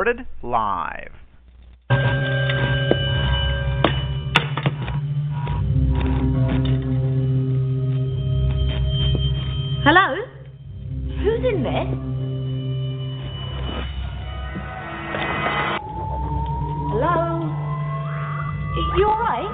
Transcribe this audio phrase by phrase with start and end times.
[0.00, 1.12] Recorded live.
[9.84, 10.16] Hello?
[11.22, 11.84] Who's in there?
[16.88, 17.54] Hello?
[18.96, 19.52] You alright?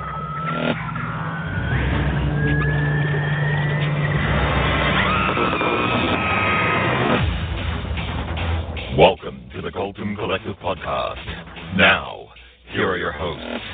[8.96, 11.76] Welcome to the Colton Collective Podcast.
[11.78, 12.28] Now,
[12.72, 13.64] here are your hosts,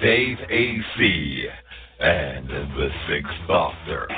[0.00, 1.44] Dave A.C.
[2.00, 4.08] and the Sixth Doctor.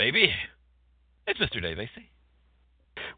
[0.00, 0.32] Baby,
[1.26, 1.60] it's Mr.
[1.60, 1.90] Dave AC.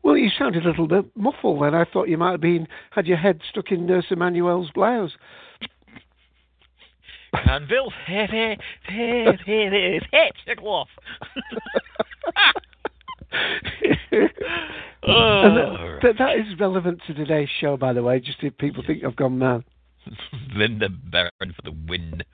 [0.02, 1.76] Well, you sounded a little bit muffled then.
[1.76, 5.12] I thought you might have been had your head stuck in Nurse Emmanuel's blouse.
[7.48, 10.88] Anvil, hit it, hit it, hit it, off.
[15.04, 18.58] oh, And that, that, that is relevant to today's show, by the way, just if
[18.58, 19.62] people think I've gone mad.
[20.52, 22.24] Linda Baron for the win.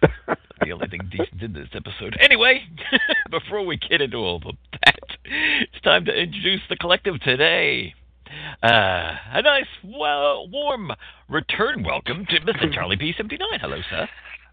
[0.60, 2.16] the only thing decent in this episode.
[2.20, 2.62] Anyway,
[3.30, 4.42] before we get into all of
[4.82, 7.94] that, it's time to introduce the collective today.
[8.62, 10.92] Uh, a nice, well, warm
[11.28, 12.72] return welcome to Mr.
[12.74, 13.38] Charlie P79.
[13.60, 14.08] Hello, sir.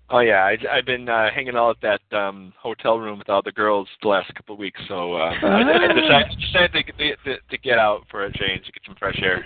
[0.10, 3.42] Oh yeah, I, I've been uh, hanging out at that um, hotel room with all
[3.42, 7.38] the girls the last couple of weeks, so uh, I, I decided, decided to, to,
[7.50, 9.46] to get out for a change to get some fresh air.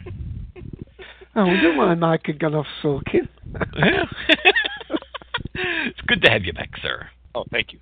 [1.35, 3.29] Oh, we don't mind Mike had gone off sulking.
[5.59, 5.85] Yeah.
[5.89, 7.09] it's good to have you back, sir.
[7.35, 7.79] Oh, thank you.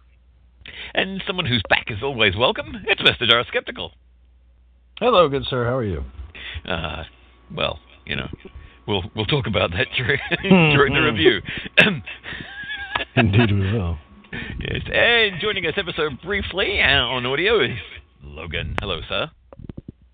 [0.94, 2.74] And someone who's back is always welcome.
[2.88, 3.28] It's Mr.
[3.28, 3.92] Dar Skeptical.
[5.00, 5.64] Hello, good sir.
[5.66, 6.04] How are you?
[6.68, 7.04] Uh,
[7.56, 8.28] well, you know,
[8.88, 10.20] we'll we'll talk about that during
[10.76, 11.42] during the review.
[13.16, 13.98] Indeed, we will.
[14.60, 17.78] yes, and joining us ever so briefly uh, on audio is
[18.24, 18.76] Logan.
[18.82, 19.30] Hello, sir.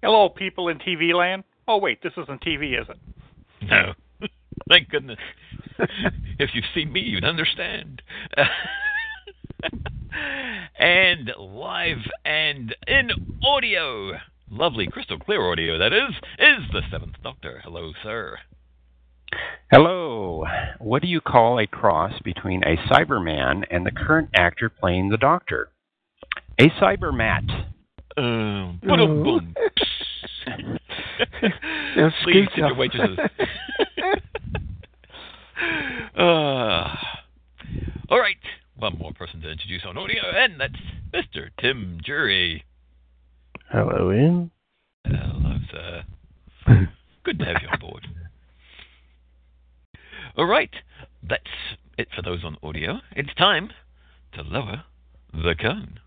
[0.02, 1.44] Hello, people in TV land.
[1.68, 2.98] Oh, wait, this isn't TV, is it?
[3.70, 3.94] No,
[4.70, 5.20] thank goodness.
[6.40, 8.02] if you've seen me, you'd understand.
[10.80, 13.10] and live and in
[13.44, 14.14] audio,
[14.50, 17.62] lovely crystal clear audio that is, is the Seventh Doctor.
[17.64, 18.38] Hello, sir.
[19.72, 20.46] Hello.
[20.80, 25.18] What do you call a cross between a Cyberman and the current actor playing the
[25.18, 25.70] Doctor?
[26.60, 27.50] A Cybermat.
[28.16, 29.56] Um, boom, boom.
[30.46, 30.78] Now,
[31.40, 33.18] Please scoot tip your waitresses.
[36.18, 36.96] uh,
[38.10, 38.38] all right,
[38.76, 40.74] one more person to introduce on audio, and that's
[41.14, 41.50] Mr.
[41.60, 42.64] Tim Jury.
[43.72, 44.52] Hello, Ian.
[45.06, 46.04] Hello, sir.
[47.24, 48.08] Good to have you on board.
[50.38, 50.72] All right,
[51.28, 51.44] that's
[51.98, 53.00] it for those on audio.
[53.16, 53.70] It's time
[54.34, 54.84] to lower
[55.32, 56.00] the cone.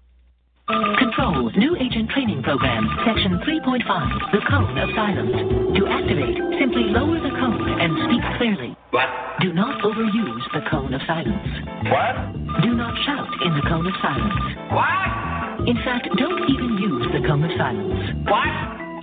[0.67, 3.87] Control, new agent training program, section 3.5,
[4.35, 5.31] the cone of silence.
[5.79, 8.75] To activate, simply lower the cone and speak clearly.
[8.91, 9.07] What?
[9.39, 11.47] Do not overuse the cone of silence.
[11.87, 12.19] What?
[12.67, 14.35] Do not shout in the cone of silence.
[14.75, 15.71] What?
[15.71, 18.27] In fact, don't even use the cone of silence.
[18.27, 18.51] What?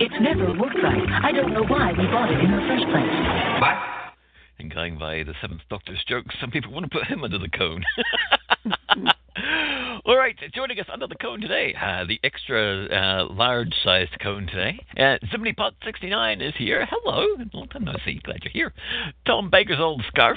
[0.04, 1.08] It's never worked right.
[1.24, 3.16] I don't know why we bought it in the first place.
[3.64, 3.80] What?
[4.58, 7.48] And going by the Seventh Doctor's jokes, some people want to put him under the
[7.48, 7.84] cone.
[10.06, 14.78] All right, joining us under the cone today, uh, the extra uh, large-sized cone today.
[14.98, 16.86] Uh, Pot69 is here.
[16.90, 18.20] Hello, long time no see.
[18.22, 18.74] Glad you're here.
[19.26, 20.36] Tom Baker's old scarf.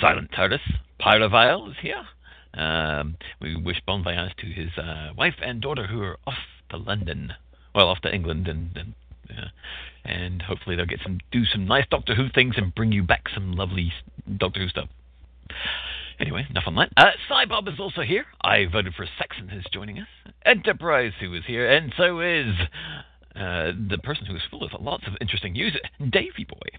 [0.00, 0.62] Silent TARDIS.
[0.98, 2.04] Pyrovile is here.
[2.54, 6.38] Um, we wish bon voyage to his uh, wife and daughter who are off
[6.70, 7.34] to London.
[7.74, 8.94] Well, off to England and, and
[9.28, 9.48] uh,
[10.06, 13.24] and hopefully they'll get some do some nice Doctor Who things and bring you back
[13.34, 13.92] some lovely
[14.38, 14.88] Doctor Who stuff.
[16.20, 16.90] Anyway, enough on that.
[16.96, 18.24] Uh, Cybob is also here.
[18.40, 20.08] I voted for Saxon, who's joining us.
[20.44, 22.54] Enterprise, who is here, and so is
[23.34, 26.78] uh, the person who is full of lots of interesting news, Davy Boy.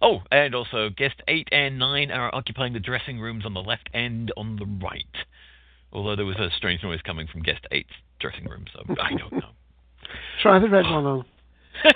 [0.00, 3.90] Oh, and also guest 8 and 9 are occupying the dressing rooms on the left
[3.92, 5.04] and on the right.
[5.92, 7.86] Although there was a strange noise coming from guest 8's
[8.20, 9.50] dressing room, so I don't know.
[10.42, 11.24] Try the red one on.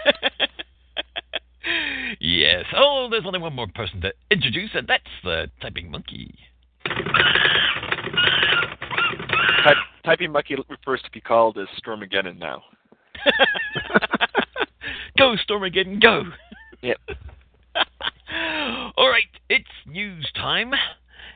[2.20, 2.64] yes.
[2.76, 6.34] Oh, there's only one more person to introduce, and that's the typing monkey.
[9.64, 12.62] Type, typing monkey refers to be called as Stormageddon now.
[15.19, 16.25] go, Stormageddon, go!
[16.82, 16.98] Yep.
[18.96, 20.72] All right, it's news time.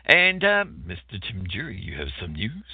[0.06, 1.20] And, uh, Mr.
[1.20, 2.64] Tim Jury, you have some news?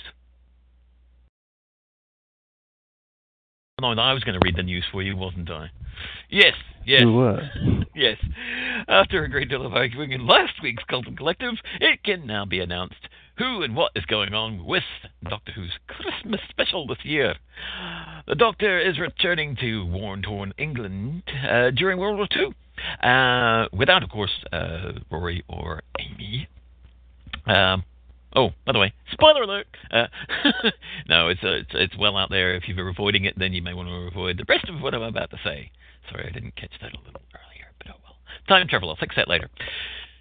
[3.81, 5.71] No, no, I was going to read the news for you, wasn't I?
[6.31, 6.55] Yes,
[6.85, 7.03] yes.
[7.03, 7.49] You were.
[7.95, 8.17] yes.
[8.89, 12.59] After a great deal of arguing in last week's Colton Collective, it can now be
[12.59, 12.97] announced
[13.37, 14.83] who and what is going on with
[15.23, 17.37] Doctor Who's Christmas special this year.
[18.27, 22.55] The Doctor is returning to war-torn England uh, during World War II,
[23.09, 26.49] uh, without, of course, uh, Rory or Amy.
[27.47, 27.85] Um,
[28.35, 29.67] oh, by the way, spoiler alert!
[29.91, 30.07] Uh,
[31.09, 32.55] no, it's, uh, it's it's well out there.
[32.55, 35.03] If you're avoiding it, then you may want to avoid the rest of what I'm
[35.03, 35.71] about to say.
[36.11, 38.17] Sorry, I didn't catch that a little earlier, but oh well.
[38.49, 38.91] Time travel.
[38.91, 39.49] I'll fix that later.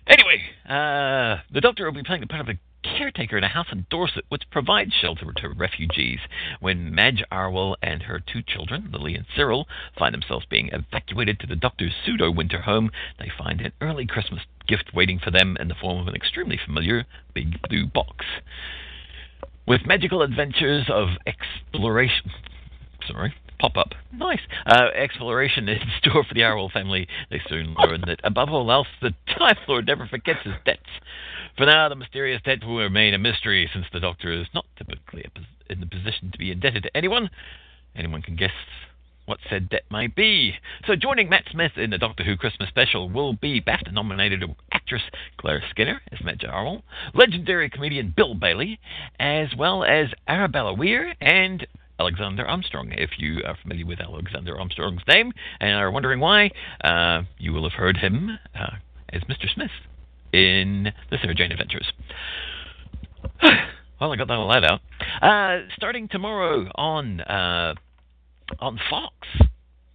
[0.09, 2.59] Anyway, uh, the Doctor will be playing the part of a
[2.97, 6.19] caretaker in a house in Dorset, which provides shelter to refugees.
[6.59, 9.67] When Madge Arwell and her two children, Lily and Cyril,
[9.97, 14.41] find themselves being evacuated to the Doctor's pseudo winter home, they find an early Christmas
[14.67, 18.25] gift waiting for them in the form of an extremely familiar big blue box.
[19.67, 22.31] With magical adventures of exploration.
[23.05, 23.93] Sorry, pop up.
[24.11, 24.41] Nice.
[24.65, 27.07] Uh, exploration in store for the Arwell family.
[27.29, 30.89] They soon learn that, above all else, the Time Lord never forgets his debts.
[31.57, 35.25] For now, the mysterious debt will remain a mystery, since the Doctor is not typically
[35.69, 37.29] in the position to be indebted to anyone.
[37.95, 38.51] Anyone can guess
[39.25, 40.53] what said debt might be.
[40.85, 45.01] So, joining Matt Smith in the Doctor Who Christmas special will be BAFTA nominated actress
[45.37, 46.83] Claire Skinner as Madge Arwell,
[47.13, 48.79] legendary comedian Bill Bailey,
[49.19, 51.67] as well as Arabella Weir and
[51.99, 52.91] Alexander Armstrong.
[52.91, 56.51] If you are familiar with Alexander Armstrong's name and are wondering why,
[56.83, 58.75] uh, you will have heard him uh,
[59.09, 59.51] as Mr.
[59.53, 59.71] Smith
[60.33, 61.91] in the Sarah Jane Adventures.
[63.99, 64.81] well, I got that all that out.
[65.21, 67.73] Uh, starting tomorrow on uh,
[68.59, 69.15] on Fox.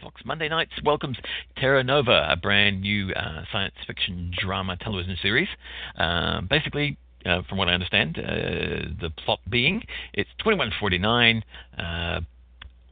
[0.01, 1.17] Fox Monday nights welcomes
[1.57, 5.47] Terra Nova, a brand new uh, science fiction drama television series.
[5.97, 8.23] Uh, basically, uh, from what I understand, uh,
[9.01, 9.83] the plot being
[10.13, 11.45] it's 2149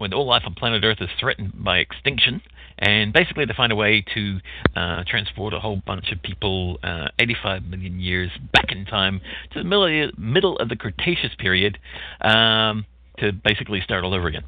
[0.00, 2.40] when all life on planet Earth is threatened by extinction,
[2.78, 4.38] and basically they find a way to
[4.74, 9.20] uh, transport a whole bunch of people uh, 85 million years back in time
[9.52, 11.78] to the middle, middle of the Cretaceous period
[12.22, 12.86] um,
[13.18, 14.44] to basically start all over again.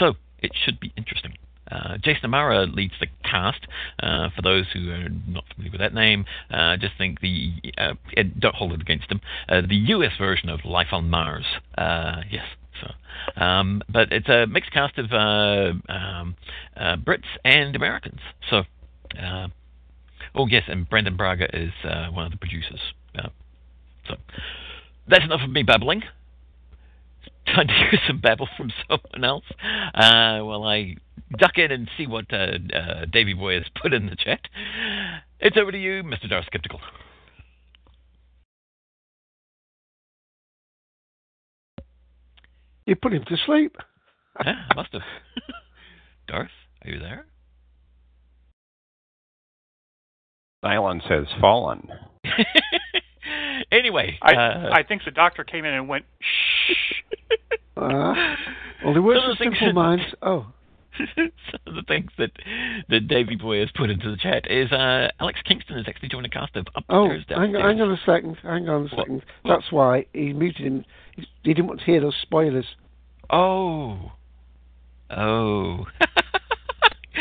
[0.00, 1.34] So it should be interesting.
[1.74, 3.66] Uh, Jason O'Mara leads the cast.
[3.98, 7.94] Uh, for those who are not familiar with that name, uh, just think the uh,
[8.38, 9.20] don't hold it against him.
[9.48, 10.12] Uh, the U.S.
[10.18, 11.44] version of Life on Mars.
[11.76, 12.46] Yes,
[12.80, 16.36] so, um, but it's a mixed cast of um,
[16.78, 18.20] Brits and Americans.
[18.50, 18.62] So,
[20.34, 21.72] oh yes, and Brannon Braga is
[22.12, 22.80] one of the producers.
[24.08, 24.16] So,
[25.08, 26.02] that's enough of me babbling.
[27.46, 29.44] Time to hear some babble from someone else.
[29.94, 30.96] Uh, while I
[31.38, 34.40] duck in and see what Davy Boy has put in the chat.
[35.40, 36.28] It's over to you, Mr.
[36.28, 36.80] Dar Skeptical.
[42.86, 43.76] You put him to sleep.
[44.44, 45.02] yeah, must have.
[46.28, 46.50] Darth,
[46.84, 47.26] are you there?
[50.64, 51.88] Silence has fallen.
[53.72, 56.94] anyway, I uh, I think the doctor came in and went shh.
[57.76, 58.14] Uh,
[58.84, 60.04] well, there were Some of the simple that- minds.
[60.22, 60.46] Oh,
[61.16, 62.30] some of the things that
[62.88, 66.26] that Davy Boy has put into the chat is uh, Alex Kingston has actually joined
[66.26, 67.64] a cast of oh, Upstairs hang, Downstairs.
[67.64, 68.36] hang on a second.
[68.42, 69.06] Hang on a What?
[69.06, 69.22] second.
[69.44, 70.84] That's why he muted him.
[71.16, 72.66] He he didn't want to hear those spoilers.
[73.30, 74.12] Oh.
[75.10, 75.86] Oh.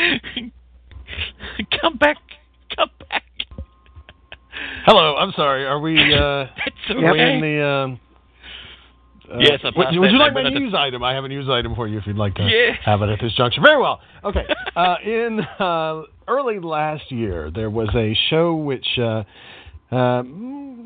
[1.82, 2.18] come back.
[2.75, 3.24] Come back.
[4.86, 5.65] Hello, I'm sorry.
[5.65, 5.98] Are we?
[6.13, 7.65] Uh, That's are we in the?
[7.65, 8.00] Um,
[9.34, 11.04] uh, Yes, I would, would you like my news item?
[11.04, 12.78] I have a news item for you if you'd like to Yes.
[12.86, 13.62] have it at this juncture.
[13.62, 14.00] Very well.
[14.24, 14.46] Okay.
[14.75, 19.24] uh, in uh, early last year, there was a show which, uh,
[19.92, 20.24] uh,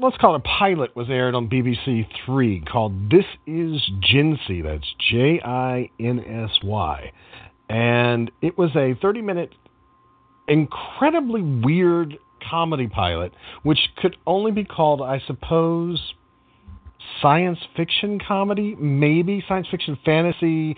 [0.01, 4.87] let's call it a pilot, was aired on BBC Three called "This Is Jinsy." That's
[5.11, 7.11] J I N S Y,
[7.69, 9.53] and it was a 30-minute,
[10.47, 12.17] incredibly weird
[12.49, 16.01] comedy pilot, which could only be called, I suppose,
[17.21, 20.75] science fiction comedy, maybe science fiction fantasy.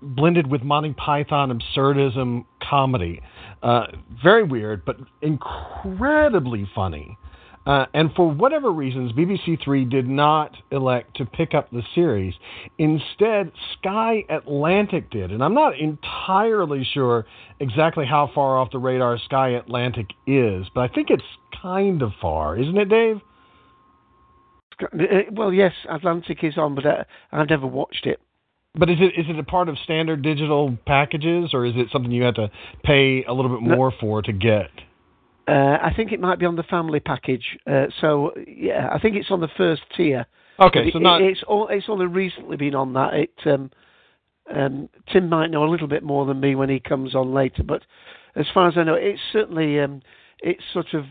[0.00, 3.20] blended with Monty Python absurdism comedy.
[3.62, 3.86] Uh,
[4.22, 7.18] very weird, but incredibly funny.
[7.66, 12.32] Uh, and for whatever reasons, BBC Three did not elect to pick up the series.
[12.78, 15.32] Instead, Sky Atlantic did.
[15.32, 17.26] And I'm not entirely sure
[17.60, 21.22] exactly how far off the radar Sky Atlantic is, but I think it's
[21.60, 23.20] kind of far, isn't it, Dave?
[25.32, 28.20] Well, yes, Atlantic is on, but uh, I've never watched it.
[28.74, 32.12] But is it is it a part of standard digital packages, or is it something
[32.12, 32.50] you have to
[32.84, 33.76] pay a little bit No.
[33.76, 34.70] more for to get?
[35.48, 37.58] Uh, I think it might be on the family package.
[37.66, 40.26] Uh, so yeah, I think it's on the first tier.
[40.60, 43.14] Okay, so it- not- it's all, it's only recently been on that.
[43.14, 43.70] It um,
[44.54, 47.62] um, Tim might know a little bit more than me when he comes on later,
[47.62, 47.82] but
[48.36, 50.02] as far as I know, it's certainly um,
[50.40, 51.04] it's sort of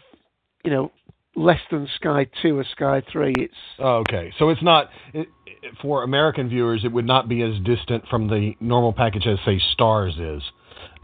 [0.64, 0.92] you know
[1.38, 3.34] less than Sky Two or Sky Three.
[3.38, 5.30] It's Oh, okay, so it's not it,
[5.82, 6.84] for American viewers.
[6.84, 10.42] It would not be as distant from the normal package as say Stars is.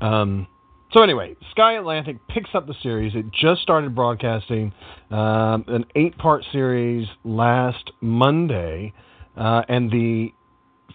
[0.02, 0.48] Um,
[0.92, 3.14] so anyway, Sky Atlantic picks up the series.
[3.16, 4.74] It just started broadcasting
[5.10, 8.94] um, an eight-part series last Monday,
[9.38, 10.30] uh, and the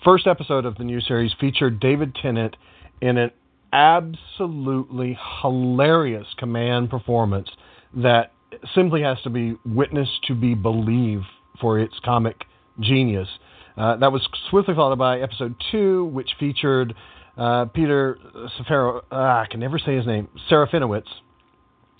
[0.05, 2.57] first episode of the new series featured David Tennant
[3.01, 3.31] in an
[3.73, 7.49] absolutely hilarious command performance
[7.97, 8.33] that
[8.75, 11.27] simply has to be witnessed to be believed
[11.61, 12.45] for its comic
[12.81, 13.29] genius.
[13.77, 16.95] Uh, that was swiftly followed by episode two, which featured
[17.37, 18.19] uh, Peter
[18.59, 21.07] Safaro, uh, I can never say his name, Serafinowicz,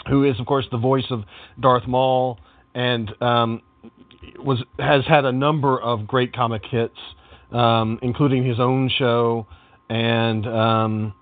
[0.09, 1.23] who is, of course, the voice of
[1.61, 2.39] Darth Maul
[2.75, 3.63] and um,
[4.39, 6.99] was has had a number of great comic hits,
[7.53, 9.47] um, including his own show
[9.89, 11.15] and um,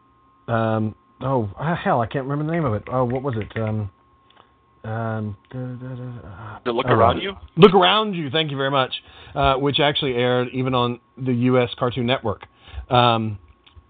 [0.49, 1.49] um, oh
[1.83, 2.85] hell, I can't remember the name of it.
[2.91, 3.57] Oh, what was it?
[3.61, 3.91] Um,
[4.87, 7.35] um, da, da, da, The Look Around You?
[7.57, 8.31] Look around you.
[8.31, 8.93] Thank you very much.
[9.35, 11.71] Uh, which actually aired even on the U.S.
[11.79, 12.43] Cartoon Network.
[12.89, 13.39] Um,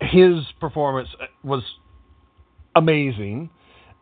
[0.00, 1.08] his performance
[1.44, 1.62] was
[2.74, 3.50] amazing.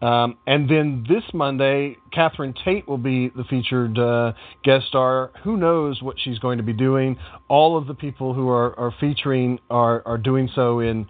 [0.03, 4.33] Um, and then this Monday, Catherine Tate will be the featured uh,
[4.63, 5.31] guest star.
[5.45, 7.17] Who knows what she's going to be doing?
[7.49, 11.07] All of the people who are, are featuring are, are doing so in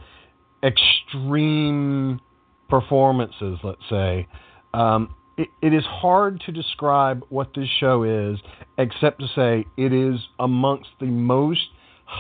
[0.62, 2.20] extreme
[2.68, 4.28] performances, let's say.
[4.72, 8.38] Um, it, it is hard to describe what this show is,
[8.78, 11.62] except to say it is amongst the most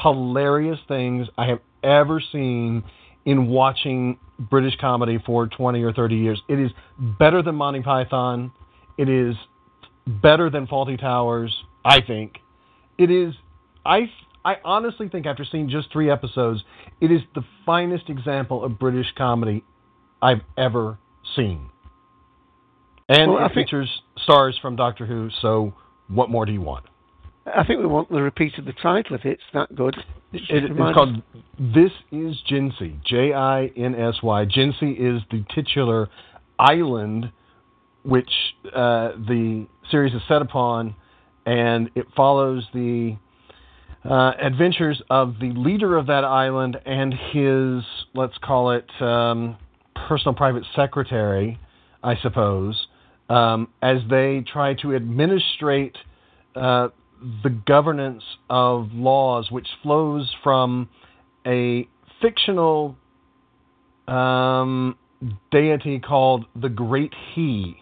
[0.02, 2.84] hilarious things I have ever seen
[3.24, 6.42] in watching British comedy for 20 or 30 years.
[6.48, 8.52] It is better than Monty Python.
[8.98, 9.36] It is
[10.06, 11.54] better than Fawlty Towers,
[11.84, 12.38] I think.
[12.98, 13.34] It is
[13.86, 14.10] I
[14.44, 16.62] I honestly think after seeing just 3 episodes,
[17.00, 19.64] it is the finest example of British comedy
[20.20, 20.98] I've ever
[21.34, 21.70] seen.
[23.08, 25.74] And Well, it think- features stars from Doctor Who, so
[26.08, 26.84] what more do you want?
[27.46, 29.94] I think we want the repeat of the title if it's that good.
[30.32, 31.22] It, Just it's called
[31.58, 33.02] This is Jinsy.
[33.04, 34.46] J I N S Y.
[34.46, 36.08] Jinsy is the titular
[36.58, 37.30] island
[38.02, 38.30] which
[38.74, 40.94] uh, the series is set upon,
[41.44, 43.16] and it follows the
[44.08, 47.82] uh, adventures of the leader of that island and his,
[48.14, 49.56] let's call it, um,
[50.08, 51.58] personal private secretary,
[52.02, 52.86] I suppose,
[53.34, 55.96] um, as they try to administrate
[56.54, 56.88] uh,
[57.42, 60.88] the governance of laws, which flows from
[61.44, 61.88] a
[62.22, 62.96] fictional
[64.06, 64.96] um,
[65.50, 67.76] deity called the Great He.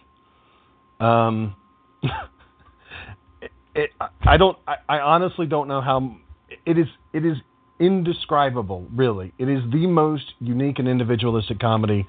[0.99, 1.55] Um,
[3.75, 3.91] it,
[4.25, 4.57] I don't.
[4.67, 6.17] I, I honestly don't know how.
[6.65, 6.87] It is.
[7.13, 7.37] It is
[7.79, 8.87] indescribable.
[8.95, 12.07] Really, it is the most unique and individualistic comedy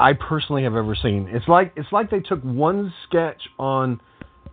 [0.00, 1.28] I personally have ever seen.
[1.30, 4.00] It's like it's like they took one sketch on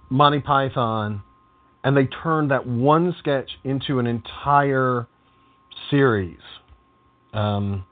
[0.10, 1.24] Monty Python
[1.84, 5.08] and they turned that one sketch into an entire
[5.90, 6.40] series.
[7.34, 7.86] Um,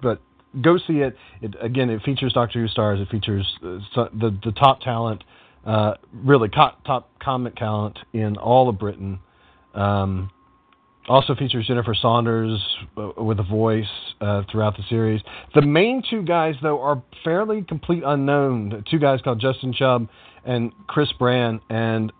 [0.00, 0.20] but
[0.60, 1.16] go see it.
[1.40, 1.90] It again.
[1.90, 3.00] It features Doctor Who stars.
[3.00, 3.78] It features uh,
[4.12, 5.24] the the top talent,
[5.66, 9.18] uh, really co- top comic talent in all of Britain.
[9.74, 10.30] Um,
[11.08, 12.60] also features Jennifer Saunders
[12.96, 13.86] uh, with a voice
[14.20, 15.20] uh, throughout the series.
[15.54, 18.84] The main two guys, though, are fairly complete unknown.
[18.90, 20.08] Two guys called Justin Chubb
[20.44, 21.60] and Chris Bran.
[21.68, 22.12] And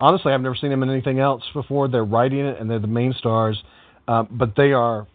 [0.00, 1.88] honestly, I've never seen them in anything else before.
[1.88, 3.62] They're writing it, and they're the main stars.
[4.06, 5.06] Uh, but they are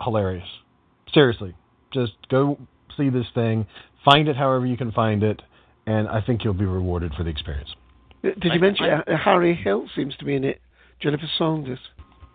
[0.00, 0.48] hilarious.
[1.12, 1.54] Seriously,
[1.92, 2.58] just go
[2.96, 3.66] see this thing.
[4.04, 5.42] Find it however you can find it,
[5.86, 7.70] and I think you'll be rewarded for the experience.
[8.22, 10.60] Did you mention uh, Harry Hill seems to be in it?
[11.00, 11.78] Jennifer Saunders.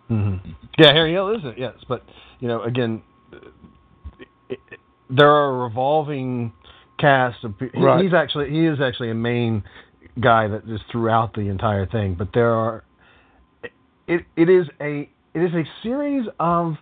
[0.08, 0.36] Hmm
[0.78, 1.58] Yeah, Harry Hill is it?
[1.58, 2.02] Yes, but
[2.40, 3.02] you know, again,
[4.48, 4.80] it, it,
[5.10, 6.52] there are a revolving
[6.98, 7.54] cast of.
[7.58, 8.02] he- Right.
[8.04, 9.62] He's actually he is actually a main
[10.20, 12.84] guy that is throughout the entire thing, but there are.
[14.06, 16.74] It it is a it is a series of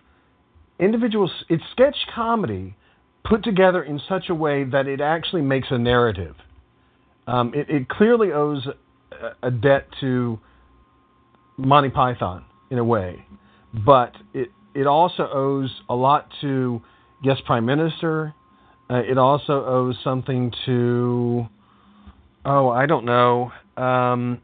[0.79, 1.29] individual.
[1.49, 2.75] It's sketch comedy
[3.23, 6.35] put together in such a way that it actually makes a narrative.
[7.27, 10.39] Um, it, it clearly owes a, a debt to
[11.57, 13.23] Monty Python in a way,
[13.85, 16.81] but it it also owes a lot to
[17.23, 18.33] Yes Prime Minister.
[18.89, 21.45] Uh, it also owes something to
[22.45, 24.41] oh I don't know um,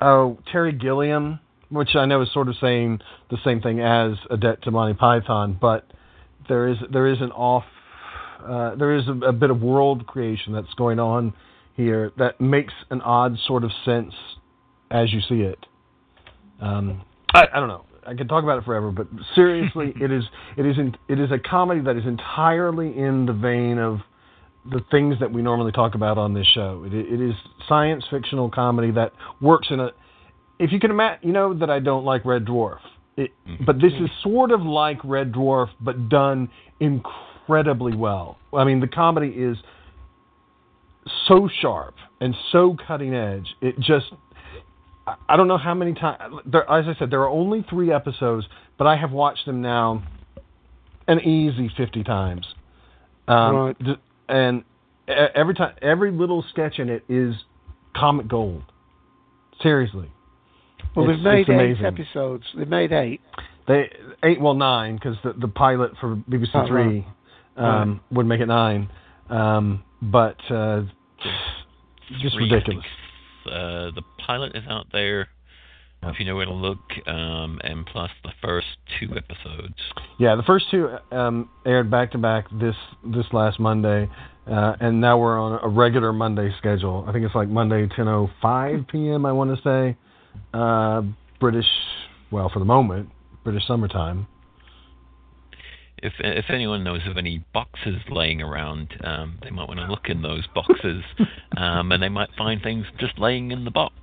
[0.00, 1.40] oh Terry Gilliam,
[1.70, 4.94] which I know is sort of saying the same thing as a debt to Monty
[4.94, 5.90] Python, but
[6.48, 7.64] there is there is an off
[8.46, 11.32] uh, there is a, a bit of world creation that's going on
[11.74, 14.12] here that makes an odd sort of sense
[14.90, 15.64] as you see it.
[16.60, 17.02] Um,
[17.34, 17.84] I, I don't know.
[18.06, 20.24] I could talk about it forever, but seriously, it is
[20.56, 23.98] it is in, it is a comedy that is entirely in the vein of
[24.70, 26.84] the things that we normally talk about on this show.
[26.86, 27.34] It, it is
[27.68, 29.90] science fictional comedy that works in a.
[30.58, 32.78] If you can imagine, you know that I don't like Red Dwarf,
[33.16, 33.64] it, mm-hmm.
[33.64, 36.48] but this is sort of like Red Dwarf, but done
[36.80, 38.38] incredibly well.
[38.52, 39.56] I mean, the comedy is
[41.26, 43.46] so sharp and so cutting edge.
[43.60, 44.06] It just
[45.28, 46.34] I don't know how many times.
[46.46, 48.46] There, as I said, there are only three episodes,
[48.78, 50.02] but I have watched them now
[51.06, 52.46] an easy fifty times.
[53.26, 53.76] Um, Right.
[54.28, 54.64] And
[55.08, 57.34] every time, every little sketch in it is
[57.96, 58.62] comic gold.
[59.62, 60.10] Seriously.
[60.94, 61.86] Well, It's- they've made eight amazing.
[61.86, 62.44] episodes.
[62.54, 63.20] They've made eight.
[63.66, 63.90] They
[64.22, 67.06] eight, well nine, because the the pilot for BBC Oh, Three
[67.56, 67.80] right.
[67.82, 68.88] um, would make it nine,
[69.30, 70.82] um, but uh,
[72.20, 72.64] just ridiculous.
[72.64, 72.84] think.
[73.46, 75.28] Uh, the pilot is out there.
[76.02, 78.68] If you know where to look, um, and plus the first
[79.00, 79.74] two episodes.
[80.20, 84.08] Yeah, the first two um, aired back to back this this last Monday,
[84.46, 87.04] uh, and now we're on a regular Monday schedule.
[87.08, 89.26] I think it's like Monday 10:05 p.m.
[89.26, 89.96] I want to say,
[90.54, 91.02] uh,
[91.40, 91.66] British.
[92.30, 93.08] Well, for the moment,
[93.42, 94.28] British summertime.
[96.02, 100.06] If if anyone knows of any boxes laying around, um, they might want to look
[100.08, 101.02] in those boxes,
[101.56, 103.94] um, and they might find things just laying in the box.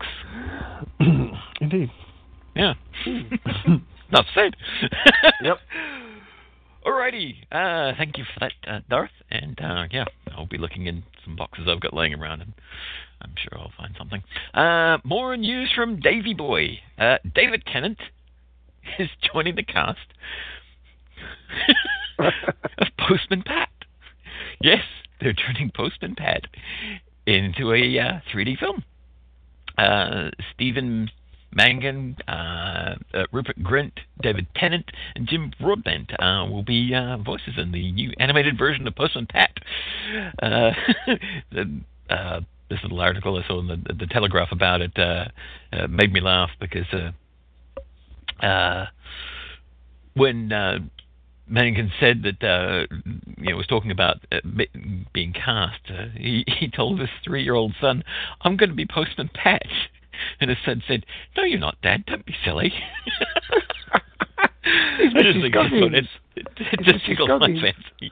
[1.61, 1.91] Indeed.
[2.55, 2.73] Yeah.
[3.05, 4.55] Enough said.
[5.41, 5.57] Yep.
[6.85, 7.33] Alrighty.
[7.51, 9.09] Uh, thank you for that, uh, Darth.
[9.31, 10.05] And uh, yeah,
[10.35, 12.53] I'll be looking in some boxes I've got laying around, and
[13.21, 14.21] I'm sure I'll find something.
[14.53, 16.79] Uh, more news from Davy Boy.
[16.97, 17.97] Uh, David Tennant
[18.99, 19.97] is joining the cast
[22.19, 23.69] of Postman Pat.
[24.61, 24.83] Yes,
[25.19, 26.47] they're turning Postman Pat
[27.25, 28.83] into a uh, 3D film.
[29.77, 31.09] Uh, Stephen
[31.55, 37.53] Mangan, uh, uh, Rupert Grint, David Tennant, and Jim Broadbent uh, will be uh, voices
[37.57, 39.51] in the new animated version of Postman Pat.
[42.07, 44.91] The, this little article I saw in the, the Telegraph about it
[45.89, 46.85] made me laugh because
[50.13, 50.49] when
[51.47, 52.87] Mangan said that uh,
[53.37, 54.39] you know was talking about uh,
[55.13, 55.79] being cast.
[55.89, 58.03] Uh, he he told his three-year-old son,
[58.41, 59.61] "I'm going to be Postman Pat,"
[60.39, 61.05] and his son said,
[61.37, 62.05] "No, you're not, Dad.
[62.07, 62.73] Don't be silly."
[64.97, 66.07] He's I just think it's.
[66.35, 67.05] It, It's just Mrs.
[67.05, 68.11] tickles my fancy.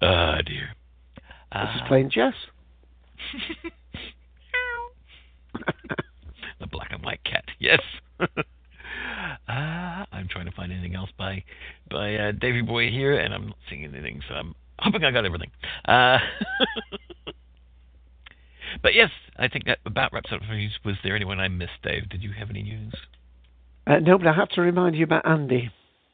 [0.00, 0.70] oh dear.
[1.52, 2.34] This is playing chess.
[6.60, 7.44] the black and white cat.
[7.58, 7.80] Yes.
[9.48, 11.44] Uh, I'm trying to find anything else by
[11.90, 15.24] by uh, Davy Boy here, and I'm not seeing anything, so I'm hoping I got
[15.24, 15.50] everything.
[15.84, 16.18] Uh,
[18.82, 20.78] but yes, I think that about wraps up for news.
[20.84, 22.08] Was there anyone I missed, Dave?
[22.08, 22.94] Did you have any news?
[23.86, 25.70] Uh, no, but I have to remind you about Andy.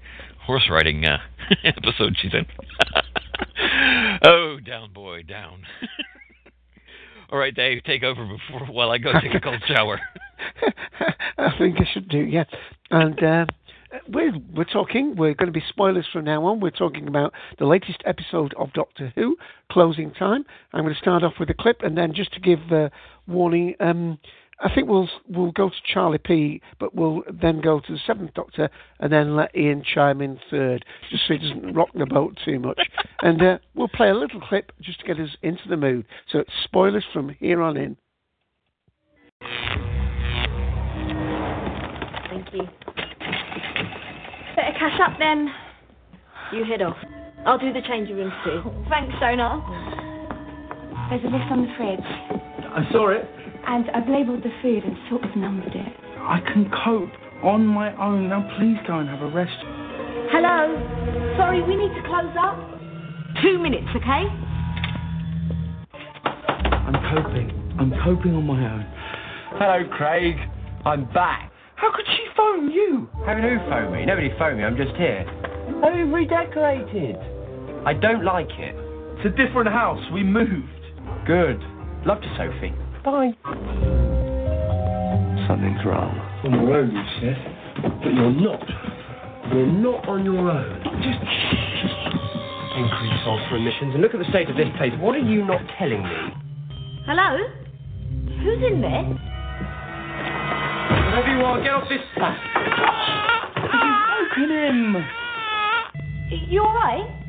[0.44, 1.18] horse riding uh,
[1.64, 2.46] episode she's in.
[4.25, 5.62] oh, down, boy, down.
[7.31, 10.01] All right, Dave, take over before while I go take a cold shower.
[11.38, 12.44] I think I should do, yeah.
[12.90, 13.46] And uh,
[14.09, 15.16] we're we're talking.
[15.16, 16.61] We're going to be spoilers from now on.
[16.61, 19.37] We're talking about the latest episode of Doctor Who,
[19.70, 20.44] closing time.
[20.73, 22.88] I'm going to start off with a clip, and then just to give uh,
[23.27, 23.75] warning.
[23.81, 24.18] Um,
[24.62, 28.35] I think we'll we'll go to Charlie P, but we'll then go to the Seventh
[28.35, 28.68] Doctor,
[28.99, 32.59] and then let Ian chime in third, just so he doesn't rock the boat too
[32.61, 32.79] much.
[33.23, 36.05] and uh, we'll play a little clip just to get us into the mood.
[36.31, 37.96] So it's spoilers from here on in.
[42.29, 42.68] Thank you.
[44.57, 45.49] Better cash up then.
[46.53, 46.96] You head off.
[47.46, 48.62] I'll do the changing rooms too.
[48.90, 49.64] Thanks, Donut.
[51.09, 51.99] There's a list on the fridge,
[52.70, 53.39] I saw it.
[53.66, 55.92] And I've labelled the food and sort of numbered it.
[56.18, 57.11] I can cope
[57.42, 58.29] on my own.
[58.29, 59.57] Now please go and have a rest.
[60.33, 60.77] Hello.
[61.37, 62.57] Sorry, we need to close up.
[63.42, 64.25] Two minutes, okay?
[66.73, 67.51] I'm coping.
[67.79, 68.87] I'm coping on my own.
[69.59, 70.37] Hello, Craig.
[70.85, 71.51] I'm back.
[71.77, 73.09] How could she phone you?
[73.27, 74.05] Having who phone me?
[74.05, 74.64] Nobody phoned me.
[74.64, 75.25] I'm just here.
[75.83, 77.16] Oh, you've redecorated.
[77.87, 78.75] I don't like it.
[79.16, 80.01] It's a different house.
[80.12, 80.68] We moved.
[81.27, 81.59] Good.
[82.05, 82.75] Love to, Sophie.
[83.05, 83.33] Bye.
[85.49, 86.13] Something's wrong.
[86.45, 87.37] On your own, you said.
[88.03, 88.61] But you're not.
[89.53, 90.83] You're not on your own.
[91.03, 91.19] Just
[92.77, 93.95] Increase sulfur emissions.
[93.95, 94.93] And look at the state of this place.
[95.01, 96.35] What are you not telling me?
[97.07, 97.39] Hello?
[98.45, 99.03] Who's in there?
[101.11, 102.01] Whatever you are, get off this.
[102.17, 102.37] Ah!
[103.57, 104.01] You've
[104.39, 104.97] woken him.
[106.49, 107.20] You alright?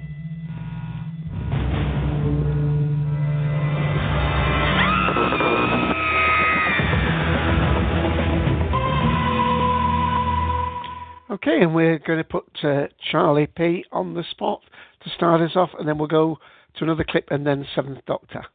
[11.31, 14.59] Okay, and we're going to put uh, Charlie P on the spot
[15.03, 16.37] to start us off, and then we'll go
[16.77, 18.45] to another clip and then Seventh Doctor.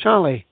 [0.00, 0.44] Charlie.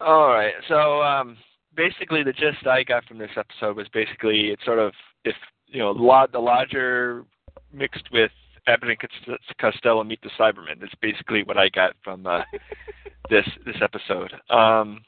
[0.00, 0.54] All right.
[0.66, 1.36] So um,
[1.76, 4.92] basically, the gist I got from this episode was basically it's sort of
[5.24, 5.36] if
[5.68, 7.24] you know the Lodger
[7.72, 8.32] mixed with
[8.66, 10.80] Abbott and Costello meet the Cybermen.
[10.80, 12.42] That's basically what I got from uh,
[13.30, 14.32] this this episode.
[14.50, 15.02] Um,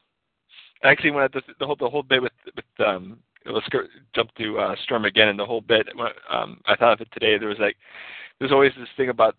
[0.84, 3.80] actually, when I, the, the whole the whole bit with with um, let's go,
[4.14, 5.88] jump to uh, Stormageddon, and the whole bit.
[6.30, 7.38] Um, I thought of it today.
[7.38, 7.76] There was like
[8.38, 9.36] there's always this thing about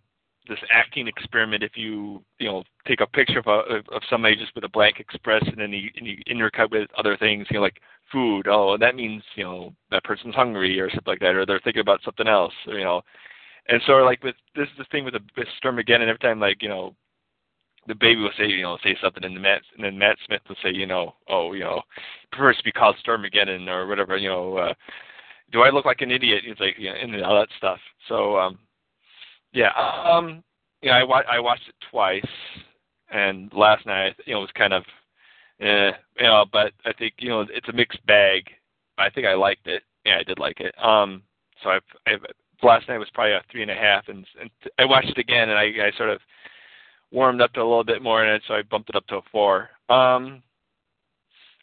[0.48, 4.54] this acting experiment if you you know take a picture of a, of, somebody just
[4.56, 7.62] with a blank express and then you, and you intercut with other things you know
[7.62, 7.80] like
[8.12, 11.62] food oh that means you know that person's hungry or something like that or they're
[11.64, 13.02] thinking about something else you know
[13.70, 16.40] and so like with this is the thing with the with Stormageddon and every time
[16.40, 16.94] like you know
[17.88, 20.56] the baby will say you know say something and Matt and then Matt Smith will
[20.64, 21.82] say you know oh you know
[22.32, 24.74] prefers to be called Stormageddon or whatever you know uh,
[25.52, 28.38] do I look like an idiot it's like you know, and all that stuff so
[28.38, 28.58] um
[29.54, 29.72] yeah,
[30.04, 30.44] um,
[30.82, 32.26] you know, I wa- I watched it twice,
[33.10, 34.84] and last night, you know, it was kind of,
[35.62, 38.44] eh, you know, but I think you know it's a mixed bag.
[38.98, 39.84] I think I liked it.
[40.06, 40.76] Yeah, I did like it.
[40.84, 41.22] Um,
[41.64, 42.26] so I've, I've
[42.64, 45.50] last night was probably a three and a half, and, and I watched it again,
[45.50, 46.20] and I, I sort of
[47.14, 49.22] warmed up to a little bit more, and so I bumped it up to a
[49.32, 49.70] four.
[49.90, 50.42] Um,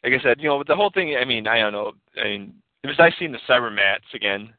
[0.03, 1.93] like I said, you know, with the whole thing, I mean, I don't know.
[2.19, 4.55] I mean, it was nice seeing the cyber mats again.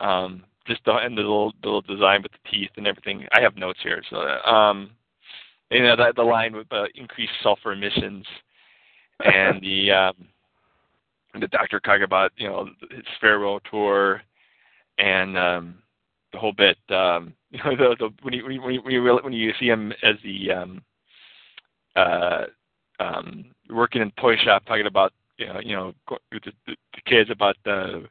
[0.00, 3.26] Um, just the and the little the little design with the teeth and everything.
[3.32, 4.16] I have notes here, so
[4.50, 4.90] um,
[5.70, 8.26] you know that the line with uh, increased sulfur emissions
[9.20, 10.14] and the um,
[11.40, 11.80] the Dr.
[11.80, 14.22] talking about you know his farewell tour
[14.98, 15.74] and um,
[16.32, 16.76] the whole bit.
[16.90, 19.92] Um, you know the, the when you when you when you, when you see him
[20.02, 20.82] as the um,
[21.96, 22.44] uh,
[23.00, 25.92] um, working in toy shop talking about you know you know
[26.30, 28.04] the, the, kids about the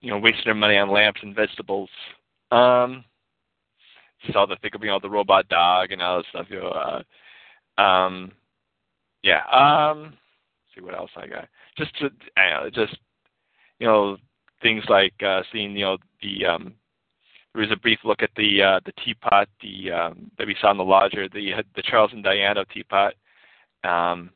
[0.00, 1.90] you know, wasting their money on lamps and vegetables.
[2.50, 3.04] Um,
[4.32, 6.46] saw the think of you know the robot dog and all that stuff.
[6.50, 7.02] You know,
[7.78, 8.32] uh, um,
[9.22, 9.42] yeah.
[9.46, 10.14] Um,
[10.74, 11.48] see what else I got.
[11.78, 12.96] Just to, I know, just
[13.78, 14.16] you know,
[14.62, 16.74] things like uh, seeing you know the um,
[17.54, 20.70] there was a brief look at the uh, the teapot, the um, that we saw
[20.70, 23.14] in the lodger, the the Charles and Diana teapot.
[23.82, 24.30] Um,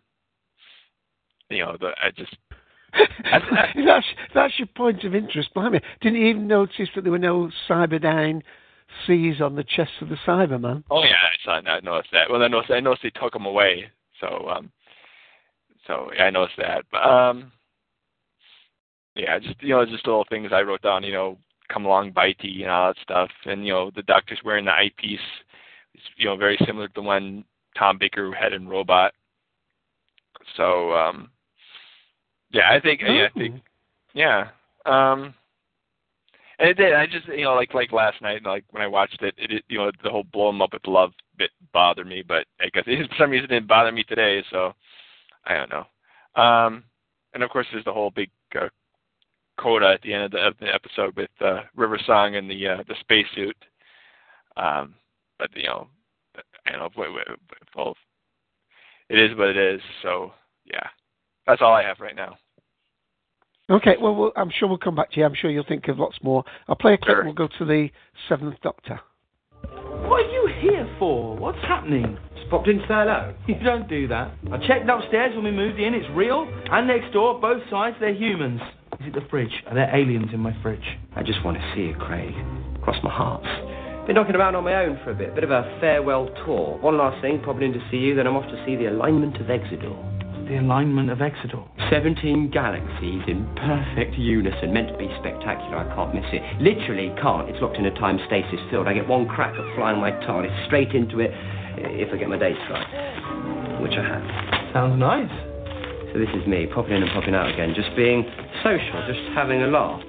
[1.50, 2.36] you know, the I just
[3.84, 5.54] that's that's your point of interest.
[5.54, 8.42] Blimey, didn't you even notice that there were no Cyberdyne
[9.06, 10.82] C's on the chest of the Cyberman?
[10.90, 11.70] Oh yeah, I saw.
[11.70, 12.30] I noticed that.
[12.30, 12.72] Well, I noticed.
[12.72, 13.86] I noticed they took them away.
[14.20, 14.70] So, um,
[15.86, 16.84] so yeah, I noticed that.
[16.90, 17.52] But um,
[19.14, 21.04] yeah, just you know, just little things I wrote down.
[21.04, 21.38] You know,
[21.74, 23.30] come along, bitey, and all that stuff.
[23.44, 25.18] And you know, the doctor's wearing the eyepiece.
[25.92, 27.44] It's you know very similar to the one
[27.76, 29.12] Tom Baker had in Robot.
[30.56, 31.30] So um,
[32.50, 33.62] yeah, I think yeah, I think
[34.14, 34.48] yeah.
[34.86, 35.34] Um
[36.58, 36.94] and it did.
[36.94, 39.64] I just you know like like last night like when I watched it, it, it
[39.68, 42.84] you know the whole blow 'em up with love bit bothered me, but I guess
[42.86, 44.42] it, for some reason it didn't bother me today.
[44.50, 44.72] So
[45.44, 46.40] I don't know.
[46.40, 46.84] Um,
[47.32, 48.68] and of course, there's the whole big uh,
[49.58, 52.68] coda at the end of the, of the episode with uh, River Song and the
[52.68, 53.56] uh, the spacesuit.
[54.56, 54.94] Um,
[55.38, 55.88] but you know,
[56.66, 57.36] I don't know.
[57.76, 57.94] Well,
[59.08, 59.80] it is what it is.
[60.02, 60.32] So
[60.64, 60.86] yeah,
[61.46, 62.36] that's all I have right now.
[63.70, 65.26] Okay, well, we'll, I'm sure we'll come back to you.
[65.26, 66.44] I'm sure you'll think of lots more.
[66.68, 67.88] I'll play a clip and we'll go to the
[68.28, 69.00] Seventh Doctor.
[69.62, 71.34] What are you here for?
[71.36, 72.18] What's happening?
[72.36, 73.34] Just popped in to say hello.
[73.48, 74.34] You don't do that.
[74.52, 75.94] I checked upstairs when we moved in.
[75.94, 76.46] It's real.
[76.70, 78.60] And next door, both sides, they're humans.
[79.00, 79.62] Is it the fridge?
[79.66, 80.84] Are there aliens in my fridge?
[81.16, 82.32] I just want to see you, Craig.
[82.82, 83.42] Cross my heart.
[84.06, 85.34] Been knocking around on my own for a bit.
[85.34, 86.78] Bit of a farewell tour.
[86.78, 89.40] One last thing, popping in to see you, then I'm off to see the alignment
[89.40, 89.90] of Exodus.
[90.46, 91.64] The alignment of Exodus.
[91.90, 94.72] 17 galaxies in perfect unison.
[94.72, 95.78] Meant to be spectacular.
[95.78, 96.42] I can't miss it.
[96.60, 97.48] Literally can't.
[97.48, 98.86] It's locked in a time stasis field.
[98.86, 101.32] I get one crack at flying my TARDIS straight into it
[101.80, 103.82] if I get my dates right.
[103.82, 104.72] Which I have.
[104.72, 105.32] Sounds nice.
[106.14, 107.74] So this is me, popping in and popping out again.
[107.74, 108.24] Just being
[108.62, 110.00] social, just having a laugh.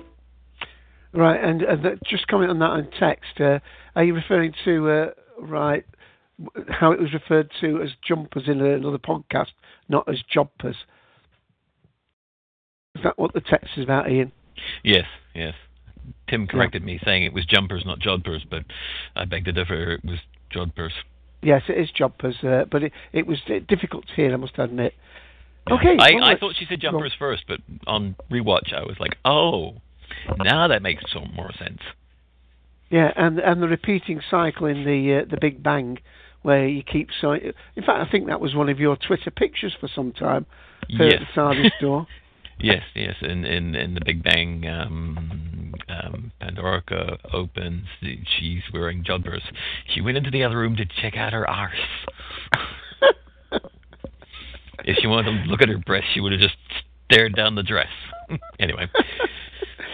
[1.13, 3.41] Right, and uh, the, just comment on that on text.
[3.41, 3.57] Uh,
[3.95, 5.05] are you referring to, uh,
[5.39, 5.83] right,
[6.69, 9.47] how it was referred to as jumpers in another podcast,
[9.89, 10.75] not as jobbers?
[12.93, 14.31] Is that what the text is about, Ian?
[14.83, 15.55] Yes, yes.
[16.29, 18.63] Tim corrected me saying it was jumpers, not jodhpurs, but
[19.15, 19.93] I beg to differ.
[19.93, 20.19] It was
[20.55, 20.91] jodhpurs.
[21.41, 24.93] Yes, it is jobbers, uh, but it, it was difficult to hear, I must admit.
[25.69, 25.95] Okay.
[25.99, 29.75] I, well, I thought she said jumpers first, but on rewatch I was like, oh,
[30.37, 31.79] now that makes some more sense.
[32.89, 35.97] Yeah, and and the repeating cycle in the uh, the Big Bang,
[36.43, 37.33] where you keep so.
[37.33, 40.45] In fact, I think that was one of your Twitter pictures for some time.
[40.95, 41.23] For Yes.
[41.35, 42.07] the door.
[42.57, 43.15] Yes, yes.
[43.21, 47.85] In in, in the Big Bang, um, um, Pandorica opens.
[48.01, 49.41] She's wearing jodhpurs.
[49.93, 51.75] She went into the other room to check out her arse.
[54.85, 56.55] if she wanted to look at her breasts, she would have just
[57.05, 57.89] stared down the dress.
[58.59, 58.87] anyway.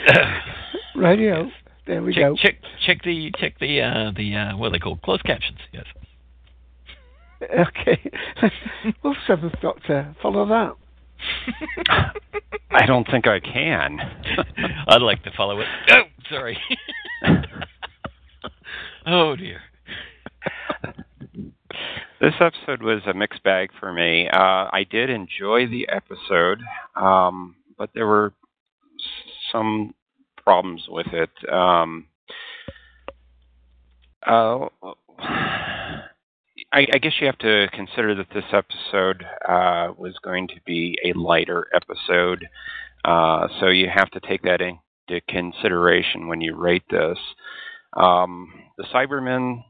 [0.96, 1.50] Radio.
[1.88, 2.36] There we check, go.
[2.36, 5.60] Check check the check the uh, the uh, what are they called closed captions.
[5.72, 5.86] Yes.
[7.42, 8.00] Okay.
[9.04, 10.76] well, Seventh Doctor, follow that.
[12.70, 13.98] I don't think I can.
[14.88, 15.68] I'd like to follow it.
[15.90, 16.60] Oh, sorry.
[19.08, 19.62] oh dear.
[22.22, 24.30] This episode was a mixed bag for me.
[24.30, 26.60] Uh, I did enjoy the episode,
[26.96, 28.32] um, but there were
[29.52, 29.96] some
[30.38, 31.32] problems with it.
[31.52, 32.06] Um,
[34.28, 34.68] uh,
[36.72, 41.00] I, I guess you have to consider that this episode uh, was going to be
[41.04, 42.48] a lighter episode,
[43.04, 47.18] uh, so you have to take that into consideration when you rate this.
[47.98, 49.64] Um, the Cybermen,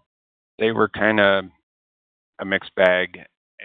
[0.59, 1.45] they were kind of
[2.41, 3.19] a mixed bag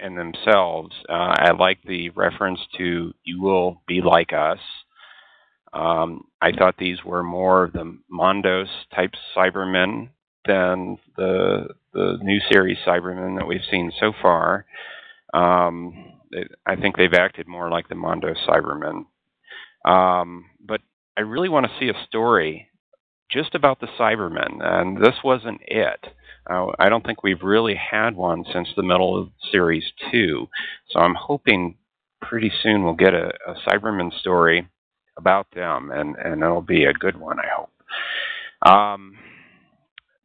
[0.04, 0.94] in themselves.
[1.08, 4.60] Uh, I like the reference to "You will be like us."
[5.72, 10.10] Um, I thought these were more of the Mondas type Cybermen
[10.46, 14.66] than the the new series Cybermen that we've seen so far.
[15.34, 16.12] Um,
[16.66, 19.06] I think they've acted more like the Mondo Cybermen.
[19.84, 20.80] Um, but
[21.16, 22.68] I really want to see a story
[23.30, 26.06] just about the Cybermen, and this wasn't it.
[26.48, 30.48] Uh, I don't think we've really had one since the middle of series two,
[30.90, 31.76] so I'm hoping
[32.22, 34.68] pretty soon we'll get a, a Cyberman story
[35.16, 37.70] about them, and and it'll be a good one, I hope.
[38.70, 39.18] Um,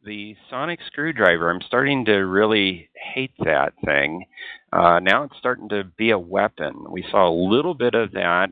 [0.04, 4.26] the sonic screwdriver, I'm starting to really hate that thing.
[4.72, 6.86] Uh, now it's starting to be a weapon.
[6.90, 8.48] We saw a little bit of that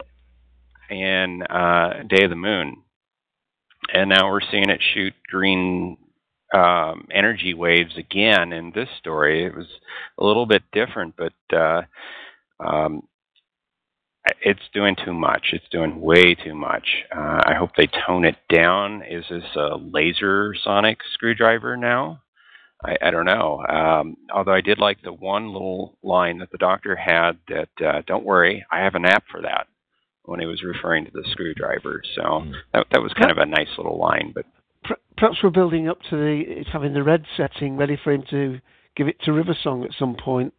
[0.91, 2.83] in uh, Day of the Moon,
[3.93, 5.97] and now we're seeing it shoot green
[6.55, 9.45] um, energy waves again in this story.
[9.45, 9.69] It was
[10.19, 11.83] a little bit different, but uh,
[12.59, 13.03] um,
[14.43, 15.49] it's doing too much.
[15.53, 16.87] It's doing way too much.
[17.15, 19.03] Uh, I hope they tone it down.
[19.03, 22.23] Is this a laser sonic screwdriver now?
[22.85, 23.65] I, I don't know.
[23.67, 28.03] Um, although I did like the one little line that the doctor had that, uh,
[28.07, 29.67] don't worry, I have an app for that
[30.25, 32.03] when he was referring to the screwdriver.
[32.15, 34.47] So that, that was kind of a nice little line, but
[35.17, 38.59] Perhaps we're building up to the having the red setting ready for him to
[38.97, 40.55] give it to River Song at some point.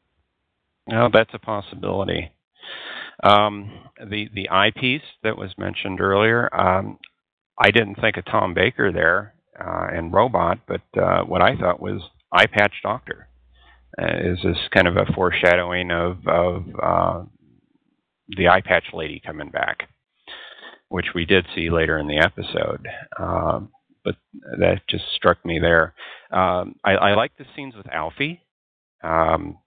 [0.88, 2.32] No, that's a possibility.
[3.24, 6.98] Um, the the eyepiece that was mentioned earlier, um,
[7.58, 11.82] I didn't think of Tom Baker there uh, and Robot, but uh, what I thought
[11.82, 13.28] was Eye Patch Doctor.
[14.02, 17.24] Uh, is this kind of a foreshadowing of of uh,
[18.30, 19.90] the Eye Patch Lady coming back,
[20.90, 22.88] which we did see later in the episode.
[23.20, 23.70] Um,
[24.04, 24.16] but
[24.60, 25.94] that just struck me there.
[26.32, 28.42] Um, I, I like the scenes with Alfie.
[29.04, 29.58] Um,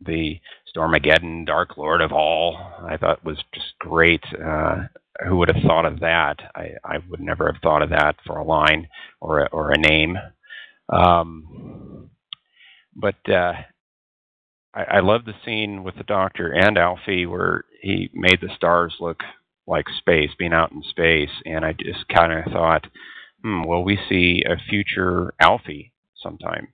[0.00, 0.40] the
[0.74, 2.56] Stormageddon, Dark Lord of all,
[2.88, 4.22] I thought was just great.
[4.32, 4.84] Uh,
[5.26, 6.36] who would have thought of that?
[6.54, 8.88] I, I would never have thought of that for a line
[9.20, 10.16] or a, or a name.
[10.88, 12.10] Um,
[12.96, 13.52] but uh,
[14.74, 18.94] I, I love the scene with the Doctor and Alfie where he made the stars
[19.00, 19.20] look
[19.66, 22.86] like space, being out in space, and I just kind of thought,
[23.42, 26.68] hmm, will we see a future Alfie sometime?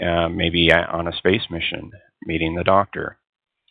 [0.00, 1.90] Uh, maybe on a space mission,
[2.24, 3.18] meeting the Doctor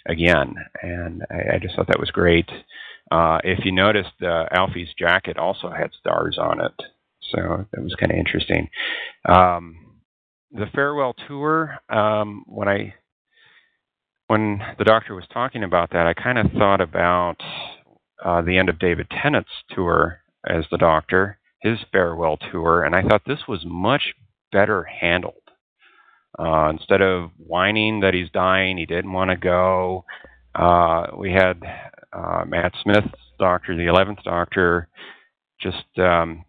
[0.08, 2.50] again, and I, I just thought that was great.
[3.12, 6.74] Uh, if you noticed, uh, Alfie's jacket also had stars on it,
[7.32, 8.70] so that was kind of interesting.
[9.28, 9.78] Um,
[10.52, 12.94] the farewell tour, um, when I
[14.28, 17.36] when the doctor was talking about that, I kind of thought about
[18.24, 23.04] uh, the end of David Tennant's tour as the doctor, his farewell tour, and I
[23.04, 24.13] thought this was much
[24.52, 25.36] better handled.
[26.38, 30.06] Uh, instead of whining that he's dying, he didn't want to go.
[30.56, 31.62] Uh, we had
[32.13, 34.88] uh, Matt Smith's doctor, the 11th doctor,
[35.62, 36.43] just um,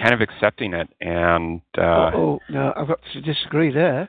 [0.00, 0.88] kind of accepting it.
[1.00, 4.08] And uh, oh, no, I've got to disagree there.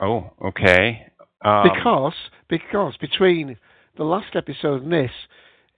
[0.00, 1.06] Oh, okay.
[1.44, 2.14] Um, because
[2.48, 3.56] because between
[3.96, 5.10] the last episode and this,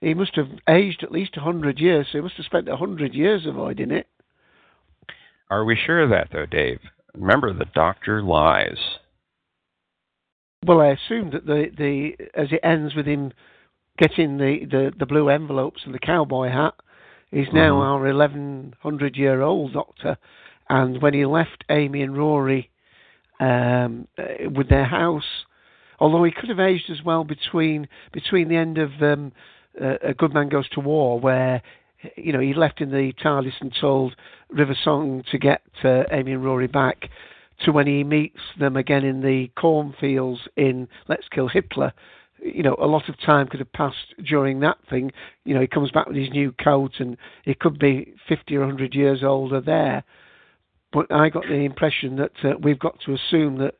[0.00, 2.06] he must have aged at least a hundred years.
[2.10, 4.06] So he must have spent a hundred years avoiding it.
[5.50, 6.80] Are we sure of that, though, Dave?
[7.14, 8.78] Remember, the doctor lies.
[10.64, 13.32] Well, I assume that the the as it ends with him
[13.96, 16.74] getting the, the, the blue envelopes and the cowboy hat,
[17.30, 17.82] he's now Mhm.
[17.82, 20.16] our eleven hundred year old doctor,
[20.68, 22.70] and when he left Amy and Rory
[23.40, 25.44] um, uh, with their house,
[26.00, 29.32] although he could have aged as well between between the end of um,
[29.80, 31.62] A Good Man Goes to War, where
[32.16, 34.14] you know he left in the TARDIS and told
[34.50, 37.08] River Song to get uh, Amy and Rory back,
[37.64, 41.92] to when he meets them again in the cornfields in Let's Kill Hitler.
[42.40, 45.10] You know, a lot of time could have passed during that thing.
[45.44, 48.60] You know, he comes back with his new coat, and he could be 50 or
[48.60, 50.04] 100 years older there.
[50.92, 53.74] But I got the impression that uh, we've got to assume that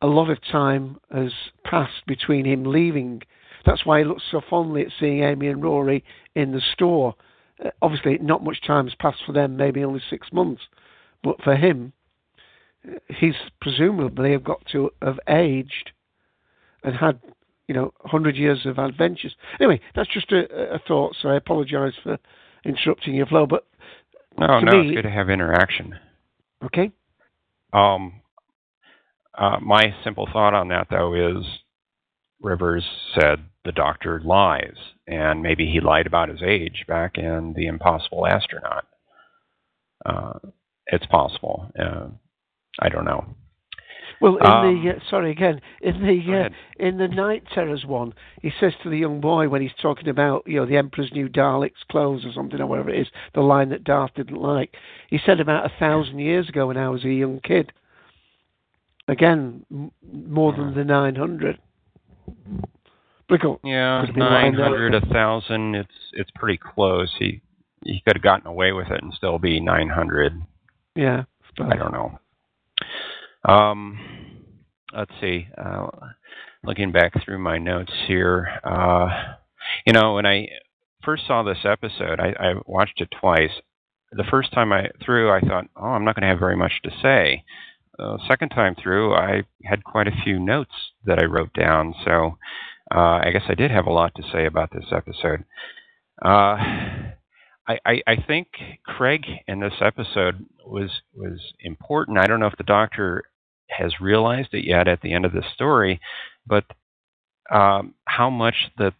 [0.00, 1.32] a lot of time has
[1.64, 3.22] passed between him leaving.
[3.64, 7.14] That's why he looks so fondly at seeing Amy and Rory in the store.
[7.64, 10.62] Uh, obviously, not much time has passed for them, maybe only six months.
[11.22, 11.92] But for him,
[12.86, 15.92] uh, he's presumably have got to have aged
[16.82, 17.20] and had,
[17.68, 19.34] you know, 100 years of adventures.
[19.60, 22.18] Anyway, that's just a, a thought, so I apologise for
[22.64, 23.46] interrupting your flow.
[23.46, 23.66] But
[24.38, 25.94] No, no, me, it's good to have interaction.
[26.64, 26.90] okay,
[27.72, 28.20] Um,
[29.36, 31.44] uh, my simple thought on that, though, is
[32.42, 32.84] Rivers
[33.18, 38.26] said the doctor lies, and maybe he lied about his age back in The Impossible
[38.26, 38.84] Astronaut.
[40.04, 40.38] Uh,
[40.86, 41.70] it's possible.
[41.78, 42.08] Uh,
[42.80, 43.24] I don't know.
[44.20, 46.48] Well, in Um, the uh, sorry again in the uh,
[46.78, 50.44] in the Night Terrors one, he says to the young boy when he's talking about
[50.46, 53.70] you know the Emperor's new Daleks clothes or something or whatever it is, the line
[53.70, 54.76] that Darth didn't like.
[55.08, 57.72] He said about a thousand years ago when I was a young kid.
[59.08, 61.58] Again, m- more than the nine hundred.
[63.64, 65.74] Yeah, could have been lying nine hundred, a thousand.
[65.74, 67.14] It's it's pretty close.
[67.18, 67.40] He
[67.84, 70.34] he could have gotten away with it and still be nine hundred.
[70.94, 71.24] Yeah.
[71.60, 72.18] I don't know.
[73.44, 73.98] Um,
[74.96, 75.46] let's see.
[75.56, 75.86] Uh,
[76.64, 79.34] looking back through my notes here, uh,
[79.86, 80.48] you know, when I
[81.04, 83.50] first saw this episode, I, I watched it twice.
[84.12, 86.72] The first time I through, I thought, "Oh, I'm not going to have very much
[86.84, 87.44] to say."
[87.98, 90.72] Uh, second time through, I had quite a few notes
[91.04, 91.94] that I wrote down.
[92.04, 92.38] So
[92.92, 95.44] uh, I guess I did have a lot to say about this episode.
[96.24, 96.56] Uh,
[97.66, 98.48] I, I, I think
[98.84, 102.18] Craig in this episode was was important.
[102.18, 103.24] I don't know if the Doctor
[103.70, 106.00] has realized it yet at the end of the story,
[106.46, 106.64] but
[107.50, 108.92] um, how much the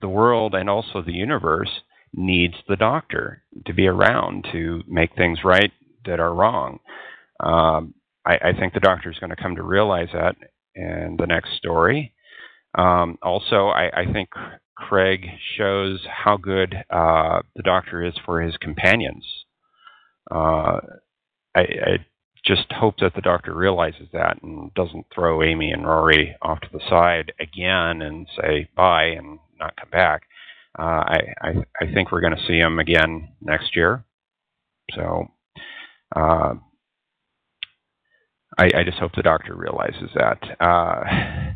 [0.00, 1.70] the world and also the universe
[2.14, 5.72] needs the Doctor to be around to make things right
[6.04, 6.78] that are wrong.
[7.40, 7.94] Um,
[8.24, 10.36] I, I think the Doctor is going to come to realize that
[10.74, 12.12] in the next story.
[12.74, 14.30] Um, also, I, I think
[14.76, 19.24] Craig shows how good uh, the Doctor is for his companions.
[20.30, 20.80] Uh,
[21.54, 22.06] I, I
[22.44, 26.68] just hope that the Doctor realizes that and doesn't throw Amy and Rory off to
[26.72, 30.22] the side again and say bye and not come back.
[30.78, 31.50] Uh, I, I
[31.82, 34.04] I think we're going to see him again next year.
[34.94, 35.28] So
[36.16, 36.54] uh,
[38.58, 40.38] I, I just hope the Doctor realizes that.
[40.60, 41.52] Uh,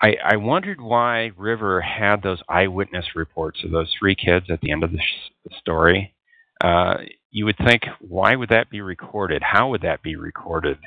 [0.00, 4.70] I, I wondered why River had those eyewitness reports of those three kids at the
[4.72, 6.14] end of the, sh- the story.
[6.62, 6.96] Uh,
[7.30, 9.42] you would think, why would that be recorded?
[9.42, 10.78] How would that be recorded?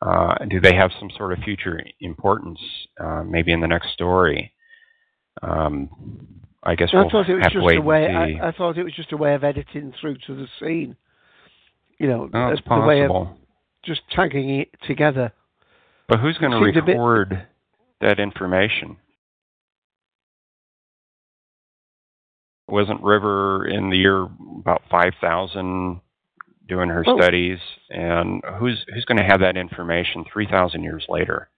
[0.00, 2.58] Uh, do they have some sort of future importance,
[3.00, 4.52] uh, maybe in the next story?
[5.42, 5.88] Um,
[6.62, 8.06] I guess I we'll thought it was have just a way.
[8.08, 10.96] I, I thought it was just a way of editing through to the scene.
[11.98, 13.36] You know, Oh, it's the way of possible.
[13.84, 15.32] just tagging it together.
[16.08, 17.46] But who's going to seemed a bit- record
[18.02, 18.96] that information?
[22.68, 26.00] Wasn't River in the year about 5,000
[26.68, 27.16] doing her Oh.
[27.18, 27.58] studies?
[27.90, 31.50] And who's who's going to have that information 3,000 years later?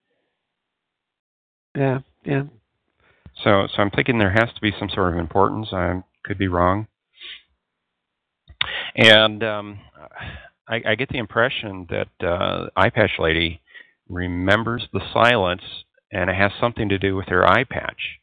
[1.76, 2.44] Yeah, yeah.
[3.42, 5.72] So, so I'm thinking there has to be some sort of importance.
[5.72, 6.86] I could be wrong.
[8.96, 9.80] And um,
[10.68, 13.60] I, I get the impression that uh, eye patch lady
[14.08, 15.62] remembers the silence,
[16.14, 18.20] and it has something to do with her eye patch.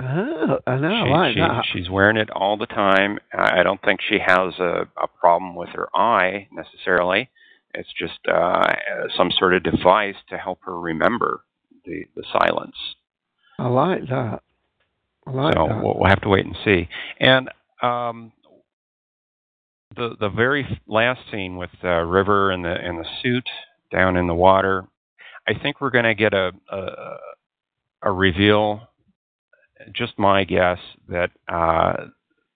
[0.00, 1.04] Oh, I know.
[1.04, 1.64] She, like she- that.
[1.72, 3.18] She's wearing it all the time.
[3.32, 7.30] I I don't think she has a, a problem with her eye necessarily.
[7.74, 8.72] It's just uh,
[9.16, 11.42] some sort of device to help her remember
[11.86, 12.76] the, the silence.
[13.58, 14.42] I like that.
[15.26, 15.82] I like so that.
[15.82, 16.88] we'll, we'll have to wait and see.
[17.20, 17.48] And
[17.80, 18.32] um,
[19.96, 23.48] the the very last scene with uh, River and the and the suit
[23.90, 24.84] down in the water,
[25.48, 27.16] I think we're going to get a, a
[28.02, 28.88] a reveal.
[29.92, 30.78] Just my guess
[31.08, 32.06] that uh,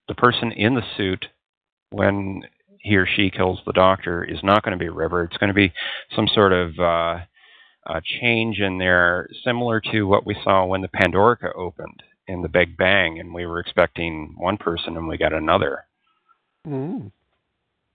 [0.08, 1.26] the person in the suit,
[1.90, 2.42] when
[2.80, 5.24] he or she kills the doctor, is not going to be River.
[5.24, 5.72] It's going to be
[6.14, 7.18] some sort of uh,
[7.86, 12.48] uh, change in there, similar to what we saw when the Pandorica opened in the
[12.48, 15.84] Big Bang, and we were expecting one person and we got another.
[16.66, 17.10] Mm.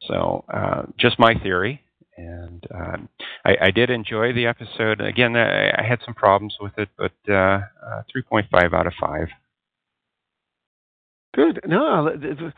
[0.07, 1.83] So, uh, just my theory.
[2.17, 3.09] And um,
[3.45, 5.01] I, I did enjoy the episode.
[5.01, 7.33] Again, I, I had some problems with it, but uh,
[7.85, 9.27] uh, 3.5 out of 5.
[11.33, 11.61] Good.
[11.65, 12.09] No, I,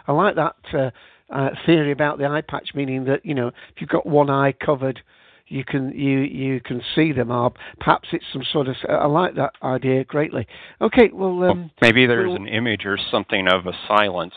[0.07, 0.89] I like that uh,
[1.31, 4.51] uh, theory about the eye patch, meaning that you know if you've got one eye
[4.53, 4.99] covered,
[5.47, 7.29] you can you you can see them.
[7.29, 8.75] Or perhaps it's some sort of.
[8.89, 10.47] I like that idea greatly.
[10.81, 14.33] Okay, well, um, Maybe there's we'll- an image or something of a silence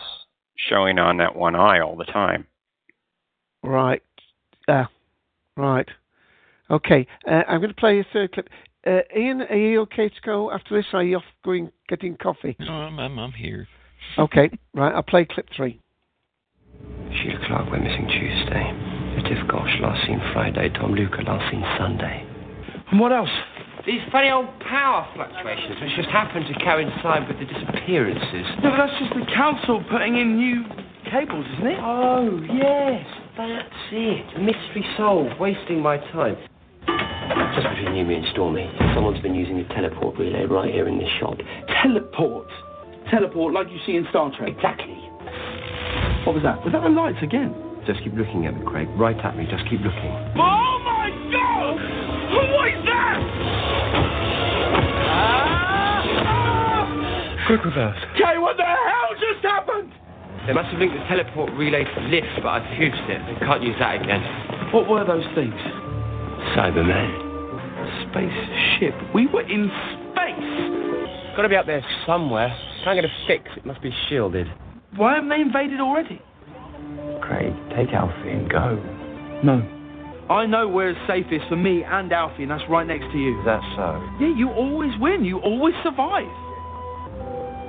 [0.69, 2.47] showing on that one eye all the time.
[3.63, 4.03] right,
[4.69, 4.85] uh,
[5.57, 5.89] right.
[6.71, 8.49] Okay, uh, I'm going to play a third clip.
[8.87, 10.87] Uh, Ian, are you okay to go after this?
[10.93, 12.57] Or are you off going getting coffee?
[12.61, 13.69] No, I'm, I'm, I'm here.
[14.19, 14.95] Okay, right.
[14.95, 15.81] I'll play clip three.
[17.11, 18.65] Sheila Clark went missing Tuesday.
[19.17, 20.69] Latif Gosh last seen Friday.
[20.71, 22.27] Tom Luca last seen Sunday.
[22.91, 23.31] And what else?
[23.87, 28.47] These funny old power fluctuations, which just happen to coincide with the disappearances.
[28.63, 30.65] No, but that's just the council putting in new
[31.11, 31.79] cables, isn't it?
[31.81, 34.41] Oh, yes, that's it.
[34.41, 35.39] Mystery solved.
[35.39, 36.37] Wasting my time.
[37.55, 40.99] Just between you, me, and Stormy, someone's been using a teleport relay right here in
[40.99, 41.37] this shop.
[41.83, 42.49] Teleport.
[43.11, 44.53] Teleport like you see in Star Trek.
[44.57, 44.97] Exactly.
[46.25, 46.63] What was that?
[46.65, 47.55] Was that the lights again?
[47.87, 48.89] Just keep looking at me, Craig.
[48.97, 49.47] Right at me.
[49.47, 50.11] Just keep looking.
[50.35, 51.79] Oh my god!
[52.51, 53.21] What is that?
[55.07, 55.47] Ah!
[57.47, 58.01] Quick reverse.
[58.19, 59.76] Kay, what the hell just happened?
[60.47, 63.21] They must have linked the teleport relay to the lift, but I've fused it.
[63.27, 64.23] They Can't use that again.
[64.73, 65.55] What were those things?
[66.55, 67.27] Cybermen.
[68.11, 68.95] Spaceship.
[69.15, 69.71] We were in
[70.15, 71.37] space.
[71.37, 72.55] Got to be up there somewhere.
[72.85, 73.51] Can't get a fix.
[73.57, 74.47] It must be shielded.
[74.97, 76.23] Why haven't they invaded already?
[77.21, 78.79] Craig, take Alfie and go.
[79.43, 79.61] No.
[80.31, 83.39] I know where it's safest for me and Alfie, and that's right next to you.
[83.39, 84.01] Is that so?
[84.21, 85.25] Yeah, you always win.
[85.25, 86.27] You always survive.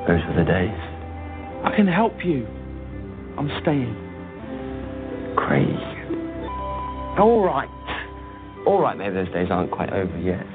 [0.08, 0.78] Those were the days.
[1.66, 2.48] I can help you.
[3.38, 3.96] I'm staying.
[5.36, 5.98] Craig.
[7.20, 7.70] All right.
[8.66, 10.46] All right, maybe those days aren't quite over yet.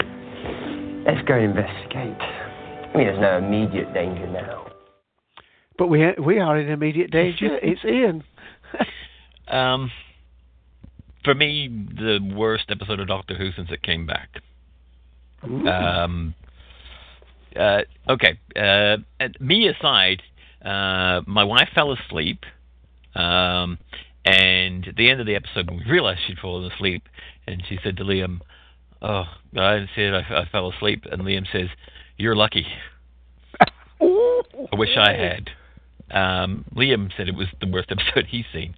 [1.07, 2.20] Let's go investigate.
[2.20, 4.66] I mean, there's no immediate danger now.
[5.78, 7.59] But we we are in immediate danger.
[7.62, 8.24] it's Ian.
[9.49, 9.91] Um,
[11.24, 14.30] for me, the worst episode of Doctor Who since it came back.
[15.43, 16.35] Um,
[17.55, 18.97] uh, okay, uh,
[19.41, 20.22] me aside,
[20.64, 22.45] uh, my wife fell asleep,
[23.14, 23.78] um,
[24.24, 27.08] and at the end of the episode, when we realized she'd fallen asleep,
[27.46, 28.40] and she said to Liam,
[29.00, 29.24] "Oh,
[29.56, 31.68] I said I, I fell asleep," and Liam says,
[32.16, 32.66] "You're lucky."
[34.00, 35.50] I wish I had.
[36.10, 38.74] Um, Liam said it was the worst episode he's seen.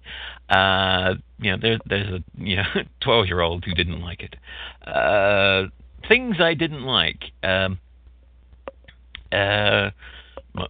[0.49, 2.63] Uh, you know, there, there's a you know
[3.01, 4.35] twelve year old who didn't like it.
[4.87, 5.67] Uh,
[6.07, 7.23] things I didn't like.
[7.43, 7.79] Um,
[9.31, 9.89] uh,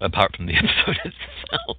[0.02, 1.78] apart from the episode itself.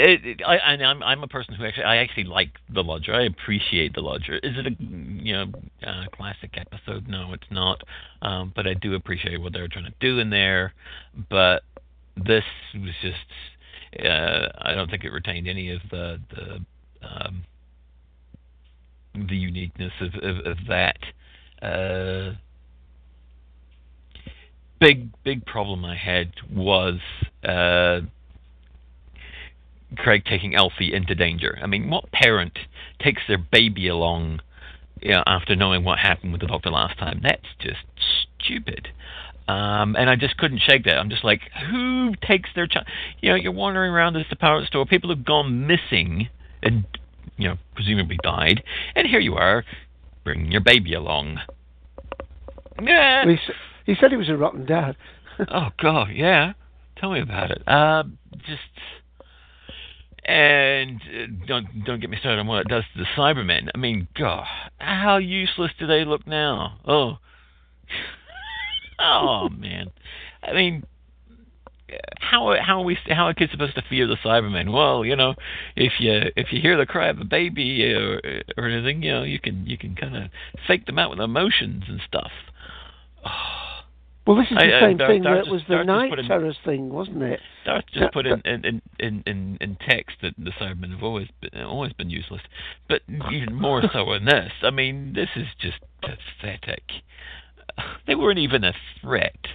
[0.00, 3.14] It, it, I, and I'm I'm a person who actually I actually like the Lodger.
[3.14, 4.36] I appreciate the Lodger.
[4.36, 5.46] Is it a you know
[6.12, 7.08] classic episode?
[7.08, 7.82] No, it's not.
[8.22, 10.74] Um, but I do appreciate what they're trying to do in there.
[11.28, 11.62] But
[12.16, 12.44] this
[12.74, 16.64] was just uh, I don't think it retained any of the the
[17.06, 17.44] um,
[19.14, 20.98] the uniqueness of of, of that.
[21.62, 22.34] Uh,
[24.80, 26.98] big big problem I had was
[27.44, 28.00] uh,
[29.96, 31.58] Craig taking Elsie into danger.
[31.62, 32.58] I mean, what parent
[33.00, 34.40] takes their baby along
[35.00, 37.20] you know, after knowing what happened with the doctor last time?
[37.22, 37.80] That's just
[38.38, 38.88] stupid.
[39.48, 40.96] Um, and I just couldn't shake that.
[40.96, 42.86] I'm just like, who takes their child?
[43.20, 44.86] You know, you're wandering around this department store.
[44.86, 46.28] People have gone missing
[46.62, 46.84] and,
[47.36, 48.62] you know, presumably died.
[48.94, 49.64] And here you are,
[50.22, 51.38] bringing your baby along.
[52.80, 53.24] Yeah.
[53.26, 53.36] He,
[53.86, 54.96] he said he was a rotten dad.
[55.52, 56.52] oh God, yeah.
[56.98, 57.62] Tell me about it.
[57.66, 58.04] Uh,
[58.46, 58.60] just
[60.30, 63.68] and uh, don't don't get me started on what it does to the Cybermen.
[63.74, 64.46] I mean, God,
[64.78, 66.78] how useless do they look now?
[66.86, 67.18] Oh,
[69.00, 69.90] oh man.
[70.42, 70.84] I mean,
[72.20, 74.72] how how are we how are kids supposed to fear the Cybermen?
[74.72, 75.34] Well, you know,
[75.74, 78.20] if you if you hear the cry of a baby or
[78.56, 80.30] or anything, you know, you can you can kind of
[80.68, 82.30] fake them out with emotions and stuff.
[84.30, 86.56] Well, this is the I- same thing that just- was the night put in- terrors
[86.64, 87.40] thing, wasn't it?
[87.92, 91.60] Just put in in, in, in, in in text that the Cybermen have always been,
[91.64, 92.40] always been useless,
[92.88, 93.02] but
[93.32, 94.52] even more so in this.
[94.62, 96.84] I mean, this is just pathetic.
[98.06, 99.48] They weren't even a threat.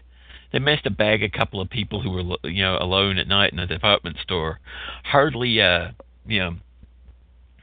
[0.52, 3.54] They managed to bag a couple of people who were you know alone at night
[3.54, 4.60] in a department store.
[5.06, 5.92] Hardly uh
[6.28, 6.56] you know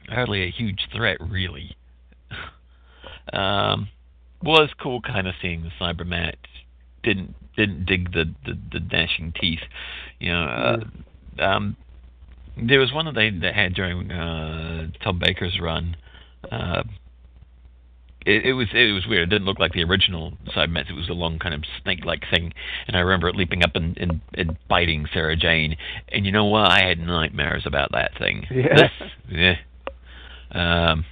[0.09, 1.77] hardly a huge threat really.
[3.33, 3.89] um,
[4.41, 6.37] was cool kind of seeing the Cybermat
[7.03, 9.61] didn't didn't dig the the, the gnashing teeth.
[10.19, 10.43] You know,
[11.39, 11.77] uh, um,
[12.57, 15.95] there was one that they, they had during uh, Tom Baker's run.
[16.51, 16.83] Uh,
[18.25, 19.23] it, it was it was weird.
[19.23, 20.89] It didn't look like the original side Cybermats.
[20.89, 22.53] It was a long kind of snake-like thing,
[22.87, 25.75] and I remember it leaping up and, and, and biting Sarah Jane.
[26.09, 26.71] And you know what?
[26.71, 28.47] I had nightmares about that thing.
[28.53, 28.75] Yeah.
[28.75, 29.55] This, yeah.
[30.51, 31.05] Um,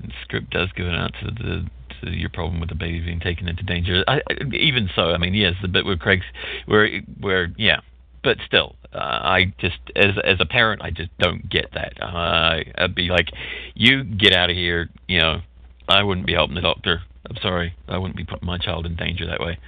[0.00, 1.66] the script does go out to the
[2.02, 4.04] your problem with the baby being taken into danger.
[4.06, 4.20] I,
[4.52, 6.24] even so, I mean, yes, the bit where Craig's
[6.66, 7.80] where where yeah,
[8.22, 12.00] but still, uh, I just as as a parent, I just don't get that.
[12.02, 13.28] Uh, I'd be like,
[13.74, 14.88] you get out of here.
[15.06, 15.40] You know,
[15.88, 17.02] I wouldn't be helping the doctor.
[17.28, 19.58] I'm sorry, I wouldn't be putting my child in danger that way.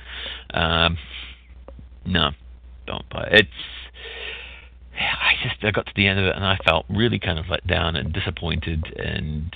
[0.54, 0.96] Um,
[2.06, 2.30] no,
[2.86, 3.40] don't buy it.
[3.40, 3.50] It's
[5.00, 7.48] I just I got to the end of it and I felt really kind of
[7.48, 9.54] let down and disappointed and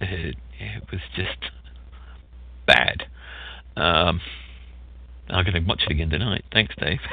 [0.00, 1.50] it, it was just
[2.68, 3.02] bad.
[3.76, 4.20] Um,
[5.28, 6.44] I'm going to watch it again tonight.
[6.52, 7.00] Thanks, Dave.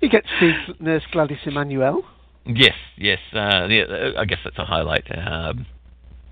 [0.00, 2.04] You get to see Nurse Gladys Emmanuel.
[2.46, 3.18] yes, yes.
[3.34, 5.02] Uh, yeah, I guess that's a highlight.
[5.10, 5.66] Um,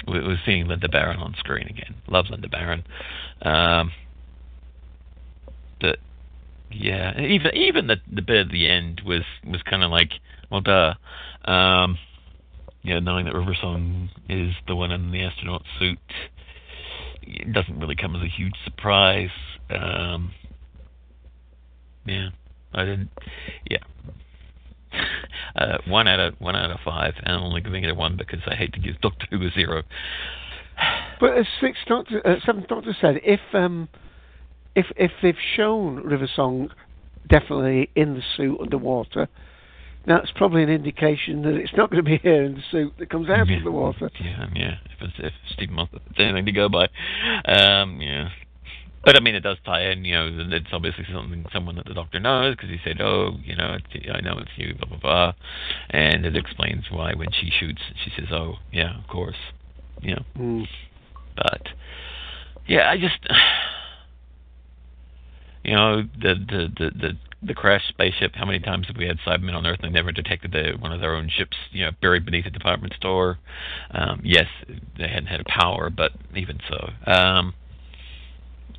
[0.07, 1.97] we- we're seeing Lynda Baron on screen again.
[2.07, 2.85] Love Lynda Baron.
[3.43, 3.91] Um,
[5.81, 5.99] but
[6.71, 10.11] yeah, even even the the bit at the end was was kind of like,
[10.49, 10.95] well, duh.
[11.51, 11.99] Um,
[12.85, 15.99] yeah, knowing that River Song is the one in the astronaut suit,
[17.27, 19.31] it doesn't really come as a huge surprise.
[19.71, 20.33] Um,
[22.07, 22.29] yeah,
[22.73, 23.11] I didn't.
[23.69, 23.79] Yeah,
[25.57, 28.17] uh, one out of one out of five, and I'm only giving it a one
[28.17, 29.83] because I hate to give Doctor Who a zero.
[31.19, 33.89] But as sixth doctor, uh, seventh doctor said, if um,
[34.75, 36.69] if if they've shown River Song
[37.27, 39.27] definitely in the suit underwater,
[40.07, 43.11] that's probably an indication that it's not going to be here in the suit that
[43.11, 44.11] comes out of the water.
[44.21, 44.75] Yeah, yeah.
[44.85, 46.85] If, it's, if Steven Moffat has anything to go by,
[47.45, 48.29] um, yeah.
[49.05, 50.05] But I mean, it does tie in.
[50.05, 53.55] You know, it's obviously something someone that the doctor knows because he said, "Oh, you
[53.55, 55.33] know, it's, I know it's you." Blah blah blah,
[55.91, 59.37] and it explains why when she shoots, she says, "Oh, yeah, of course,"
[60.03, 60.25] you know.
[60.37, 60.67] Mm.
[61.37, 61.69] But
[62.67, 63.19] yeah, I just
[65.63, 68.33] you know the the the the, the crashed spaceship.
[68.35, 71.01] How many times have we had Cybermen on Earth and they never detected one of
[71.01, 73.39] their own ships, you know, buried beneath a department store?
[73.91, 74.47] Um, yes,
[74.99, 77.55] they hadn't had power, but even so, um,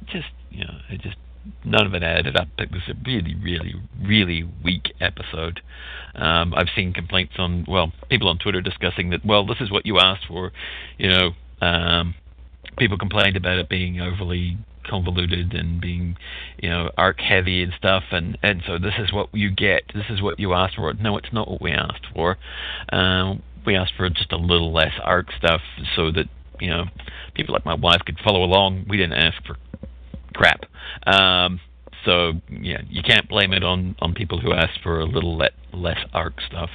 [0.07, 1.17] just you know, it just
[1.63, 2.47] none of it added up.
[2.57, 5.61] It was a really, really, really weak episode.
[6.15, 9.25] Um, I've seen complaints on well, people on Twitter discussing that.
[9.25, 10.51] Well, this is what you asked for,
[10.97, 11.31] you know.
[11.61, 12.15] Um,
[12.77, 14.57] people complained about it being overly
[14.87, 16.17] convoluted and being,
[16.61, 19.83] you know, arc heavy and stuff, and and so this is what you get.
[19.93, 20.93] This is what you asked for.
[20.93, 22.37] No, it's not what we asked for.
[22.91, 25.61] Um, we asked for just a little less arc stuff
[25.95, 26.25] so that
[26.59, 26.85] you know
[27.33, 28.85] people like my wife could follow along.
[28.87, 29.57] We didn't ask for
[30.33, 30.65] crap.
[31.05, 31.59] Um,
[32.05, 35.49] so yeah, you can't blame it on on people who asked for a little le-
[35.73, 36.69] less arc stuff.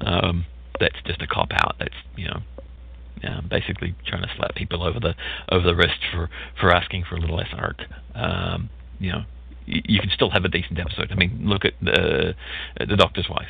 [0.00, 0.44] Um,
[0.80, 1.76] that's just a cop out.
[1.78, 2.40] That's you know
[3.22, 5.14] yeah, basically trying to slap people over the
[5.50, 6.28] over the wrist for
[6.60, 7.82] for asking for a little less arc.
[8.14, 9.22] Um, you know,
[9.68, 11.10] y- you can still have a decent episode.
[11.10, 12.34] I mean, look at the
[12.78, 13.48] the Doctor's Wife.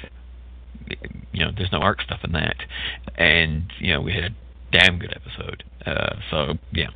[1.32, 2.56] You know, there's no arc stuff in that,
[3.16, 4.34] and you know we had a
[4.72, 5.64] damn good episode.
[5.86, 6.88] Uh, so yeah.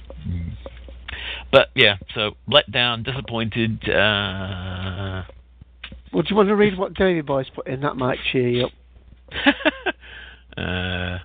[1.53, 3.89] But yeah, so let down, disappointed.
[3.89, 5.23] Uh,
[6.13, 7.81] Well, do you want to read what Davy Boy's put in?
[7.81, 8.73] That might cheer you up.
[10.59, 11.19] uh,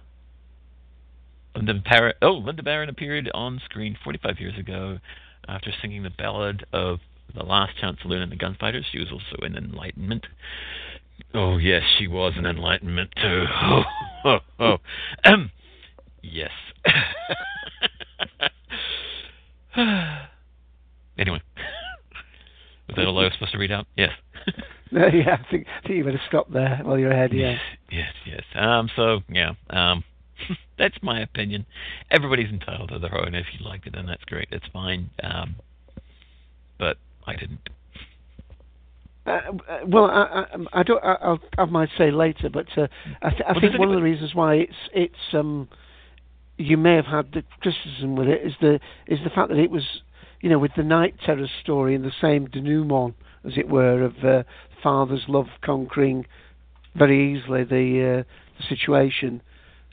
[1.55, 2.13] Lynda Baron.
[2.21, 4.99] Oh, Lynda Baron appeared on screen 45 years ago
[5.47, 6.99] after singing the ballad of
[7.35, 8.85] the Last Chance Saloon and the Gunfighters.
[8.91, 10.25] She was also in Enlightenment.
[11.33, 13.45] Oh yes, she was in Enlightenment too.
[13.63, 13.83] Oh,
[14.25, 14.77] oh, oh.
[15.23, 15.51] Um,
[16.21, 16.51] yes.
[21.17, 21.41] anyway,
[22.87, 23.87] was that all I was supposed to read out?
[23.95, 24.11] Yes.
[24.91, 27.31] No, yeah, I think, I think you better stop there while you're ahead.
[27.33, 27.55] Yeah.
[27.91, 28.43] Yes, yes.
[28.55, 28.89] Um.
[28.95, 29.53] So yeah.
[29.69, 30.03] Um.
[30.77, 31.65] that's my opinion.
[32.09, 33.35] Everybody's entitled to their own.
[33.35, 34.47] If you liked it, then that's great.
[34.51, 35.09] It's fine.
[35.23, 35.55] Um.
[36.79, 37.69] But I didn't.
[39.25, 39.29] Uh,
[39.69, 41.03] uh, well, I, I, I don't.
[41.03, 42.87] I, I'll, I might say later, but uh,
[43.21, 45.67] I, th- I Well, think one of the reasons why it's it's um,
[46.57, 49.69] you may have had the criticism with it is the is the fact that it
[49.69, 49.83] was
[50.41, 53.13] you know with the night terror story and the same denouement
[53.45, 54.43] as it were of uh,
[54.81, 56.25] father's love conquering
[56.95, 58.23] very easily the uh,
[58.57, 59.41] the situation.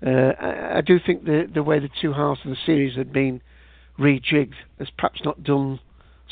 [0.05, 3.13] Uh, I, I do think the the way the two halves of the series had
[3.13, 3.41] been
[3.99, 5.81] rejigged has perhaps not done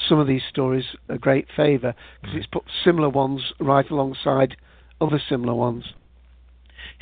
[0.08, 4.56] some of these stories a great favour because it's put similar ones right alongside
[5.00, 5.84] other similar ones.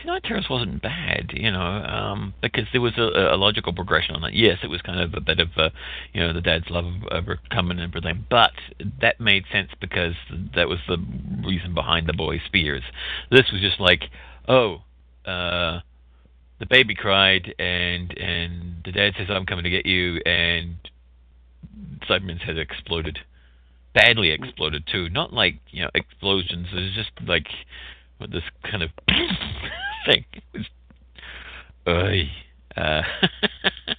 [0.00, 4.14] See, Night Terrors wasn't bad, you know, um, because there was a, a logical progression
[4.14, 4.34] on that.
[4.34, 5.70] Yes, it was kind of a bit of, uh,
[6.12, 8.52] you know, the dad's love of overcoming and everything, but
[9.00, 10.14] that made sense because
[10.54, 10.98] that was the
[11.44, 12.82] reason behind the boy's fears.
[13.30, 14.04] This was just like,
[14.48, 14.82] oh,
[15.26, 15.80] uh,
[16.64, 20.76] the baby cried, and and the dad says, "I'm coming to get you," and
[22.08, 23.18] Cyberman's head exploded,
[23.94, 25.10] badly exploded too.
[25.10, 26.68] Not like you know explosions.
[26.72, 27.46] It was just like
[28.18, 28.90] with this kind of
[30.06, 30.24] thing.
[30.54, 30.66] It
[31.86, 32.26] was,
[32.76, 33.02] Uh,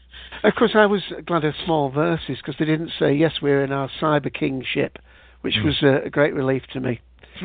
[0.43, 3.72] Of course, I was glad of small verses because they didn't say, yes, we're in
[3.72, 4.99] our Cyber King ship,
[5.41, 5.66] which Mm.
[5.66, 6.99] was a great relief to me.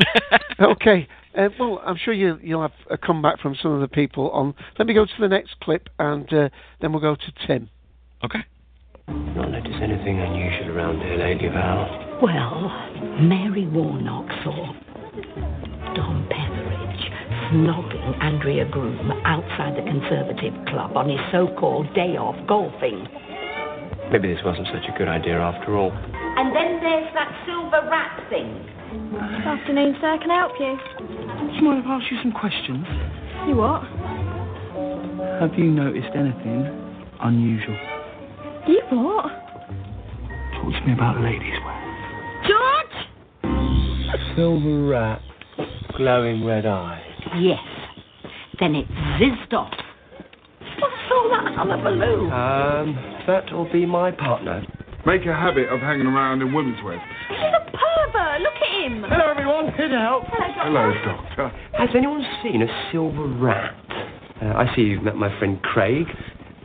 [0.61, 4.31] okay, uh, well, I'm sure you, you'll have a comeback from some of the people
[4.31, 4.55] on.
[4.79, 6.49] Let me go to the next clip and uh,
[6.81, 7.71] then we'll go to Tim.
[8.25, 8.41] Okay.
[9.09, 12.19] Not noticed anything unusual around here lately, Val.
[12.23, 12.71] Well,
[13.21, 14.73] Mary Warnock saw
[15.95, 17.11] Don Petheridge
[17.51, 23.07] snogging Andrea Groom outside the Conservative Club on his so-called day off golfing.
[24.13, 25.91] Maybe this wasn't such a good idea after all.
[26.37, 28.67] And then there's that silver rat thing.
[28.91, 30.19] Good afternoon, sir.
[30.21, 30.77] Can I help you?
[30.99, 32.87] Do you mind if I ask you some questions?
[33.47, 33.83] You what?
[35.41, 36.67] Have you noticed anything
[37.21, 37.79] unusual?
[38.67, 39.27] You what?
[40.55, 41.81] Talk to me about ladies' wear.
[42.47, 42.97] George!
[44.37, 45.21] Silver rat,
[45.97, 47.03] glowing red eyes.
[47.39, 47.59] Yes.
[48.59, 48.87] Then it
[49.19, 49.73] zizzed off.
[50.79, 52.31] What's all that on hullabaloo?
[52.31, 54.65] Um, that'll be my partner.
[55.07, 57.01] Make a habit of hanging around in women's wear.
[57.29, 58.41] He's a pervert.
[58.43, 59.03] Look at him.
[59.09, 59.73] Hello, everyone.
[59.73, 60.25] Here to help.
[60.29, 61.49] Hello, Hello, Doctor.
[61.79, 63.75] Has anyone seen a silver rat?
[64.43, 66.07] Uh, I see you've met my friend Craig.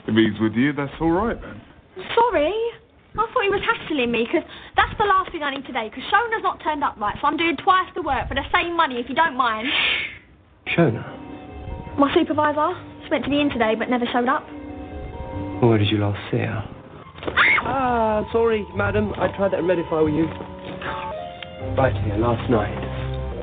[0.08, 1.62] If he's with you, that's all right then.
[2.14, 2.54] Sorry.
[3.16, 4.44] I thought he was hassling me because
[4.76, 7.38] that's the last thing I need today because Shona's not turned up right, so I'm
[7.38, 9.70] doing twice the work for the same money if you don't mind.
[10.76, 11.98] Shona.
[11.98, 14.44] My supervisor, she's meant to be in today but never showed up.
[15.64, 16.75] Where did you last see her?
[17.66, 19.14] Ah, sorry, madam.
[19.18, 20.26] I tried that red if I were you.
[21.78, 22.78] Right here, last night,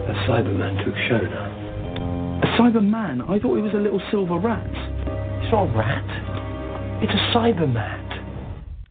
[0.09, 2.43] a Cyberman took Shona.
[2.43, 3.23] A Cyberman?
[3.29, 4.67] I thought he was a little silver rat.
[5.43, 7.03] It's not a rat.
[7.03, 8.03] It's a Cyberman.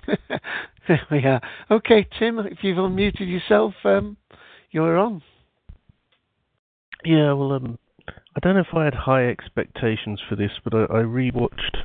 [0.87, 1.41] there we are.
[1.69, 4.17] Okay, Tim, if you've unmuted yourself, um,
[4.71, 5.21] you're on.
[7.03, 7.79] Yeah, well, um,
[8.35, 11.77] I don't know if I had high expectations for this, but I, I rewatched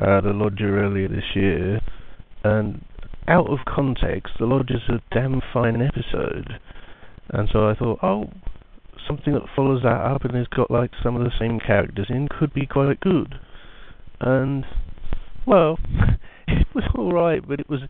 [0.00, 1.80] uh, The Lodger earlier this year,
[2.46, 2.84] and
[3.28, 6.60] out of context, The Lodge is a damn fine episode.
[7.30, 8.30] And so I thought, oh,
[9.06, 12.28] something that follows that up and has got like some of the same characters in
[12.28, 13.34] could be quite good.
[14.20, 14.64] And
[15.46, 15.78] well,
[16.48, 17.80] it was all right, but it was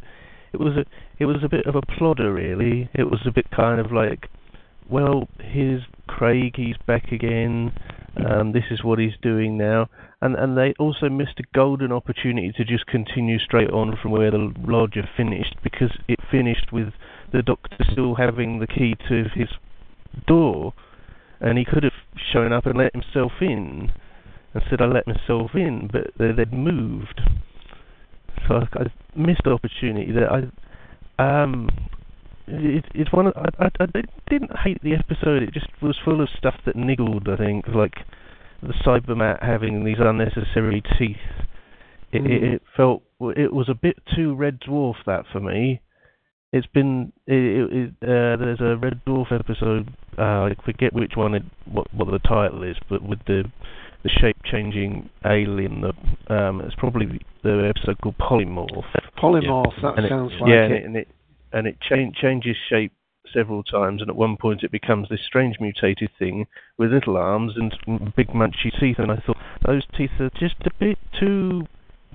[0.53, 0.85] it was a
[1.19, 2.89] it was a bit of a plodder really.
[2.95, 4.29] It was a bit kind of like,
[4.89, 7.73] well, here's Craig, he's back again.
[8.17, 9.89] Um, this is what he's doing now,
[10.23, 14.31] and and they also missed a golden opportunity to just continue straight on from where
[14.31, 16.95] the lodger finished because it finished with
[17.33, 19.49] the doctor still having the key to his
[20.27, 20.73] door,
[21.41, 21.93] and he could have
[22.33, 23.93] shown up and let himself in,
[24.55, 27.21] and said I let myself in, but they, they'd moved.
[28.49, 28.85] So I, I
[29.15, 31.69] missed the opportunity that I um
[32.47, 35.43] it, it's one of I, I, I didn't hate the episode.
[35.43, 37.29] It just was full of stuff that niggled.
[37.29, 37.95] I think like
[38.63, 41.17] the Cybermat having these unnecessary teeth
[42.13, 42.31] It, Mm.
[42.31, 45.81] it, it felt it was a bit too Red Dwarf that for me.
[46.53, 49.93] It's been it, uh, there's a Red Dwarf episode.
[50.17, 53.45] Uh, I forget which one it what what the title is, but with the
[54.05, 55.83] the shape changing alien.
[55.83, 57.07] The um, it's probably
[57.43, 58.85] the episode called Polymorph.
[59.19, 61.09] Polymorph, that And sounds like yeah, it and it,
[61.53, 62.93] and it cha- changes shape
[63.33, 66.47] several times, and at one point it becomes this strange mutated thing
[66.79, 67.75] with little arms and
[68.15, 68.97] big munchy teeth.
[68.99, 69.37] And I thought
[69.67, 71.67] those teeth are just a bit too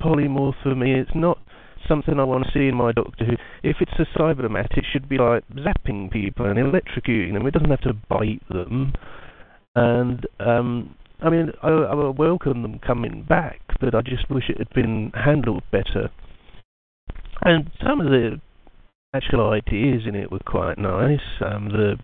[0.01, 0.93] polymorph for me.
[0.93, 1.37] It's not
[1.87, 3.33] something I want to see in my Doctor Who.
[3.63, 7.45] If it's a cybermat, it should be like zapping people and electrocuting them.
[7.45, 8.93] It doesn't have to bite them.
[9.75, 14.57] And um, I mean, I, I welcome them coming back, but I just wish it
[14.57, 16.09] had been handled better.
[17.41, 18.39] And some of the
[19.13, 21.19] actual ideas in it were quite nice.
[21.45, 21.97] Um, the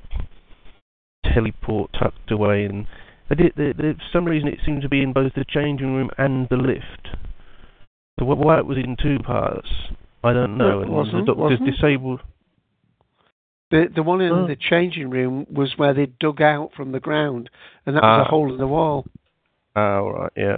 [1.34, 2.86] teleport tucked away, and
[3.30, 5.94] they did, they, they, for some reason it seemed to be in both the changing
[5.96, 7.16] room and the lift.
[8.20, 9.68] So wh- why it was in two parts,
[10.24, 10.82] I don't know.
[10.82, 11.72] And wasn't, the doctor's wasn't.
[11.76, 12.22] disabled.
[13.70, 14.48] The the one in Oh.
[14.48, 17.50] the changing room was where they dug out from the ground,
[17.86, 18.26] and that was Ah.
[18.26, 19.06] a hole in the wall.
[19.76, 20.58] Ah, all right, yeah.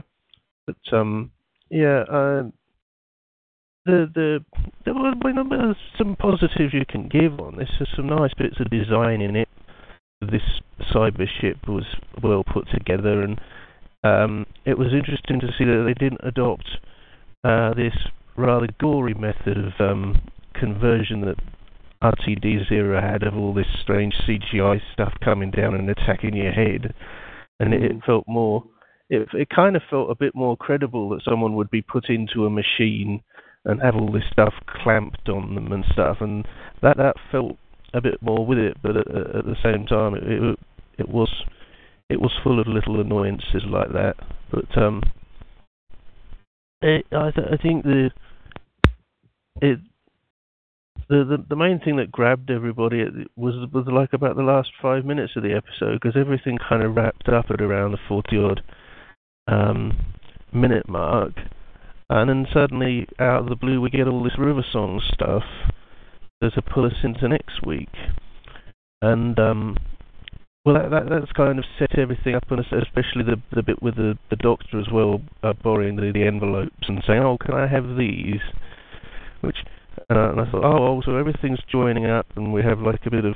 [0.68, 1.32] But um,
[1.72, 2.54] yeah, um,
[3.90, 4.46] the the
[4.86, 7.70] there were some positives you can give on this.
[7.78, 9.50] There's some nice bits of design in it.
[10.22, 10.42] This
[10.94, 11.86] cyber ship was
[12.22, 13.40] well put together, and
[14.04, 16.68] um, it was interesting to see that they didn't adopt
[17.44, 17.94] uh, this
[18.36, 20.22] rather gory method of um,
[20.54, 21.36] conversion that
[22.02, 26.94] RTD Zero had of all this strange CGI stuff coming down and attacking your head,
[27.60, 28.64] and it, it felt more.
[29.10, 32.46] It it kind of felt a bit more credible that someone would be put into
[32.46, 33.22] a machine
[33.70, 36.48] and have all this stuff clamped on them and stuff, and
[36.82, 37.58] that that felt
[37.94, 38.78] a bit more with it.
[38.82, 40.60] But at, at the same time, it, it
[40.98, 41.30] it was
[42.10, 44.16] it was full of little annoyances like that.
[44.52, 45.02] But um,
[46.82, 48.10] it, I th- I think the
[49.62, 49.80] it
[51.10, 53.04] the, the the main thing that grabbed everybody
[53.36, 56.96] was was like about the last five minutes of the episode because everything kind of
[56.96, 58.62] wrapped up at around the forty odd
[59.48, 59.98] um,
[60.54, 61.34] minute mark,
[62.10, 65.44] and then suddenly out of the blue we get all this River Song stuff
[66.42, 67.90] to pull us into next week,
[69.02, 69.78] and um,
[70.66, 73.96] well that, that that's kind of set everything up, and especially the the bit with
[73.96, 77.68] the the doctor as well uh, borrowing the, the envelopes and saying, oh can I
[77.68, 78.42] have these,
[79.42, 79.58] which
[80.10, 83.26] uh, and I thought, oh, so everything's joining up, and we have like a bit
[83.26, 83.36] of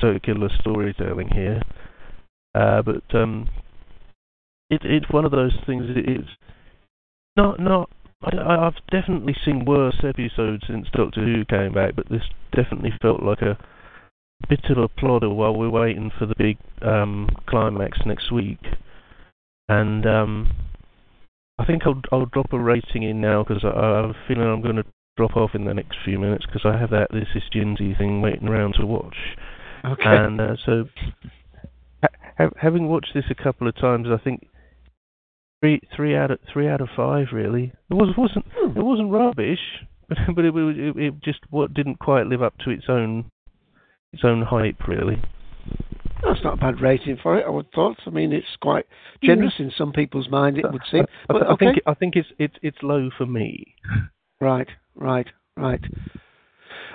[0.00, 1.62] circular storytelling here.
[2.54, 3.48] Uh, but um,
[4.70, 5.84] it, it's one of those things.
[5.88, 6.28] It, it's
[7.36, 7.90] not not.
[8.22, 12.92] I, I- I've definitely seen worse episodes since Doctor Who came back, but this definitely
[13.00, 13.58] felt like a
[14.48, 18.60] bit of a plodder while we're waiting for the big um, climax next week.
[19.68, 20.48] And um,
[21.58, 24.46] I think I'll I'll drop a rating in now because I, I have a feeling
[24.46, 24.84] I'm going to
[25.16, 28.20] drop off in the next few minutes because I have that This Is Jinsy thing
[28.20, 29.16] waiting around to watch.
[29.84, 30.02] Okay.
[30.04, 30.84] And uh, so,
[32.38, 34.46] ha- having watched this a couple of times, I think
[35.60, 37.72] three three out of three out of five really.
[37.90, 38.46] It was wasn't
[38.76, 39.60] it wasn't rubbish,
[40.08, 43.30] but but it, it, it just what didn't quite live up to its own
[44.12, 45.22] its own hype really.
[46.22, 47.44] That's not a bad rating for it.
[47.46, 47.98] I would thought.
[48.06, 48.86] I mean, it's quite
[49.22, 50.58] generous in some people's mind.
[50.58, 51.04] It would seem.
[51.28, 53.74] I, But I think I think it's it's it's low for me.
[54.40, 55.26] Right, right,
[55.56, 55.80] right.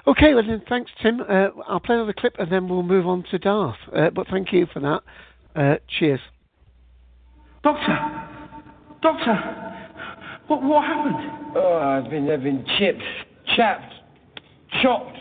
[0.07, 1.22] Okay, well then, thanks, Tim.
[1.22, 3.78] Uh, I'll play another clip and then we'll move on to Darth.
[3.95, 5.01] Uh, but thank you for that.
[5.55, 6.20] Uh, cheers.
[7.64, 8.28] Doctor!
[9.02, 9.34] Doctor!
[10.47, 11.56] What, what happened?
[11.56, 13.02] Oh, I've been, I've been chipped,
[13.56, 13.93] chapped,
[14.82, 15.18] chopped.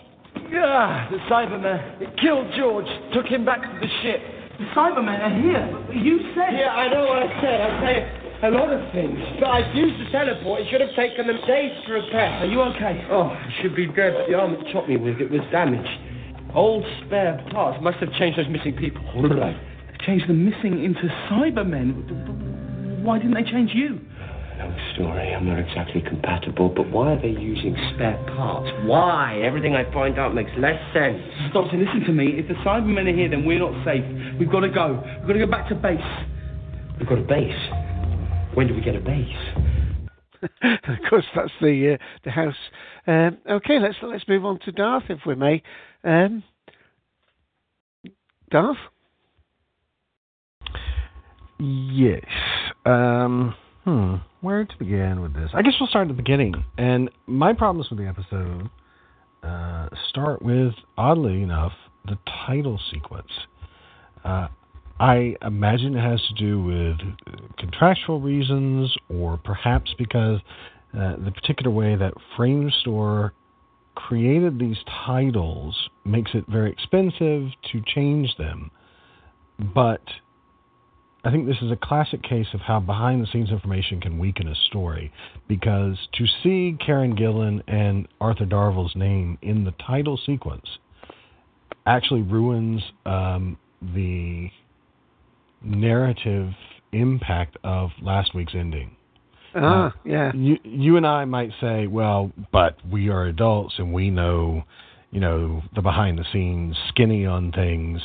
[0.53, 2.03] Ah, the Cybermen.
[2.03, 4.21] It killed George, took him back to the ship.
[4.59, 6.03] The Cybermen are here.
[6.03, 6.59] You said.
[6.59, 7.61] Yeah, I know what I said.
[7.61, 9.19] I say a lot of things.
[9.39, 10.63] But I used the teleport.
[10.63, 12.31] It should have taken them days to repair.
[12.41, 13.07] Are you okay?
[13.11, 15.89] Oh, I should be dead, but the arm that chopped me with it was damaged.
[16.55, 19.03] Old spare parts must have changed those missing people.
[20.05, 22.50] Changed the missing into Cybermen.
[23.03, 24.01] Why didn't they change you?
[24.59, 25.35] Long story.
[25.35, 28.71] I'm not exactly compatible, but why are they using spare parts?
[28.85, 29.41] Why?
[29.43, 31.19] Everything I find out makes less sense.
[31.55, 32.39] Doctor, listen to me.
[32.39, 34.05] If the Cybermen are here, then we're not safe.
[34.39, 35.03] We've got to go.
[35.21, 36.01] We've got to go back to base.
[36.99, 37.57] We've got a base.
[38.55, 39.71] When do we get a base?
[40.63, 42.55] of course, that's the uh, the house.
[43.07, 45.63] Um, okay, let's let's move on to Darth, if we may.
[46.05, 46.43] Um,
[48.51, 48.77] Darth.
[51.59, 52.25] Yes.
[52.85, 53.55] Um,
[53.85, 54.15] hmm.
[54.41, 55.51] Where to begin with this?
[55.55, 56.65] I guess we'll start at the beginning.
[56.79, 58.71] And my problems with the episode
[59.43, 61.73] uh, start with, oddly enough,
[62.07, 63.31] the title sequence.
[64.25, 64.49] Uh,
[64.99, 66.97] I imagine it has to do with
[67.59, 70.41] contractual reasons, or perhaps because
[70.95, 73.31] uh, the particular way that Framestore
[73.95, 74.77] created these
[75.07, 78.71] titles makes it very expensive to change them.
[79.75, 80.03] But
[81.23, 84.49] I think this is a classic case of how behind the scenes information can weaken
[84.49, 85.13] a story.
[85.49, 90.67] Because to see Karen Gillan and Arthur Darvill's name in the title sequence
[91.87, 93.59] actually ruins um,
[93.95, 94.51] the
[95.63, 96.53] narrative
[96.93, 98.97] impact of last week's ending.
[99.55, 100.33] Ah, Uh, yeah.
[100.35, 104.65] You you and I might say, well, but we are adults and we know,
[105.11, 108.01] you know, the behind the scenes skinny on things.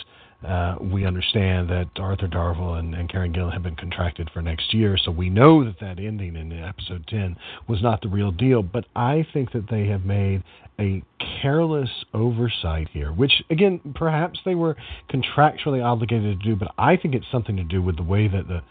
[0.46, 4.74] Uh, we understand that Arthur Darvill and, and Karen Gillan have been contracted for next
[4.74, 7.36] year, so we know that that ending in episode 10
[7.68, 8.62] was not the real deal.
[8.62, 10.44] But I think that they have made
[10.80, 11.02] a
[11.42, 14.76] careless oversight here, which, again, perhaps they were
[15.12, 18.48] contractually obligated to do, but I think it's something to do with the way that
[18.48, 18.62] the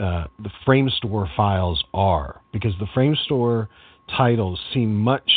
[0.00, 3.68] uh, the Framestore files are because the Framestore
[4.16, 5.30] titles seem much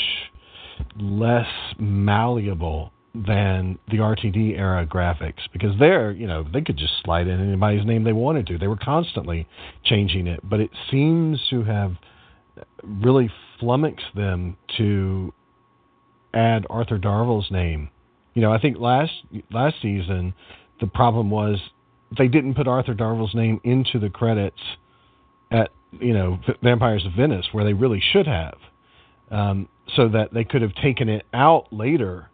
[0.98, 1.48] less
[1.80, 7.39] malleable than the RTD era graphics because there, you know, they could just slide in
[7.39, 8.57] anybody's name they wanted to.
[8.57, 9.47] They were constantly
[9.84, 11.93] changing it, but it seems to have
[12.84, 15.32] really flummoxed them to
[16.34, 17.89] add Arthur Darvill's name.
[18.34, 19.11] You know, I think last
[19.51, 20.34] last season
[20.80, 21.59] the problem was
[22.18, 24.59] they didn't put Arthur Darvill's name into the credits
[25.51, 28.57] at you know Vampires of Venice where they really should have,
[29.30, 32.30] um, so that they could have taken it out later,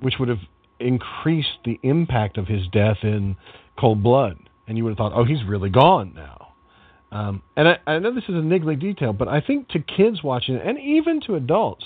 [0.00, 0.40] which would have
[0.80, 3.36] increased the impact of his death in
[3.78, 4.36] Cold Blood,
[4.66, 6.48] and you would have thought, oh, he's really gone now.
[7.10, 10.22] Um, and I, I know this is a niggly detail, but I think to kids
[10.22, 11.84] watching it, and even to adults,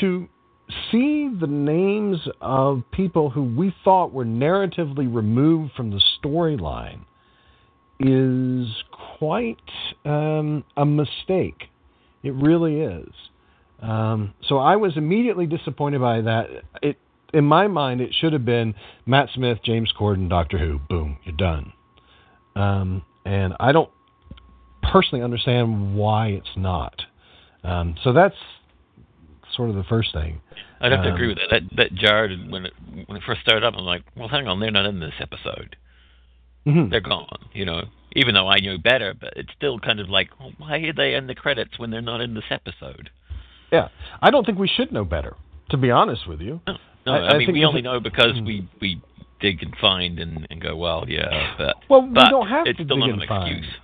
[0.00, 0.28] to
[0.90, 7.04] see the names of people who we thought were narratively removed from the storyline
[8.00, 8.68] is
[9.18, 9.58] quite
[10.04, 11.64] um, a mistake.
[12.22, 13.12] It really is.
[13.80, 16.46] Um, so I was immediately disappointed by that.
[16.82, 16.96] It,
[17.34, 18.74] in my mind, it should have been
[19.06, 20.78] Matt Smith, James Corden, Doctor Who.
[20.88, 21.72] Boom, you're done.
[22.56, 23.90] Um, and I don't
[24.82, 27.02] personally understand why it's not.
[27.62, 28.36] Um, so that's
[29.56, 30.40] sort of the first thing.
[30.80, 31.50] I'd have to Um, agree with that.
[31.50, 32.72] That that jarred when it
[33.06, 33.74] when it first started up.
[33.76, 35.76] I'm like, well, hang on, they're not in this episode.
[36.66, 36.90] Mhm.
[36.90, 37.38] They're gone.
[37.52, 40.78] You know, even though I knew better, but it's still kind of like, well, why
[40.78, 43.10] are they in the credits when they're not in this episode?
[43.72, 43.88] Yeah,
[44.22, 45.34] I don't think we should know better.
[45.70, 46.76] To be honest with you, No,
[47.06, 49.00] I, mean think we only know because we we
[49.40, 52.78] dig and find and, and go, well, yeah, but Well, we but don't have it's
[52.78, 53.56] to still dig not and an find.
[53.56, 53.74] excuse.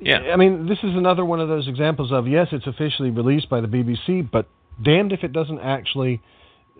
[0.00, 0.32] Yeah.
[0.32, 3.60] I mean, this is another one of those examples of yes, it's officially released by
[3.60, 4.48] the BBC, but
[4.82, 6.22] damned if it doesn't actually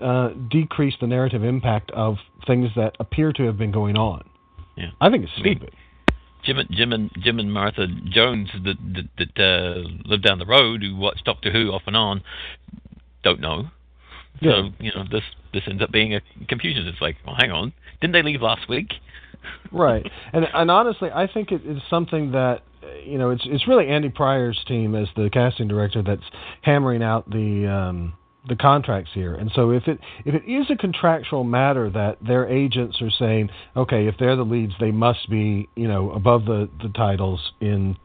[0.01, 4.25] uh, decrease the narrative impact of things that appear to have been going on.
[4.77, 4.91] Yeah.
[5.01, 5.75] I think it's I mean, stupid.
[6.43, 10.47] Jim and Jim and Jim and Martha Jones that that, that uh, live down the
[10.47, 12.23] road who watch Doctor Who off and on
[13.23, 13.69] don't know.
[14.43, 15.23] So you know this
[15.53, 16.87] this ends up being a confusion.
[16.87, 18.89] It's like, well, hang on, didn't they leave last week?
[19.73, 20.07] right.
[20.33, 22.63] And and honestly, I think it is something that
[23.05, 26.23] you know it's it's really Andy Pryor's team as the casting director that's
[26.63, 28.15] hammering out the um,
[28.49, 29.35] the contracts here.
[29.35, 33.51] And so if it if it is a contractual matter that their agents are saying,
[33.77, 37.97] okay, if they're the leads, they must be you know above the the titles in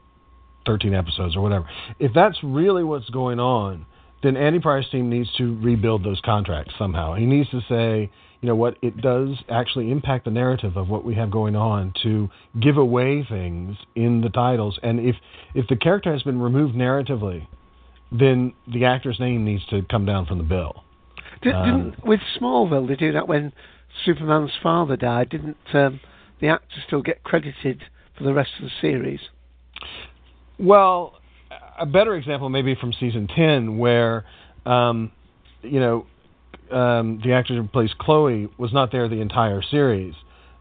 [0.66, 1.70] 13 episodes or whatever.
[2.00, 3.86] If that's really what's going on,
[4.26, 4.60] then Andy
[4.92, 7.14] team needs to rebuild those contracts somehow.
[7.14, 8.10] He needs to say,
[8.42, 11.94] you know what, it does actually impact the narrative of what we have going on
[12.04, 14.80] to give away things in the titles.
[14.84, 15.16] And if
[15.54, 17.48] if the character has been removed narratively,
[18.12, 20.84] then the actor's name needs to come down from the bill.
[21.42, 23.54] Did, Um, didn't with Smallville they do that when
[24.06, 25.30] Superman's father died?
[25.30, 26.00] Didn't um,
[26.40, 27.84] the actor still get credited
[28.18, 29.20] for the rest of the series?
[30.58, 31.20] Well,
[31.80, 34.26] a better example maybe from season ten, where
[34.66, 35.12] um,
[35.62, 36.06] you know
[36.72, 40.14] um, the actor who plays Chloe was not there the entire series,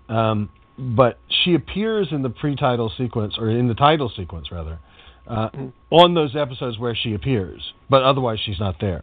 [0.08, 4.78] um, but she appears in the pre-title sequence or in the title sequence rather
[5.26, 5.48] uh,
[5.90, 9.02] on those episodes where she appears, but otherwise she's not there.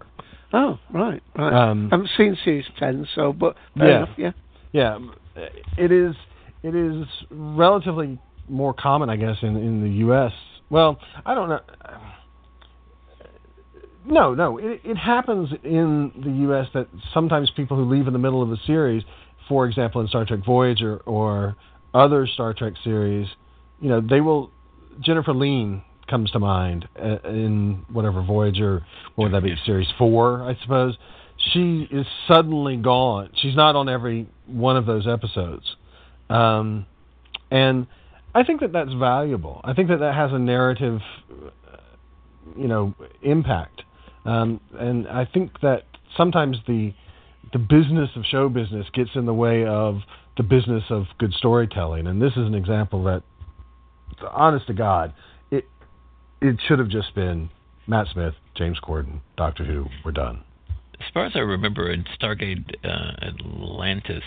[0.53, 1.53] Oh, right, right.
[1.53, 3.85] Um, I haven't seen series ten, so but Yeah.
[3.85, 4.31] enough, yeah.
[4.73, 4.99] Yeah,
[5.77, 6.15] it is.
[6.63, 10.31] It is relatively more common, I guess, in in the U.S.
[10.71, 11.59] Well, I don't know.
[14.05, 16.67] No, no, it, it happens in the U.S.
[16.73, 19.03] that sometimes people who leave in the middle of a series,
[19.47, 21.55] for example, in Star Trek Voyager or
[21.93, 23.27] other Star Trek series,
[23.79, 24.49] you know, they will.
[25.01, 30.41] Jennifer Lien comes to mind uh, in whatever Voyager, what would that be, series four,
[30.43, 30.97] I suppose.
[31.53, 33.29] She is suddenly gone.
[33.41, 35.63] She's not on every one of those episodes,
[36.29, 36.85] um,
[37.49, 37.87] and
[38.33, 39.61] I think that that's valuable.
[39.63, 40.99] I think that that has a narrative,
[42.57, 43.83] you know, impact.
[44.25, 45.83] Um, and I think that
[46.15, 46.93] sometimes the
[47.53, 49.99] the business of show business gets in the way of
[50.37, 52.07] the business of good storytelling.
[52.07, 53.23] And this is an example that,
[54.31, 55.13] honest to God,
[55.49, 55.65] it
[56.41, 57.49] it should have just been
[57.87, 59.87] Matt Smith, James Corden, Doctor Who.
[60.05, 60.43] We're done.
[60.93, 64.23] As far as I remember, in Stargate uh, Atlantis,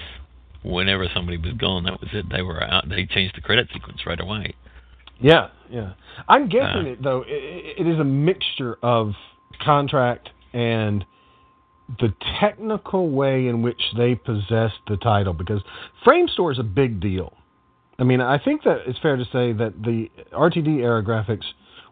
[0.65, 2.27] whenever somebody was gone, that was it.
[2.31, 2.89] They were out.
[2.89, 4.55] They changed the credit sequence right away.
[5.21, 5.93] Yeah, yeah.
[6.29, 6.91] I'm guessing Uh.
[6.93, 7.25] it though.
[7.27, 9.13] It, it is a mixture of
[9.61, 11.05] contract and
[12.01, 15.61] the technical way in which they possess the title because
[16.05, 17.35] Framestore is a big deal.
[17.99, 21.45] I mean, I think that it's fair to say that the RTD era graphics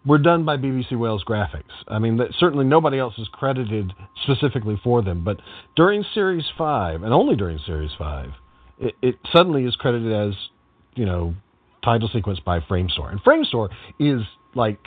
[0.04, 1.70] were done by BBC Wales Graphics.
[1.86, 3.92] I mean, that certainly nobody else is credited
[4.24, 5.36] specifically for them, but
[5.76, 8.30] during Series 5 and only during Series 5,
[8.82, 10.34] it, it suddenly is credited as,
[10.94, 11.34] you know,
[11.84, 13.10] title sequence by Framestore.
[13.10, 14.22] And Framestore is
[14.54, 14.78] like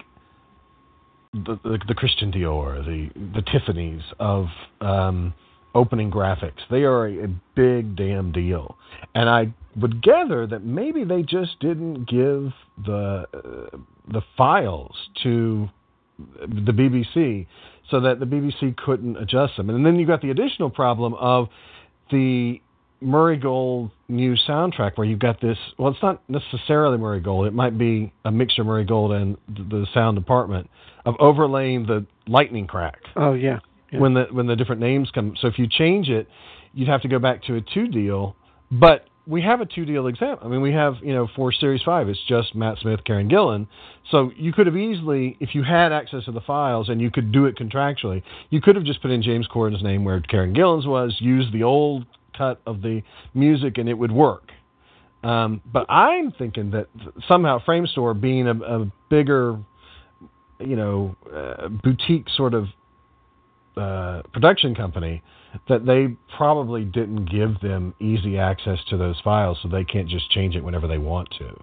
[1.33, 4.47] the, the, the Christian Dior, the the Tiffany's of
[4.81, 5.33] um,
[5.73, 6.59] opening graphics.
[6.69, 8.77] They are a, a big damn deal,
[9.13, 12.53] and I would gather that maybe they just didn't give
[12.85, 13.77] the uh,
[14.11, 15.69] the files to
[16.17, 17.47] the BBC
[17.91, 19.69] so that the BBC couldn't adjust them.
[19.69, 21.49] And then you got the additional problem of
[22.09, 22.61] the
[23.01, 27.53] Murray Gold new soundtrack where you've got this well it's not necessarily Murray Gold, it
[27.53, 30.69] might be a mixture of Murray Gold and the sound department
[31.05, 33.59] of overlaying the lightning crack Oh yeah.
[33.91, 33.99] yeah.
[33.99, 35.35] when the when the different names come.
[35.39, 36.27] So if you change it,
[36.73, 38.35] you'd have to go back to a two deal.
[38.71, 40.45] But we have a two deal example.
[40.45, 43.67] I mean, we have you know for Series Five, it's just Matt Smith, Karen Gillan.
[44.11, 47.31] So you could have easily, if you had access to the files and you could
[47.31, 48.21] do it contractually,
[48.51, 51.63] you could have just put in James Corden's name where Karen Gillan's was, use the
[51.63, 52.05] old
[52.37, 53.01] cut of the
[53.33, 54.51] music, and it would work.
[55.23, 56.87] Um, but I'm thinking that
[57.27, 59.57] somehow Framestore being a, a bigger,
[60.59, 62.67] you know, uh, boutique sort of
[63.75, 65.23] uh, production company,
[65.67, 70.29] that they probably didn't give them easy access to those files, so they can't just
[70.31, 71.59] change it whenever they want to.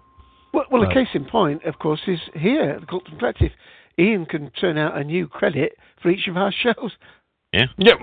[0.52, 3.52] Well, well, a case in point, of course, is here at the Colton Collective.
[3.98, 6.92] Ian can turn out a new credit for each of our shows.
[7.52, 7.66] Yeah.
[7.78, 7.94] Yeah.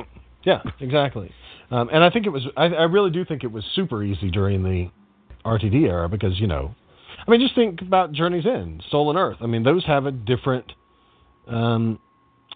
[0.43, 0.61] Yeah.
[0.79, 1.31] Exactly.
[1.71, 2.45] Um, and I think it was.
[2.57, 4.89] I, I really do think it was super easy during the
[5.45, 6.73] RTD era because you know,
[7.27, 9.37] I mean, just think about Journey's End, Stolen Earth.
[9.41, 10.71] I mean, those have a different
[11.47, 11.99] um,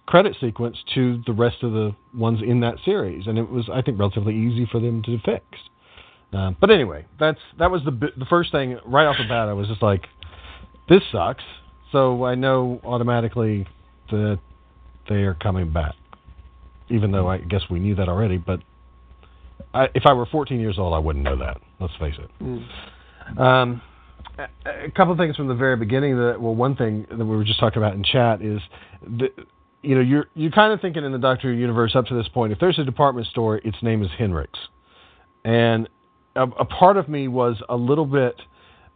[0.06, 3.82] credit sequence to the rest of the ones in that series, and it was, I
[3.82, 5.46] think, relatively easy for them to fix.
[6.34, 9.48] Um, but anyway, that's that was the the first thing right off the bat.
[9.48, 10.08] I was just like,
[10.90, 11.44] this sucks.
[11.92, 13.68] So I know automatically
[14.10, 14.40] that
[15.08, 15.94] they are coming back,
[16.90, 18.38] even though I guess we knew that already.
[18.38, 18.62] But
[19.74, 21.60] I, if I were 14 years old, I wouldn't know that.
[21.80, 22.30] Let's face it.
[22.42, 23.40] Mm.
[23.40, 23.82] Um,
[24.38, 26.18] a, a couple of things from the very beginning.
[26.18, 28.60] That well, one thing that we were just talking about in chat is
[29.02, 29.30] the,
[29.82, 32.28] you know you're you're kind of thinking in the Doctor Who universe up to this
[32.30, 32.54] point.
[32.54, 34.60] If there's a department store, its name is Henrik's,
[35.44, 35.90] and
[36.36, 38.36] a, a part of me was a little bit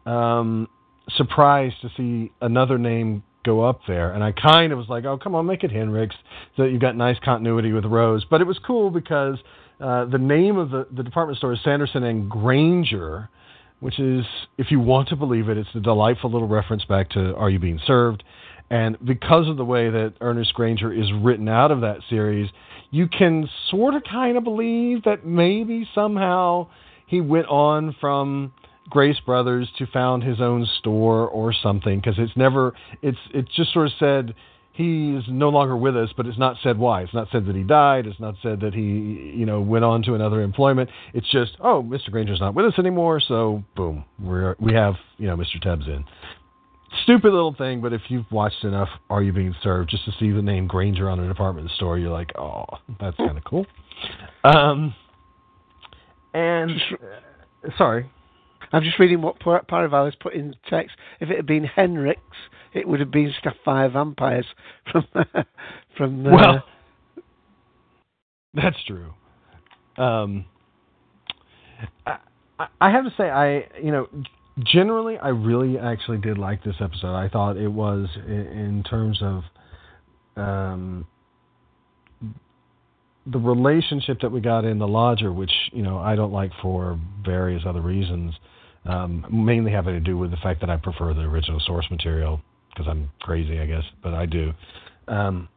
[0.05, 0.67] um,
[1.15, 5.17] surprised to see another name go up there, and I kind of was like, oh
[5.17, 6.15] come on, make it Henrik's,
[6.55, 8.25] so that you've got nice continuity with Rose.
[8.29, 9.37] But it was cool because
[9.79, 13.29] uh, the name of the, the department store is Sanderson and Granger,
[13.79, 14.25] which is,
[14.57, 17.59] if you want to believe it, it's a delightful little reference back to Are You
[17.59, 18.23] Being Served?
[18.69, 22.49] And because of the way that Ernest Granger is written out of that series,
[22.91, 26.67] you can sort of kind of believe that maybe somehow
[27.05, 28.51] he went on from
[28.89, 33.73] Grace Brothers to found his own store or something because it's never it's it's just
[33.73, 34.33] sort of said
[34.77, 37.01] he's no longer with us, but it's not said why.
[37.01, 38.05] It's not said that he died.
[38.05, 38.81] It's not said that he,
[39.35, 40.89] you know, went on to another employment.
[41.15, 42.11] It's just, oh, Mr.
[42.11, 45.59] Granger's not with us anymore, so boom, we're we have, you know, Mr.
[45.61, 46.05] Tubbs in.
[47.03, 50.31] Stupid little thing, but if you've watched enough Are You Being Served, just to see
[50.31, 52.65] the name Granger on a department store, you're like, oh,
[52.99, 53.65] that's kind of cool.
[54.43, 54.93] Um,
[56.33, 58.09] and uh, sorry,
[58.71, 60.95] I'm just reading what Par- Paraval has put in text.
[61.19, 62.19] If it had been Henrik's,
[62.77, 64.45] it would have been Sapphire Vampires
[64.91, 65.05] from
[65.97, 66.25] from.
[66.27, 66.63] Uh, Well,
[68.53, 69.13] that's true.
[69.97, 70.45] Um,
[72.05, 72.17] I,
[72.59, 74.07] I- I have to say, I you know,
[74.63, 77.15] generally, I really actually did like this episode.
[77.15, 79.43] I thought it was in, in terms of
[80.37, 81.05] um,
[83.27, 86.99] the relationship that we got in the lodger, which you know I don't like for
[87.23, 88.33] various other reasons,
[88.85, 92.41] um, mainly having to do with the fact that I prefer the original source material
[92.77, 94.53] because I'm crazy, I guess, but I do.
[95.07, 95.49] Um,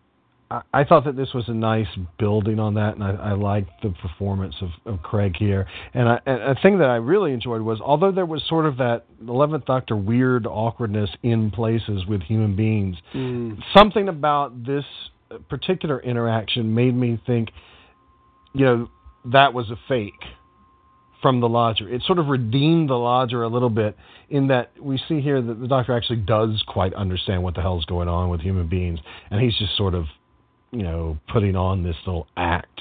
[0.50, 3.70] I, I thought that this was a nice building on that, and I, I liked
[3.82, 5.66] the performance of, of Craig here.
[5.92, 8.78] And, I, and a thing that I really enjoyed was, although there was sort of
[8.78, 13.58] that Eleventh Doctor weird awkwardness in places with human beings, mm.
[13.76, 14.84] something about this
[15.48, 17.50] particular interaction made me think,
[18.54, 18.90] you know,
[19.26, 20.14] that was a fake
[21.22, 21.88] from the lodger.
[21.88, 23.96] It sort of redeemed the lodger a little bit
[24.28, 27.84] in that we see here that the doctor actually does quite understand what the hell's
[27.84, 29.00] going on with human beings,
[29.30, 30.06] and he's just sort of,
[30.70, 32.80] you know, putting on this little act.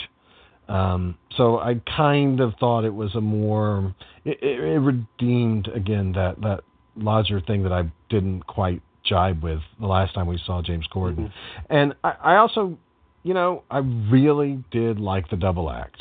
[0.67, 6.11] Um, so I kind of thought it was a more it, it, it redeemed again
[6.13, 6.61] that that
[6.95, 11.31] lodger thing that I didn't quite jibe with the last time we saw James Corden,
[11.69, 12.77] and I, I also,
[13.23, 15.97] you know, I really did like the double act.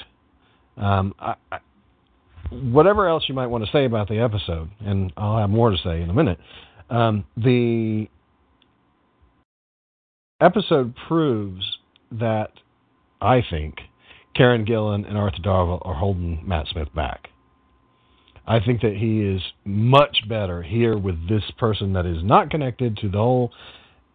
[0.77, 1.59] Um, I, I,
[2.51, 5.79] whatever else you might want to say about the episode, and I'll have more to
[5.79, 6.39] say in a minute.
[6.91, 8.09] Um, the
[10.41, 11.79] episode proves
[12.13, 12.53] that
[13.21, 13.77] I think
[14.35, 17.29] Karen Gillan and Arthur Darvill are holding Matt Smith back.
[18.47, 22.97] I think that he is much better here with this person that is not connected
[22.99, 23.53] to the whole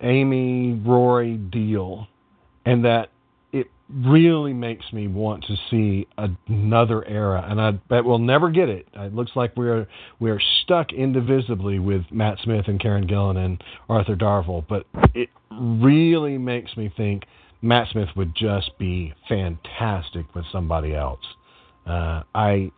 [0.02, 2.08] Amy Rory deal,
[2.66, 3.12] and that
[3.90, 7.46] really makes me want to see another era.
[7.48, 8.88] And I bet we'll never get it.
[8.94, 9.88] It looks like we're
[10.20, 16.38] we're stuck indivisibly with Matt Smith and Karen Gillan and Arthur Darvill, but it really
[16.38, 17.24] makes me think
[17.62, 21.24] Matt Smith would just be fantastic with somebody else.
[21.86, 22.72] Uh, I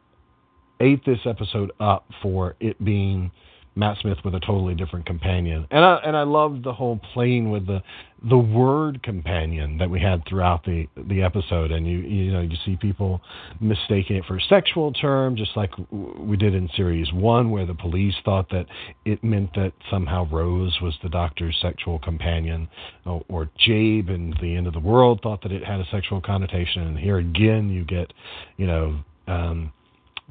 [0.80, 3.32] ate this episode up for it being
[3.78, 7.52] Matt Smith with a totally different companion, and I and I loved the whole playing
[7.52, 7.84] with the
[8.30, 12.56] the word companion that we had throughout the the episode, and you you know you
[12.66, 13.22] see people
[13.60, 17.74] mistaking it for a sexual term, just like we did in series one, where the
[17.74, 18.66] police thought that
[19.04, 22.70] it meant that somehow Rose was the doctor's sexual companion,
[23.06, 26.22] or, or Jabe in the end of the world thought that it had a sexual
[26.22, 28.14] connotation, and here again you get
[28.58, 29.00] you know.
[29.28, 29.74] Um,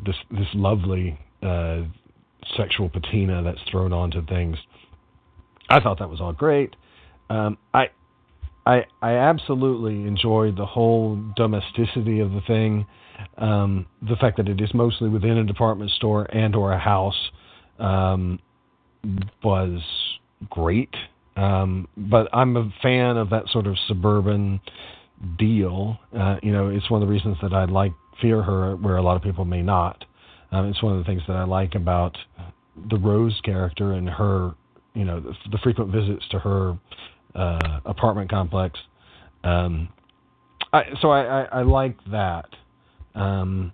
[0.05, 1.83] this this lovely uh,
[2.57, 4.57] sexual patina that's thrown onto things.
[5.69, 6.77] I thought that was all great.
[7.31, 7.87] Um, I
[8.67, 12.87] I I absolutely enjoyed the whole domesticity of the thing.
[13.39, 17.31] Um, the fact that it is mostly within a department store and or a house
[17.79, 18.39] um,
[19.43, 19.81] was
[20.51, 20.95] great.
[21.37, 24.61] Um, but I'm a fan of that sort of suburban
[25.39, 25.99] deal.
[26.17, 29.03] Uh, you know, it's one of the reasons that I like fear her where a
[29.03, 30.05] lot of people may not.
[30.55, 32.17] Um, it's one of the things that I like about
[32.91, 34.53] the Rose character and her,
[34.95, 36.79] you know, the, the frequent visits to her
[37.35, 38.79] uh, apartment complex.
[39.43, 39.89] Um,
[40.73, 42.47] I, so I, I, I like that.
[43.17, 43.73] Um,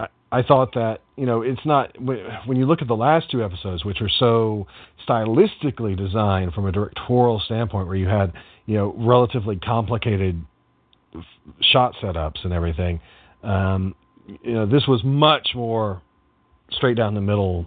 [0.00, 3.44] I, I thought that you know it's not when you look at the last two
[3.44, 4.66] episodes, which are so
[5.08, 8.32] stylistically designed from a directorial standpoint, where you had
[8.66, 10.44] you know relatively complicated
[11.60, 13.00] shot setups and everything.
[13.42, 13.94] Um,
[14.42, 16.02] you know, this was much more
[16.70, 17.66] straight down the middle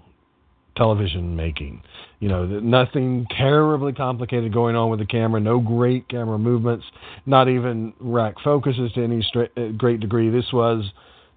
[0.78, 1.82] television making.
[2.20, 6.86] You know, nothing terribly complicated going on with the camera, no great camera movements,
[7.26, 10.30] not even rack focuses to any straight, uh, great degree.
[10.30, 10.86] This was,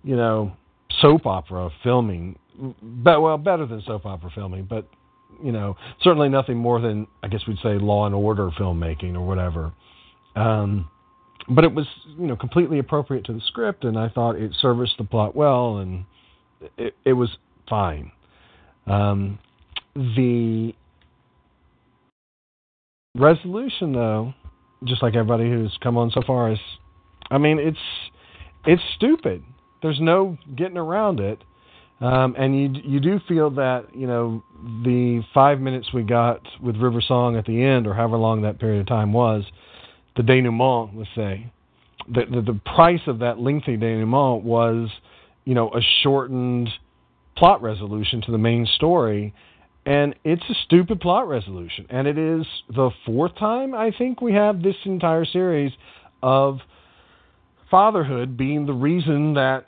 [0.03, 0.53] you know,
[1.01, 2.39] soap opera filming,
[2.83, 4.87] but well, better than soap opera filming, but
[5.43, 9.27] you know, certainly nothing more than I guess we'd say Law and Order filmmaking or
[9.27, 9.73] whatever.
[10.37, 10.89] Um,
[11.49, 11.87] but it was
[12.19, 15.79] you know completely appropriate to the script, and I thought it serviced the plot well,
[15.79, 16.05] and
[16.79, 17.31] it, it was
[17.69, 18.11] fine.
[18.87, 19.39] Um,
[19.95, 20.75] the
[23.17, 24.35] resolution, though,
[24.85, 26.59] just like everybody who's come on so far, is,
[27.31, 27.79] I mean, it's
[28.67, 29.43] it's stupid.
[29.83, 31.39] There's no getting around it.
[32.01, 34.43] Um, and you you do feel that you know
[34.83, 38.59] the five minutes we got with River Song at the end, or however long that
[38.59, 39.45] period of time was,
[40.17, 41.51] the denouement, let's say,
[42.09, 44.89] the, the, the price of that lengthy denouement was,
[45.45, 46.69] you know, a shortened
[47.37, 49.35] plot resolution to the main story,
[49.87, 51.87] and it's a stupid plot resolution.
[51.91, 55.73] And it is the fourth time I think we have this entire series
[56.23, 56.59] of
[57.71, 59.67] fatherhood being the reason that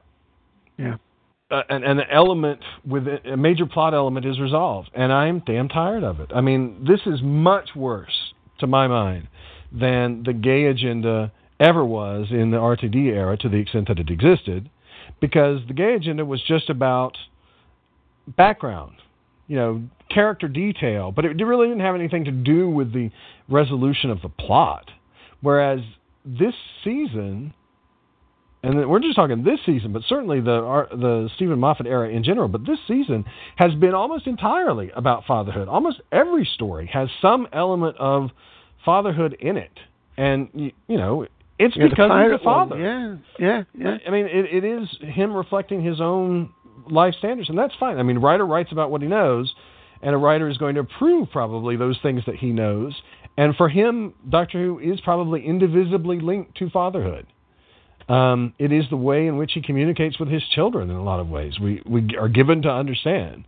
[0.78, 0.96] yeah.
[1.48, 6.02] Uh, an, an element with a major plot element is resolved, and I'm damn tired
[6.02, 6.32] of it.
[6.34, 9.28] I mean, this is much worse to my mind
[9.72, 14.10] than the gay agenda ever was in the RTD era to the extent that it
[14.10, 14.70] existed,
[15.20, 17.16] because the gay agenda was just about
[18.36, 18.96] background,
[19.46, 19.82] you know,
[20.12, 23.10] character detail, but it really didn't have anything to do with the
[23.48, 24.90] resolution of the plot.
[25.40, 25.80] Whereas
[26.24, 27.54] this season,
[28.62, 32.48] and we're just talking this season, but certainly the the Steven Moffat era in general,
[32.48, 33.24] but this season
[33.56, 35.68] has been almost entirely about fatherhood.
[35.68, 38.30] Almost every story has some element of
[38.86, 39.78] fatherhood in it,
[40.16, 41.26] and you, you know
[41.58, 42.76] it's the because he's a father.
[42.76, 42.80] one.
[42.80, 43.98] Yeah, yeah, yeah.
[44.06, 46.50] I mean, it, it is him reflecting his own
[46.90, 47.98] life standards, and that's fine.
[47.98, 49.52] I mean, a writer writes about what he knows,
[50.02, 52.94] and a writer is going to approve probably those things that he knows,
[53.36, 57.26] and for him, Doctor Who is probably indivisibly linked to fatherhood.
[58.08, 61.18] Um, it is the way in which he communicates with his children in a lot
[61.18, 61.58] of ways.
[61.58, 63.44] We we are given to understand,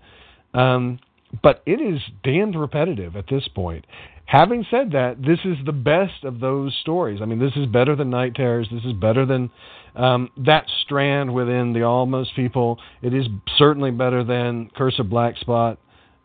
[0.52, 0.98] um,
[1.42, 3.84] but it is damned repetitive at this point.
[4.28, 7.20] Having said that, this is the best of those stories.
[7.22, 8.68] I mean, this is better than Night Terrors.
[8.70, 9.50] This is better than
[9.96, 12.78] um, that strand within the Almost People.
[13.00, 13.24] It is
[13.56, 15.78] certainly better than Curse of Black Spot.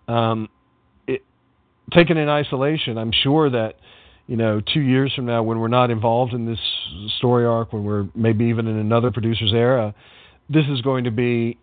[0.10, 0.50] Um,
[1.08, 1.24] it,
[1.94, 3.76] taken in isolation, I'm sure that
[4.28, 6.60] you know, two years from now, when we're not involved in this
[7.18, 9.96] story arc, when we're maybe even in another producer's era,
[10.50, 11.58] this is going to be,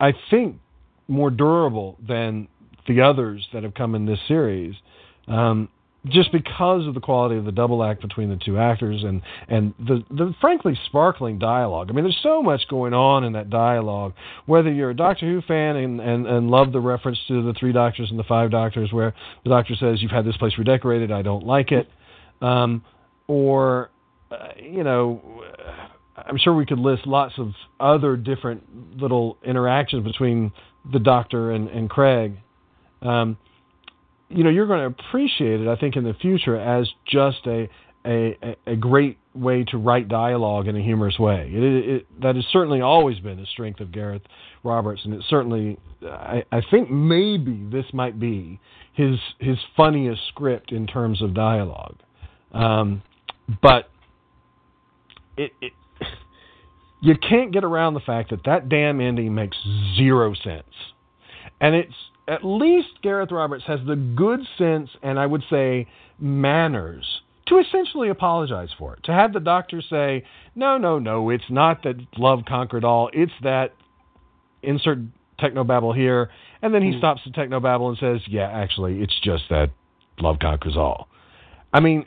[0.00, 0.56] I think,
[1.06, 2.48] more durable than
[2.88, 4.74] the others that have come in this series.
[5.28, 5.68] Um,
[6.06, 9.72] just because of the quality of the double act between the two actors and and
[9.78, 11.88] the the frankly sparkling dialogue.
[11.90, 14.14] I mean, there's so much going on in that dialogue.
[14.46, 17.72] Whether you're a Doctor Who fan and and and love the reference to the three
[17.72, 21.22] doctors and the five doctors, where the Doctor says you've had this place redecorated, I
[21.22, 21.88] don't like it,
[22.40, 22.84] um,
[23.28, 23.90] or
[24.30, 25.44] uh, you know.
[26.14, 30.52] I'm sure we could list lots of other different little interactions between
[30.92, 32.36] the Doctor and, and Craig.
[33.00, 33.38] Um,
[34.34, 35.68] you know you're going to appreciate it.
[35.68, 37.68] I think in the future as just a
[38.04, 41.48] a, a great way to write dialogue in a humorous way.
[41.52, 44.22] It, it, it, that has certainly always been a strength of Gareth
[44.64, 48.60] Roberts, and it certainly I, I think maybe this might be
[48.92, 51.96] his his funniest script in terms of dialogue.
[52.52, 53.02] Um,
[53.62, 53.88] but
[55.36, 55.72] it, it
[57.00, 59.56] you can't get around the fact that that damn ending makes
[59.96, 60.64] zero sense,
[61.60, 61.94] and it's
[62.28, 65.88] at least Gareth Roberts has the good sense and I would say
[66.18, 69.02] manners to essentially apologize for it.
[69.04, 70.24] To have the doctor say,
[70.54, 73.74] no, no, no, it's not that love conquered all, it's that
[74.62, 74.98] insert
[75.40, 76.30] technobabble here.
[76.62, 76.98] And then he mm.
[76.98, 79.70] stops the technobabble and says, yeah, actually, it's just that
[80.20, 81.08] love conquers all.
[81.72, 82.06] I mean,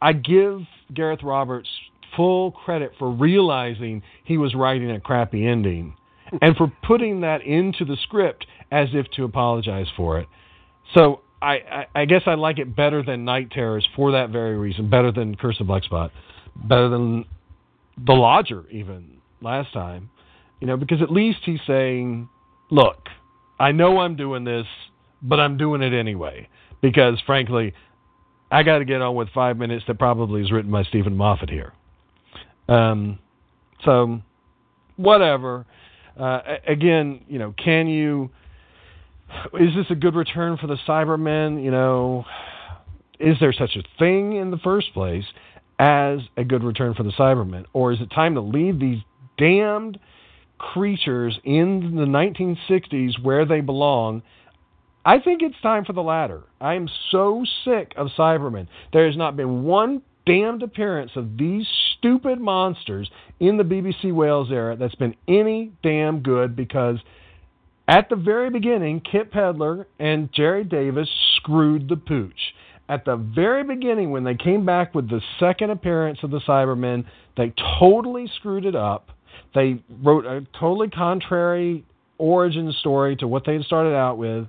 [0.00, 0.60] I give
[0.94, 1.68] Gareth Roberts
[2.16, 5.94] full credit for realizing he was writing a crappy ending
[6.40, 10.28] and for putting that into the script as if to apologize for it.
[10.94, 14.56] So I, I, I guess I like it better than Night Terrors for that very
[14.56, 14.90] reason.
[14.90, 16.10] Better than Curse of Black Spot.
[16.56, 17.24] Better than
[18.04, 20.10] The Lodger even last time.
[20.60, 22.28] You know, because at least he's saying,
[22.70, 23.08] "Look,
[23.58, 24.66] I know I'm doing this,
[25.22, 26.48] but I'm doing it anyway."
[26.82, 27.72] Because frankly,
[28.50, 31.48] I got to get on with five minutes that probably is written by Steven Moffat
[31.48, 31.72] here.
[32.68, 33.18] Um,
[33.84, 34.20] so
[34.96, 35.66] whatever.
[36.18, 38.30] Uh, again, you know, can you
[39.54, 41.62] is this a good return for the Cybermen?
[41.62, 42.24] You know,
[43.18, 45.24] is there such a thing in the first place
[45.78, 47.64] as a good return for the Cybermen?
[47.72, 49.00] Or is it time to leave these
[49.38, 49.98] damned
[50.58, 54.22] creatures in the 1960s where they belong?
[55.04, 56.42] I think it's time for the latter.
[56.60, 58.68] I am so sick of Cybermen.
[58.92, 61.66] There has not been one damned appearance of these
[61.96, 66.98] stupid monsters in the BBC Wales era that's been any damn good because–
[67.90, 72.54] at the very beginning, Kit Pedler and Gerry Davis screwed the pooch.
[72.88, 77.04] At the very beginning, when they came back with the second appearance of the Cybermen,
[77.36, 79.08] they totally screwed it up.
[79.56, 81.84] They wrote a totally contrary
[82.16, 84.46] origin story to what they had started out with.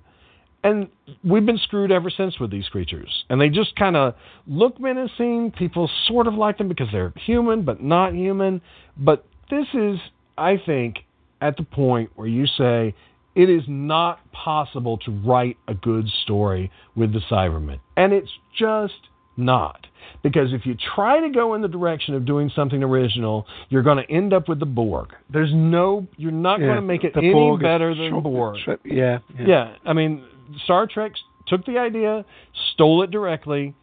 [0.63, 0.89] And
[1.23, 3.25] we've been screwed ever since with these creatures.
[3.31, 4.13] And they just kind of
[4.45, 5.53] look menacing.
[5.57, 8.61] People sort of like them because they're human, but not human.
[8.95, 9.97] But this is,
[10.37, 10.97] I think,
[11.41, 12.93] at the point where you say,
[13.35, 17.79] it is not possible to write a good story with the Cybermen.
[17.95, 18.93] And it's just
[19.37, 19.87] not.
[20.23, 23.97] Because if you try to go in the direction of doing something original, you're going
[23.97, 25.09] to end up with the Borg.
[25.31, 28.57] There's no, you're not yeah, going to make it any Borg better than Borg.
[28.83, 29.45] Yeah, yeah.
[29.47, 29.75] Yeah.
[29.85, 30.25] I mean,
[30.65, 31.13] Star Trek
[31.47, 32.25] took the idea,
[32.73, 33.75] stole it directly,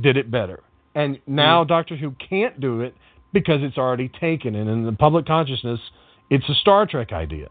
[0.00, 0.62] did it better.
[0.94, 1.68] And now mm.
[1.68, 2.94] Doctor Who can't do it
[3.32, 4.54] because it's already taken.
[4.56, 5.80] And in the public consciousness,
[6.30, 7.48] it's a Star Trek idea.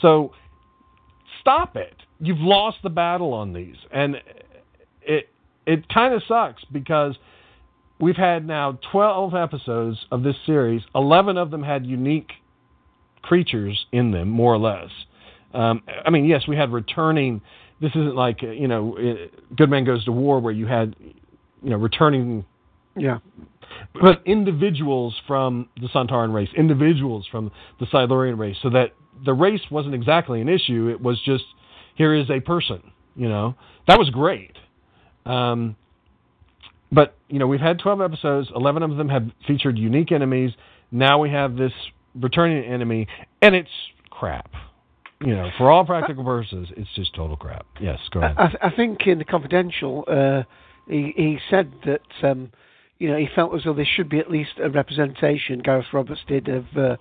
[0.00, 0.32] So
[1.40, 1.94] stop it.
[2.20, 4.16] You've lost the battle on these, and
[5.02, 5.28] it
[5.66, 7.16] it kind of sucks because
[8.00, 10.82] we've had now 12 episodes of this series.
[10.94, 12.30] 11 of them had unique
[13.22, 14.90] creatures in them, more or less.
[15.52, 17.40] Um, I mean, yes, we had returning.
[17.80, 18.96] This isn't like you know,
[19.56, 20.94] Good Man Goes to War, where you had
[21.62, 22.44] you know returning.
[22.96, 23.18] Yeah.
[23.94, 29.60] But individuals from the Sontaran race, individuals from the Silurian race, so that the race
[29.70, 30.88] wasn't exactly an issue.
[30.88, 31.44] It was just
[31.94, 32.82] here is a person.
[33.14, 33.54] You know
[33.86, 34.56] that was great.
[35.26, 35.76] Um,
[36.92, 38.48] but you know we've had 12 episodes.
[38.54, 40.52] 11 of them have featured unique enemies.
[40.90, 41.72] Now we have this
[42.14, 43.06] returning enemy,
[43.42, 43.70] and it's
[44.10, 44.50] crap.
[45.22, 47.66] You know, for all practical purposes, it's just total crap.
[47.78, 48.36] Yes, go ahead.
[48.38, 50.44] I, I think in the confidential, uh,
[50.88, 52.50] he he said that um,
[52.98, 55.60] you know he felt as though there should be at least a representation.
[55.60, 56.96] Gareth Roberts did of uh,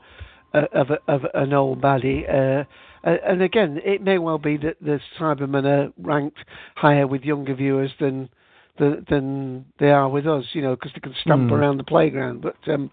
[0.53, 2.23] of, a, of an old baddie.
[2.27, 2.63] Uh,
[3.03, 6.39] and again, it may well be that the Cybermen are ranked
[6.75, 8.29] higher with younger viewers than
[8.77, 11.55] than, than they are with us, you know, because they can stomp Hmm.
[11.55, 12.41] around the playground.
[12.41, 12.89] But um,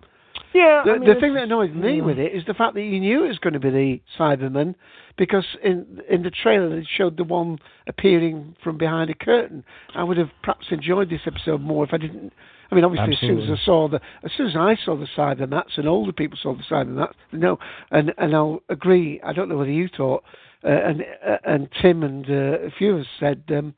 [0.52, 2.02] Yeah, the, I mean, the thing that annoys me yeah.
[2.02, 4.74] with it is the fact that you knew it was going to be the Cyberman,
[5.16, 9.64] because in in the trailer they showed the one appearing from behind a curtain.
[9.94, 12.32] I would have perhaps enjoyed this episode more if I didn't.
[12.70, 15.06] I mean, obviously, as soon as I saw the, as soon as I saw the
[15.16, 17.58] Cybermats and older people saw the side of Cybermats, no,
[17.90, 19.20] and and I'll agree.
[19.22, 20.24] I don't know whether you thought,
[20.64, 23.74] uh, and uh, and Tim and uh, a few of us said um,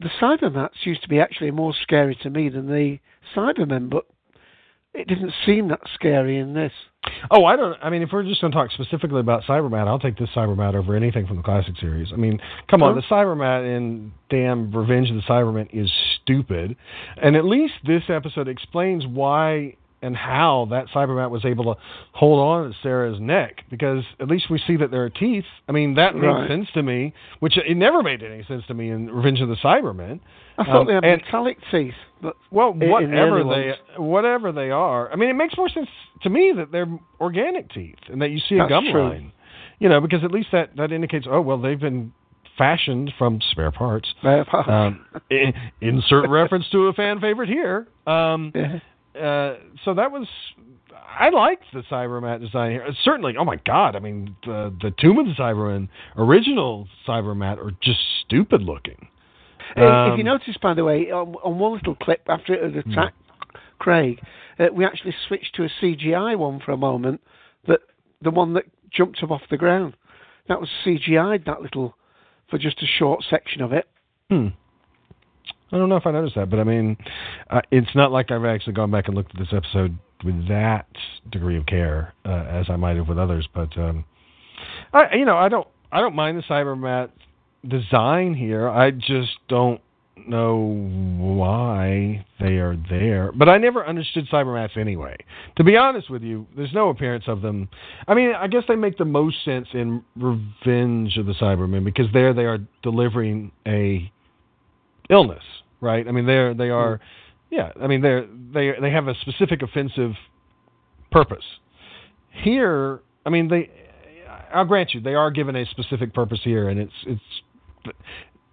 [0.00, 2.98] the Cybermats used to be actually more scary to me than the
[3.36, 4.06] Cybermen, but
[4.94, 6.72] it didn't seem that scary in this.
[7.30, 7.76] Oh, I don't.
[7.82, 10.74] I mean, if we're just going to talk specifically about Cybermat, I'll take this Cybermat
[10.74, 12.08] over anything from the classic series.
[12.12, 15.90] I mean, come on, the Cybermat in damn Revenge of the Cybermen is
[16.34, 16.76] stupid,
[17.22, 21.80] and at least this episode explains why and how that Cybermat was able to
[22.12, 25.44] hold on to Sarah's neck because at least we see that there are teeth.
[25.68, 26.48] I mean, that makes Right.
[26.48, 29.56] sense to me, which it never made any sense to me in Revenge of the
[29.56, 30.20] Cybermen.
[30.56, 34.70] I thought Um, they had and- metallic teeth, but well, the whatever they whatever they
[34.70, 35.12] are.
[35.12, 35.88] I mean, it makes more sense
[36.22, 36.88] to me that they're
[37.20, 39.02] organic teeth and that you see a That's gum true.
[39.02, 39.32] line.
[39.80, 42.12] You know, because at least that that indicates oh well they've been
[42.60, 44.06] fashioned from spare parts.
[44.18, 44.68] Spare parts.
[44.70, 45.04] Um,
[45.80, 47.88] insert reference to a fan favorite here.
[48.06, 49.54] Um, uh,
[49.84, 50.28] so that was.
[51.18, 52.86] I liked the Cybermat design here.
[53.02, 53.96] Certainly, oh my god!
[53.96, 59.08] I mean, the the Tomb of the Cyberman original Cybermat are just stupid looking.
[59.76, 62.74] Uh, if Um, you notice, by the way, on, on one little clip after it
[62.74, 62.90] had Hmm.
[62.92, 63.16] attacked
[63.78, 64.20] Craig,
[64.58, 67.20] uh, we actually switched to a CGI one for a moment.
[67.66, 67.80] That
[68.20, 69.94] the one that jumped up off the ground,
[70.48, 71.44] that was CGI'd.
[71.46, 71.94] That little
[72.50, 73.86] for just a short section of it.
[74.28, 74.48] Hmm.
[75.72, 76.96] I don't know if I noticed that, but I mean,
[77.48, 80.86] uh, it's not like I've actually gone back and looked at this episode with that
[81.30, 83.48] degree of care uh, as I might have with others.
[83.54, 84.04] But um,
[84.92, 87.10] I, you know, I don't, I don't mind the Cybermat
[87.66, 88.68] design here.
[88.68, 89.80] I just don't
[90.28, 90.88] know
[91.18, 93.32] why they are there.
[93.32, 95.16] But I never understood Cybermats anyway.
[95.56, 97.68] To be honest with you, there's no appearance of them.
[98.08, 102.06] I mean, I guess they make the most sense in Revenge of the Cybermen because
[102.12, 104.10] there they are delivering a
[105.10, 105.42] illness,
[105.80, 106.06] right?
[106.06, 106.74] I mean, they're they mm-hmm.
[106.74, 107.00] are,
[107.50, 107.72] yeah.
[107.80, 110.12] I mean, they're they they have a specific offensive
[111.10, 111.44] purpose.
[112.30, 113.70] Here, I mean, they.
[114.52, 117.94] I'll grant you, they are given a specific purpose here, and it's it's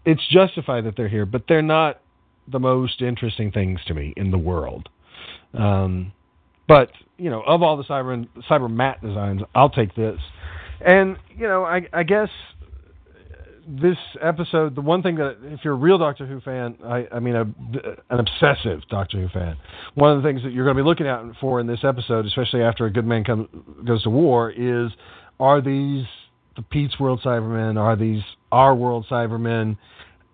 [0.08, 2.00] it's justified that they're here, but they're not
[2.50, 4.88] the most interesting things to me in the world.
[5.54, 6.14] Um,
[6.66, 10.18] but you know, of all the cyber cyber mat designs, I'll take this.
[10.80, 12.30] And you know, I, I guess
[13.68, 17.20] this episode, the one thing that if you're a real Doctor Who fan, I, I
[17.20, 19.58] mean, a, an obsessive Doctor Who fan,
[19.96, 22.26] one of the things that you're going to be looking out for in this episode,
[22.26, 23.50] especially after a good man comes
[23.86, 24.90] goes to war, is
[25.38, 26.06] are these
[26.56, 27.78] the Pete's World Cybermen?
[27.78, 28.22] Are these
[28.52, 29.78] our world Cybermen?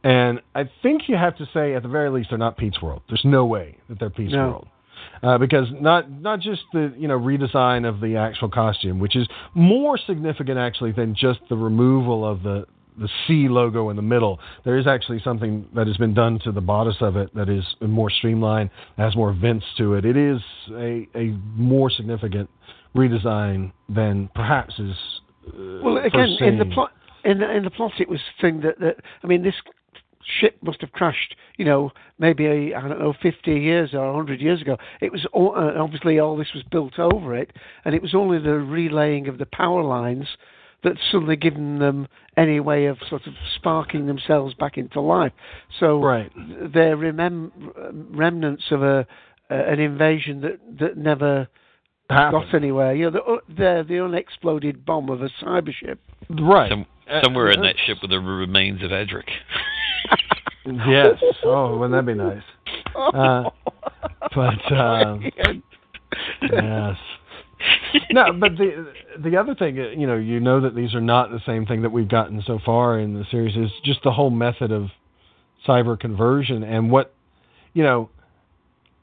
[0.03, 3.03] And I think you have to say, at the very least, they're not Pete's World.
[3.07, 4.47] There's no way that they're Pete's No.
[4.49, 4.67] World.
[5.21, 9.25] Uh, because not not just the you know redesign of the actual costume, which is
[9.53, 12.65] more significant actually than just the removal of the
[12.97, 14.39] the C logo in the middle.
[14.65, 17.63] There is actually something that has been done to the bodice of it that is
[17.81, 20.05] more streamlined, has more vents to it.
[20.05, 20.41] It is
[20.71, 22.49] a a more significant
[22.95, 24.95] redesign than perhaps is
[25.47, 26.91] uh, Well, again, in the plot,
[27.23, 29.55] in the, in the plot, it was the thing that, that I mean, this
[30.39, 31.35] ship must have crashed.
[31.57, 34.77] You know, maybe I I don't know, fifty years or hundred years ago.
[35.01, 37.51] It was all, uh, obviously all this was built over it,
[37.85, 40.27] and it was only the relaying of the power lines
[40.83, 45.31] that suddenly given them any way of sort of sparking themselves back into life.
[45.79, 46.29] So Right.
[46.73, 47.51] they're remem-
[48.11, 49.07] remnants of a
[49.49, 51.47] uh, an invasion that that never.
[52.13, 52.95] Got anywhere.
[52.95, 55.99] You know, the, they're the unexploded bomb of a cyber ship.
[56.29, 56.69] Right.
[56.69, 59.27] Some, Uh, somewhere in uh, that ship with the remains of Adric.
[60.65, 61.21] Yes.
[61.43, 62.41] Oh, wouldn't that be nice?
[62.95, 63.49] Uh,
[64.35, 65.23] but um,
[66.51, 66.95] yes.
[68.11, 71.31] No, but the the other thing, uh, you know, you know that these are not
[71.31, 74.29] the same thing that we've gotten so far in the series is just the whole
[74.29, 74.89] method of
[75.67, 77.13] cyber conversion and what,
[77.73, 78.09] you know,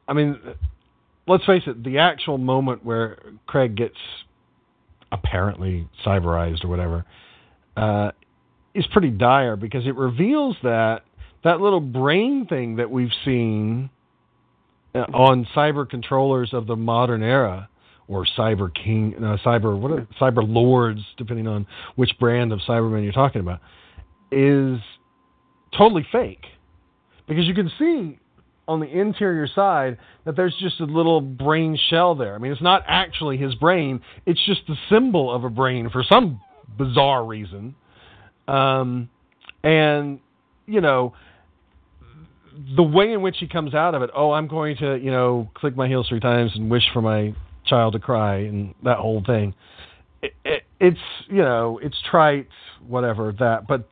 [0.06, 0.38] I mean,
[1.26, 3.96] let's face it, the actual moment where Craig gets
[5.12, 7.04] apparently cyberized or whatever
[7.76, 8.10] uh,
[8.74, 11.02] is pretty dire because it reveals that
[11.42, 13.90] that little brain thing that we've seen
[14.94, 17.68] uh, on cyber controllers of the modern era
[18.08, 21.66] or cyber king no, cyber what are, cyber lords depending on
[21.96, 23.60] which brand of cyberman you're talking about
[24.30, 24.78] is
[25.76, 26.44] totally fake.
[27.28, 28.18] Because you can see
[28.70, 32.36] on the interior side that there's just a little brain shell there.
[32.36, 36.04] I mean, it's not actually his brain; it's just the symbol of a brain for
[36.08, 36.40] some
[36.78, 37.74] bizarre reason.
[38.46, 39.10] Um,
[39.64, 40.20] and
[40.66, 41.14] you know,
[42.76, 44.10] the way in which he comes out of it.
[44.14, 47.34] Oh, I'm going to you know click my heels three times and wish for my
[47.66, 49.52] child to cry and that whole thing.
[50.22, 52.48] It, it, it's you know it's trite,
[52.86, 53.88] whatever that, but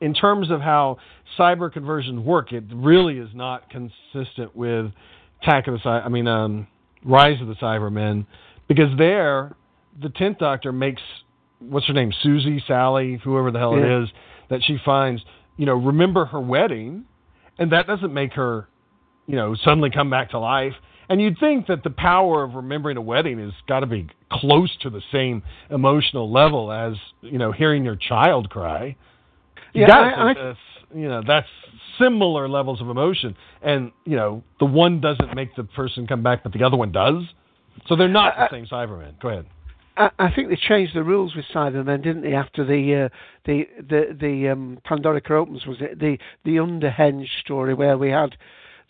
[0.00, 0.98] in terms of how
[1.38, 4.92] cyber conversions work, it really is not consistent with
[5.42, 6.66] Attack of the Cy- I mean, um,
[7.04, 8.26] Rise of the Cybermen,
[8.66, 9.54] because there,
[10.00, 11.02] the tenth Doctor makes
[11.60, 13.84] what's her name, Susie, Sally, whoever the hell Yeah.
[13.84, 14.08] it is
[14.48, 15.24] that she finds,
[15.56, 17.04] you know, remember her wedding,
[17.58, 18.68] and that doesn't make her,
[19.26, 20.74] you know, suddenly come back to life.
[21.08, 24.70] And you'd think that the power of remembering a wedding has got to be close
[24.82, 28.94] to the same emotional level as, you know, hearing your child cry.
[29.74, 30.58] Yeah, I- I- that's,
[30.94, 31.48] you know, that's
[31.98, 33.36] similar levels of emotion.
[33.62, 36.92] And, you know, the one doesn't make the person come back, but the other one
[36.92, 37.24] does.
[37.86, 39.20] So they're not the same Cybermen.
[39.20, 39.46] Go ahead.
[39.98, 42.34] I, think they changed the rules with Cybermen, didn't they?
[42.34, 43.08] After the uh,
[43.46, 48.36] the the the um, Pandorica opens, was it the the Underhenge story where we had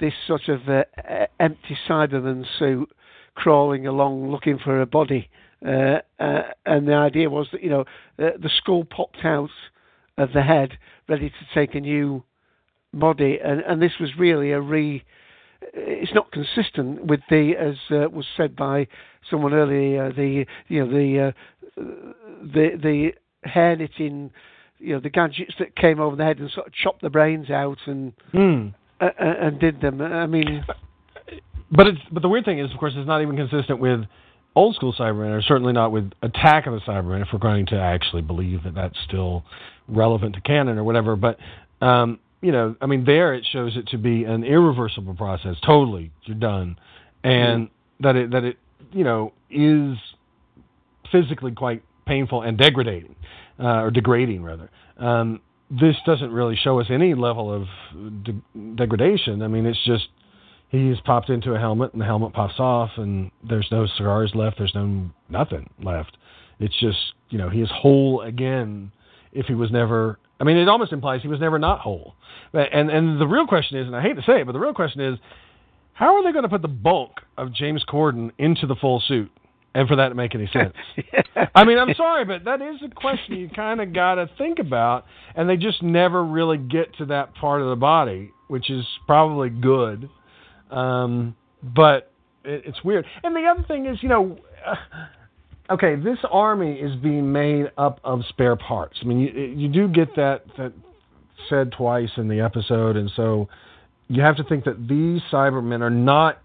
[0.00, 2.90] this sort of uh, uh, empty Cyberman suit
[3.34, 5.30] crawling along looking for a body,
[5.66, 7.80] uh, uh, and the idea was that you know
[8.18, 9.50] uh, the skull popped out
[10.18, 10.78] of the head,
[11.08, 12.22] ready to take a new
[12.92, 15.04] body, and and this was really a re
[15.74, 18.86] it's not consistent with the, as uh, was said by
[19.30, 21.82] someone earlier, the you know the uh,
[22.42, 23.12] the the
[23.48, 24.30] hair knitting,
[24.78, 27.50] you know the gadgets that came over the head and sort of chopped the brains
[27.50, 28.12] out and
[29.00, 30.00] uh, uh, and did them.
[30.00, 30.64] I mean,
[31.70, 34.00] But it's but the weird thing is, of course, it's not even consistent with
[34.58, 37.76] old school Cybermen, or certainly not with Attack of the Cybermen, if we're going to
[37.76, 39.44] actually believe that that's still
[39.86, 41.14] relevant to canon or whatever.
[41.14, 41.38] But
[41.80, 45.56] um, you know, I mean, there it shows it to be an irreversible process.
[45.64, 46.76] Totally, you're done,
[47.22, 47.68] and
[48.00, 48.58] that it that it
[48.92, 49.96] you know is
[51.12, 53.14] physically quite painful and degrading,
[53.60, 54.70] uh, or degrading rather.
[54.98, 55.40] Um,
[55.70, 57.66] this doesn't really show us any level of
[58.24, 59.42] de- degradation.
[59.42, 60.08] I mean, it's just
[60.68, 64.58] he's popped into a helmet and the helmet pops off and there's no cigars left
[64.58, 66.16] there's no nothing left.
[66.60, 66.98] It's just
[67.30, 68.92] you know he is whole again
[69.32, 72.14] if he was never i mean it almost implies he was never not whole.
[72.52, 74.74] And and the real question is and i hate to say it but the real
[74.74, 75.18] question is
[75.94, 79.30] how are they going to put the bulk of james corden into the full suit?
[79.74, 80.72] And for that to make any sense.
[81.54, 84.58] I mean, I'm sorry, but that is a question you kind of got to think
[84.58, 85.04] about,
[85.36, 89.50] and they just never really get to that part of the body, which is probably
[89.50, 90.08] good.
[90.70, 92.12] Um, but
[92.44, 93.04] it, it's weird.
[93.22, 98.00] And the other thing is, you know, uh, okay, this army is being made up
[98.04, 98.98] of spare parts.
[99.02, 100.72] I mean, you, you do get that that
[101.48, 103.48] said twice in the episode, and so
[104.08, 106.40] you have to think that these Cybermen are not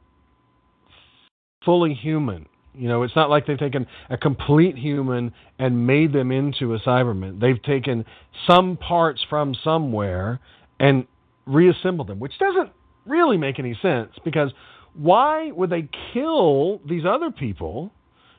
[1.66, 2.48] fully human.
[2.76, 6.80] You know, it's not like they've taken a complete human and made them into a
[6.80, 7.40] Cyberman.
[7.40, 8.06] They've taken
[8.48, 10.40] some parts from somewhere
[10.80, 11.06] and
[11.46, 12.72] reassembled them, which doesn't
[13.06, 14.52] really make any sense because
[14.96, 17.92] why would they kill these other people?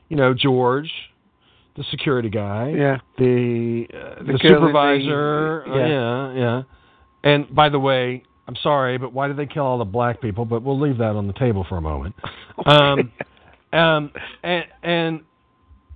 [0.09, 0.89] You know, George,
[1.75, 2.97] the security guy, Yeah.
[3.17, 5.87] the uh, The the, in the- supervisor, uh, yeah.
[5.87, 6.61] yeah, yeah.
[7.23, 10.45] And by the way, I'm sorry, but why did they kill all the black people?
[10.45, 12.15] But we'll leave that on the table for a moment.
[12.65, 13.11] Um,
[13.73, 14.11] um,
[14.41, 15.19] and, and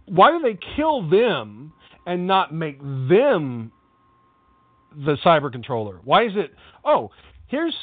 [0.08, 1.72] why do they kill them
[2.06, 3.72] and not make them
[5.06, 6.00] the cyber controller?
[6.04, 6.52] Why is it?
[6.84, 7.12] Oh,
[7.48, 7.74] here's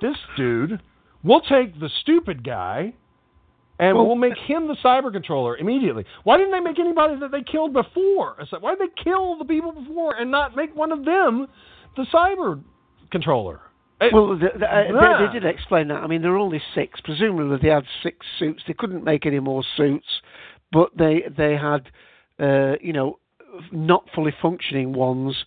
[0.00, 0.80] this dude.
[1.22, 2.94] We'll take the stupid guy,
[3.78, 6.04] and Well- we'll make him the cyber controller immediately.
[6.24, 8.36] Why didn't they make anybody that they killed before?
[8.40, 11.46] It's like, why did they kill the people before and not make one of them
[11.96, 12.62] the cyber
[13.10, 13.60] controller?
[14.00, 15.18] It- Well, the, the, uh, Yeah.
[15.18, 16.02] they, they did explain that.
[16.02, 17.00] I mean, there were only six.
[17.02, 18.62] Presumably, they had six suits.
[18.66, 20.06] They couldn't make any more suits,
[20.72, 21.90] but they they had,
[22.38, 23.18] uh, you know,
[23.72, 25.44] not fully functioning ones,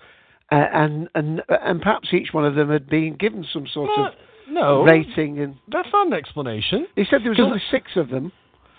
[0.51, 4.05] uh, and and and perhaps each one of them had been given some sort No,
[4.05, 4.13] of
[4.49, 4.84] no.
[4.84, 5.40] rating.
[5.40, 6.88] And that's not an explanation.
[6.95, 8.32] he said there was only six of them.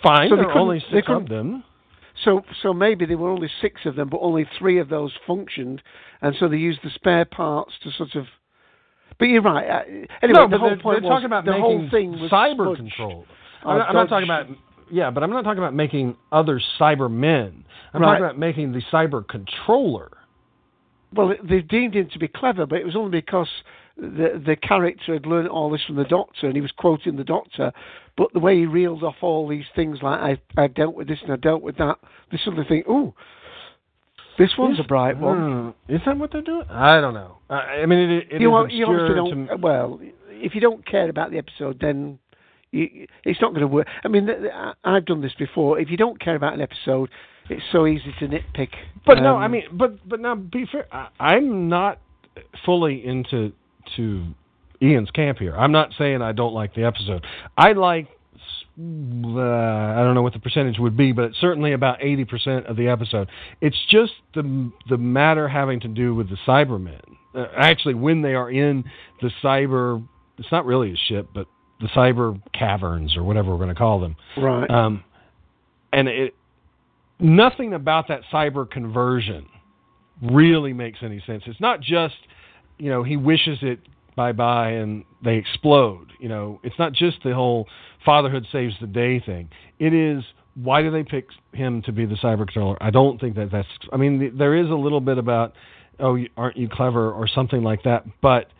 [0.02, 1.64] Fine, So there couldn't- only six of them.
[2.24, 5.82] So so maybe there were only six of them, but only three of those functioned,
[6.22, 8.26] and so they used the spare parts to sort of.
[9.18, 9.68] But you're right.
[9.68, 9.82] Uh,
[10.22, 12.76] anyway, no, the whole they're, point they're was talking about the whole thing was cyber
[12.76, 13.26] control.
[13.64, 14.46] Oh, I'm, not, I'm not talking about
[14.92, 17.64] yeah, but I'm not talking about making other cyber men.
[17.92, 18.12] I'm Right.
[18.12, 20.10] talking about making the cyber controller.
[21.12, 23.48] Well, they deemed him to be clever, but it was only because
[23.96, 27.24] the the character had learned all this from the Doctor, and he was quoting the
[27.24, 27.72] Doctor.
[28.16, 31.18] But the way he reeled off all these things, like I I dealt with this
[31.22, 31.98] and I dealt with that,
[32.30, 33.14] they suddenly think, ooh,
[34.38, 35.74] this one's a bright one.
[35.88, 36.66] Hmm, Is that what they're doing?
[36.68, 37.38] I don't know.
[37.48, 39.60] I, I mean, it, it you, is you obviously to don't.
[39.60, 42.18] Well, if you don't care about the episode, then
[42.72, 43.86] you, it's not going to work.
[44.04, 45.78] I mean, th- th- I- I've done this before.
[45.78, 47.10] If you don't care about an episode,
[47.48, 48.70] it's so easy to nitpick.
[49.06, 50.86] But no, Um, I mean, but but now be fair.
[50.92, 52.00] I, I'm not
[52.64, 53.52] fully into
[53.96, 54.24] to
[54.82, 55.56] Ian's camp here.
[55.56, 57.24] I'm not saying I don't like the episode.
[57.56, 58.08] I like.
[58.76, 62.76] Uh, I don't know what the percentage would be, but it's certainly about 80% of
[62.76, 63.28] the episode.
[63.60, 67.00] It's just the the matter having to do with the Cybermen.
[67.34, 68.84] Uh, actually, when they are in
[69.22, 70.04] the cyber,
[70.38, 71.46] it's not really a ship, but
[71.80, 74.16] the cyber caverns or whatever we're going to call them.
[74.36, 74.68] Right.
[74.70, 75.04] Um,
[75.92, 76.34] and it
[77.20, 79.46] nothing about that cyber conversion
[80.22, 81.42] really makes any sense.
[81.46, 82.14] It's not just
[82.78, 83.80] you know he wishes it
[84.16, 86.12] bye bye and they explode.
[86.18, 87.68] You know, it's not just the whole
[88.04, 89.48] fatherhood saves the day thing.
[89.78, 90.22] It is
[90.54, 92.76] why do they pick him to be the cyber controller?
[92.80, 93.68] I don't think that that's.
[93.92, 95.54] I mean, there is a little bit about
[96.00, 98.50] oh, aren't you clever or something like that, but.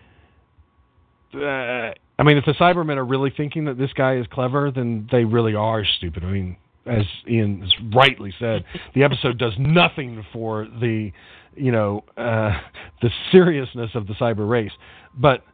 [1.34, 5.08] Uh, I mean, if the Cybermen are really thinking that this guy is clever, then
[5.10, 6.22] they really are stupid.
[6.22, 8.64] I mean, as Ian has rightly said,
[8.94, 11.10] the episode does nothing for the,
[11.56, 12.58] you know, uh,
[13.02, 14.72] the seriousness of the cyber race.
[15.16, 15.44] But,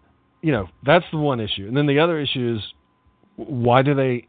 [0.42, 1.66] you know, that's the one issue.
[1.66, 2.64] And then the other issue is
[3.36, 4.26] why do they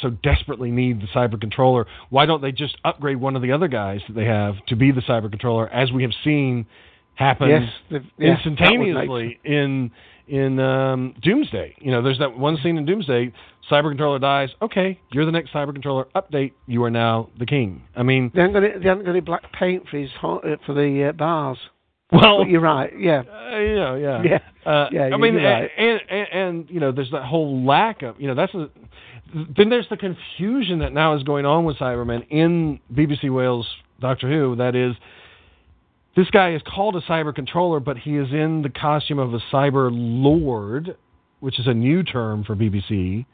[0.00, 1.86] so desperately need the cyber controller?
[2.10, 4.90] Why don't they just upgrade one of the other guys that they have to be
[4.90, 6.66] the cyber controller, as we have seen
[7.14, 9.90] happen Yes, yeah, instantaneously in
[10.28, 11.74] in um, Doomsday?
[11.78, 13.32] You know, there's that one scene in Doomsday.
[13.70, 14.50] Cyber controller dies.
[14.60, 16.06] Okay, you're the next cyber controller.
[16.14, 16.52] Update.
[16.66, 17.82] You are now the king.
[17.96, 20.74] I mean, They haven't got any, haven't got any black paint for his uh, for
[20.74, 21.58] the uh, bars.
[22.12, 22.92] Well- But you're right.
[22.98, 23.22] Yeah.
[23.54, 24.38] Uh, you know, yeah, Yeah.
[24.70, 25.70] Uh, Yeah, I mean, right.
[25.78, 28.68] and, and and you know, there's that whole lack of you know that's a,
[29.56, 33.66] then there's the confusion that now is going on with Cybermen in BBC Wales
[34.00, 34.56] Doctor Who.
[34.56, 34.94] That is,
[36.16, 39.40] this guy is called a cyber controller, but he is in the costume of a
[39.52, 40.96] cyber lord,
[41.40, 43.26] which is a new term for BBC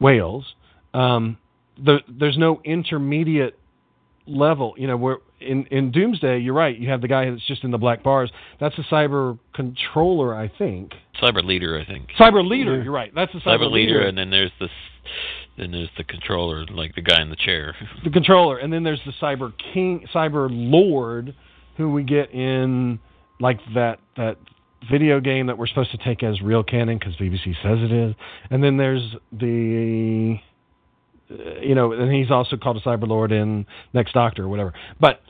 [0.00, 0.54] Wales.
[0.92, 1.38] Um,
[1.82, 3.58] the, there's no intermediate
[4.26, 4.74] level.
[4.76, 6.76] You know, where in in Doomsday, you're right.
[6.78, 8.30] You have the guy that's just in the black bars.
[8.60, 10.92] That's a cyber controller, I think.
[11.20, 12.08] Cyber leader, I think.
[12.18, 12.82] Cyber leader.
[12.82, 13.12] You're right.
[13.14, 14.70] That's a cyber, Cyber leader, and then there's this,
[15.58, 17.74] then there's the controller, like the guy in the chair.
[18.04, 21.34] the controller, and then there's the cyber king, cyber lord,
[21.76, 22.98] who we get in
[23.40, 24.36] like that that
[24.90, 28.14] video game that we're supposed to take as real canon because BBC says it is,
[28.50, 30.38] and then there's the
[31.30, 34.72] uh, you know, and he's also called a cyber lord in Next Doctor or whatever.
[35.00, 35.20] But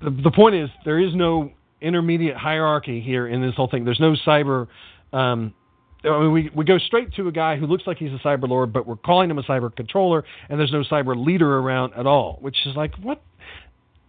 [0.00, 3.84] the, the point is, there is no intermediate hierarchy here in this whole thing.
[3.84, 4.68] There's no cyber.
[5.12, 5.54] Um,
[6.04, 8.48] I mean, we we go straight to a guy who looks like he's a cyber
[8.48, 12.06] lord, but we're calling him a cyber controller, and there's no cyber leader around at
[12.06, 13.22] all, which is like what.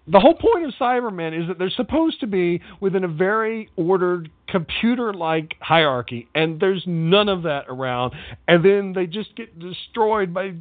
[0.07, 4.30] The whole point of Cybermen is that they're supposed to be within a very ordered
[4.48, 8.14] computer-like hierarchy, and there's none of that around.
[8.48, 10.53] And then they just get destroyed by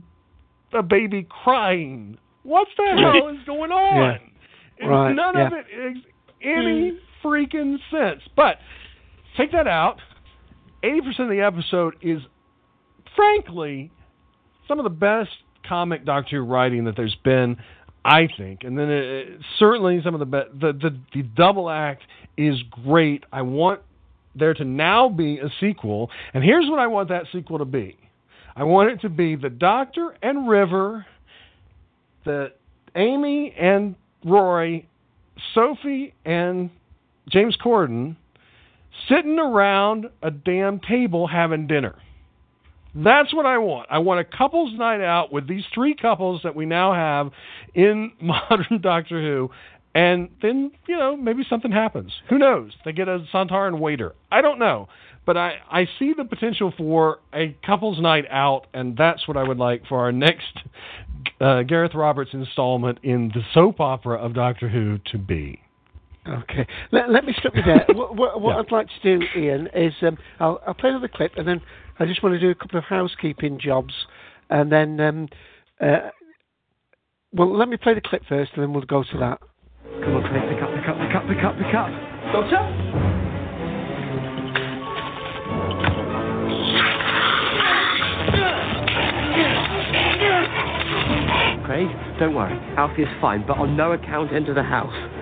[0.73, 2.17] a baby crying.
[2.43, 4.21] What the hell is going on?
[4.81, 4.87] Yeah.
[4.87, 6.07] Right, None of it makes
[6.43, 6.99] any mm.
[7.23, 8.23] freaking sense.
[8.35, 8.57] But
[9.37, 9.99] take that out.
[10.83, 12.21] 80% of the episode is,
[13.15, 13.91] frankly,
[14.69, 15.31] some of the best
[15.67, 17.57] comic Doctor Who writing that there's been,
[18.05, 18.65] I think.
[18.65, 19.29] And then it,
[19.59, 22.03] certainly some of the, be- the the the double act
[22.37, 23.25] is great.
[23.33, 23.81] I want
[24.35, 27.97] there to now be a sequel, and here's what I want that sequel to be.
[28.57, 31.07] I want it to be the Doctor and River,
[32.25, 32.53] the
[32.95, 34.89] Amy and Rory,
[35.55, 36.71] Sophie and
[37.29, 38.17] James Corden
[39.09, 41.97] sitting around a damn table having dinner.
[42.95, 43.89] That's what I want.
[43.91, 47.33] I want a couples night out with these three couples that we now have
[47.75, 49.51] in modern Doctor Who.
[49.97, 52.13] And then, you know, maybe something happens.
[52.29, 52.73] Who knows?
[52.85, 54.15] They get a Sontaran waiter.
[54.31, 54.89] I don't know.
[55.27, 59.43] But I, I see the potential for a couples night out, and that's what I
[59.43, 60.59] would like for our next
[61.41, 65.61] uh, Gareth Roberts installment in the soap opera of Doctor Who to be.
[66.29, 66.67] Okay.
[66.91, 67.85] Let, let me stop you there.
[67.95, 71.33] what what, what I'd like to do, Ian, is um, I'll, I'll play another clip,
[71.37, 71.61] and then
[71.99, 73.95] I just want to do a couple of housekeeping jobs,
[74.51, 75.29] and then um,
[75.81, 76.11] uh,
[77.33, 79.41] well, let me play the clip first, and then we'll go to that.
[80.03, 81.91] Come on, Craig, pick up, pick up, pick up, pick up, pick up.
[82.33, 82.61] Doctor?
[91.65, 91.89] Craig,
[92.19, 92.55] don't worry.
[92.77, 95.14] Alfie is fine, but on no account enter the house.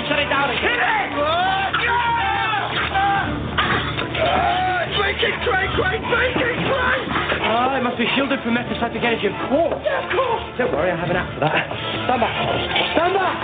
[0.00, 0.62] Right shut it down again.
[0.62, 1.08] Hit it!
[4.96, 7.06] Break it, Craig, Craig, break it, Craig!
[7.82, 9.80] must be shielded from metastatic energy, of course.
[9.84, 10.58] Yeah, of course.
[10.58, 11.66] Don't worry, I have an app for that.
[12.04, 12.34] Stand back.
[12.92, 13.36] Stand back.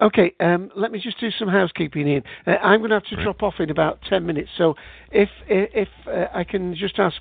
[0.00, 2.22] Okay, um, let me just do some housekeeping in.
[2.46, 4.74] Uh, I'm going to have to drop off in about 10 minutes, so
[5.10, 7.16] if if uh, I can just ask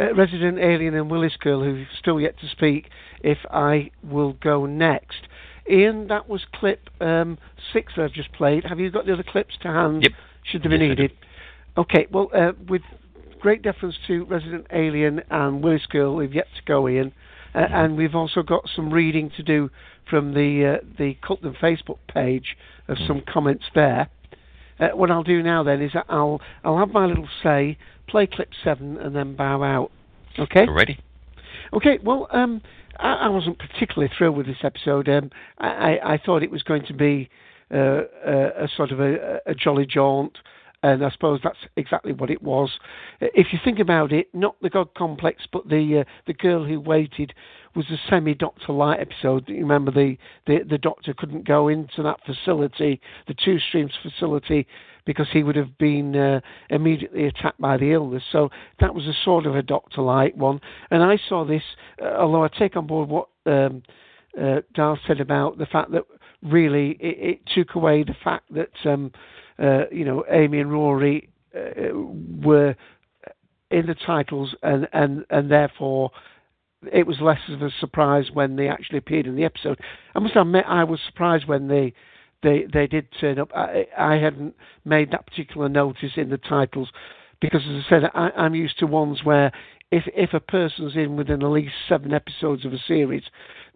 [0.00, 2.88] uh, Resident Alien and Willis Girl, who've still yet to speak,
[3.22, 5.26] if I will go next.
[5.70, 7.38] Ian, that was clip um,
[7.72, 8.64] six that I've just played.
[8.64, 10.02] Have you got the other clips to hand?
[10.02, 10.12] Yep.
[10.44, 11.12] Should they be Yes, needed?
[11.76, 12.82] Okay, well, uh, with
[13.40, 17.12] great deference to Resident Alien and Willis Girl, we've yet to go, Ian,
[17.54, 19.70] uh, and we've also got some reading to do
[20.08, 22.56] from the uh, the Cultdom Facebook page
[22.88, 24.08] of some comments there.
[24.80, 27.76] Uh, what I'll do now then is I'll I'll have my little say,
[28.08, 29.90] play clip seven, and then bow out.
[30.38, 30.66] Okay.
[30.68, 30.98] Ready?
[31.72, 32.62] Okay, well, um,
[32.98, 35.08] I, I wasn't particularly thrilled with this episode.
[35.08, 37.28] Um, I, I, I thought it was going to be
[37.72, 40.38] uh, a, a sort of a, a jolly jaunt,
[40.82, 42.70] and I suppose that's exactly what it was.
[43.20, 46.80] If you think about it, not the God complex, but the uh, the girl who
[46.80, 47.34] waited
[47.74, 49.48] was a semi Doctor Light episode.
[49.48, 50.16] You remember the,
[50.46, 54.66] the the Doctor couldn't go into that facility, the Two Streams facility,
[55.08, 58.22] because he would have been uh, immediately attacked by the illness.
[58.30, 60.60] So that was a sort of a Doctor Light one.
[60.90, 61.62] And I saw this,
[62.02, 63.82] uh, although I take on board what um,
[64.38, 66.02] uh, Darth said about the fact that
[66.42, 69.10] really it, it took away the fact that um,
[69.58, 71.96] uh, you know Amy and Rory uh,
[72.44, 72.76] were
[73.70, 76.10] in the titles, and and and therefore
[76.92, 79.80] it was less of a surprise when they actually appeared in the episode.
[80.14, 81.94] I must admit, I was surprised when they
[82.42, 83.50] they they did turn up.
[83.54, 84.54] I, I hadn't
[84.84, 86.90] made that particular notice in the titles
[87.40, 89.52] because, as I said, I, I'm used to ones where
[89.90, 93.24] if if a person's in within at least seven episodes of a series,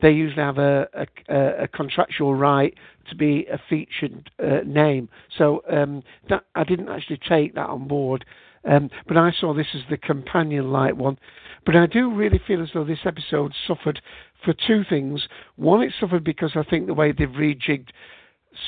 [0.01, 0.87] they usually have a
[1.29, 2.75] a, a contractual right
[3.09, 5.09] to be a featured uh, name.
[5.37, 8.25] So um, that I didn't actually take that on board.
[8.65, 11.19] Um, but I saw this as the companion light one.
[11.67, 14.01] But I do really feel as though this episode suffered
[14.45, 15.27] for two things.
[15.57, 17.89] One, it suffered because I think the way they've rejigged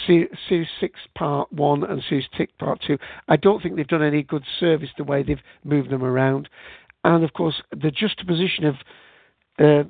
[0.06, 2.98] Series 6 Part 1 and Series 6 Part 2,
[3.28, 6.48] I don't think they've done any good service the way they've moved them around.
[7.04, 8.74] And of course, the juxtaposition of
[9.58, 9.88] uh,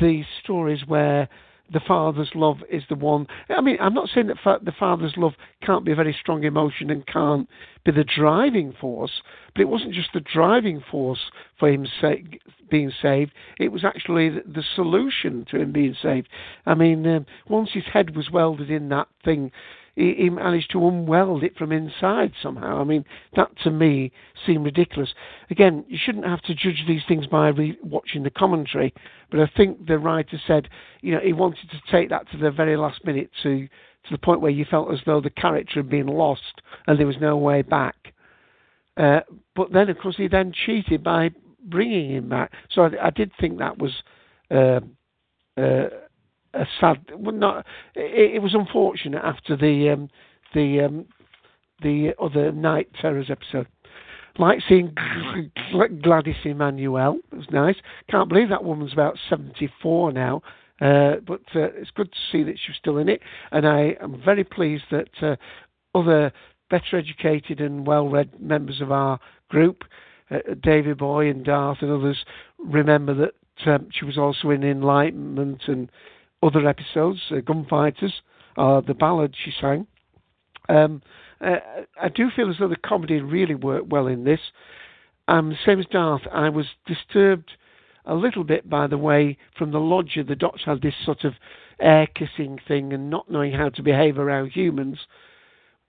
[0.00, 1.28] the stories where
[1.72, 3.26] the father's love is the one.
[3.48, 5.32] I mean, I'm not saying that fa- the father's love
[5.64, 7.48] can't be a very strong emotion and can't
[7.84, 9.22] be the driving force,
[9.54, 12.14] but it wasn't just the driving force for him sa-
[12.70, 13.32] being saved.
[13.58, 16.28] It was actually the, the solution to him being saved.
[16.66, 19.50] I mean, um, once his head was welded in that thing,
[19.96, 22.80] he, he managed to unweld it from inside somehow.
[22.80, 23.04] I mean,
[23.34, 24.12] that to me
[24.46, 25.08] seemed ridiculous.
[25.50, 28.94] Again, you shouldn't have to judge these things by re- watching the commentary,
[29.30, 30.68] but I think the writer said,
[31.00, 34.18] you know, he wanted to take that to the very last minute to to the
[34.18, 37.36] point where you felt as though the character had been lost and there was no
[37.36, 37.96] way back.
[38.96, 39.18] Uh,
[39.56, 41.28] but then, of course, he then cheated by
[41.64, 42.52] bringing him back.
[42.70, 43.92] So I, I did think that was.
[44.48, 44.78] Uh,
[45.60, 45.88] uh,
[46.56, 46.98] a sad.
[47.14, 47.66] Well, not.
[47.94, 50.10] It, it was unfortunate after the um,
[50.54, 51.06] the um,
[51.82, 53.68] the other Night Terrors episode.
[54.38, 54.92] Like seeing
[55.72, 57.18] Gl- Gladys Emmanuel.
[57.32, 57.76] It was nice.
[58.10, 60.42] Can't believe that woman's about seventy four now.
[60.80, 64.20] Uh, but uh, it's good to see that she's still in it, and I am
[64.22, 65.36] very pleased that uh,
[65.94, 66.32] other
[66.68, 69.18] better educated and well read members of our
[69.48, 69.84] group,
[70.30, 72.18] uh, Davy Boy and Darth and others,
[72.58, 75.90] remember that um, she was also in Enlightenment and
[76.42, 78.12] other episodes, uh, Gunfighters,
[78.56, 79.86] uh, the ballad she sang.
[80.68, 81.02] Um,
[81.40, 81.56] uh,
[82.00, 84.40] I do feel as though the comedy really worked well in this.
[85.28, 87.50] Um, same as Darth, I was disturbed
[88.06, 91.34] a little bit by the way from the lodger the Doctor had this sort of
[91.80, 94.98] air kissing thing and not knowing how to behave around humans.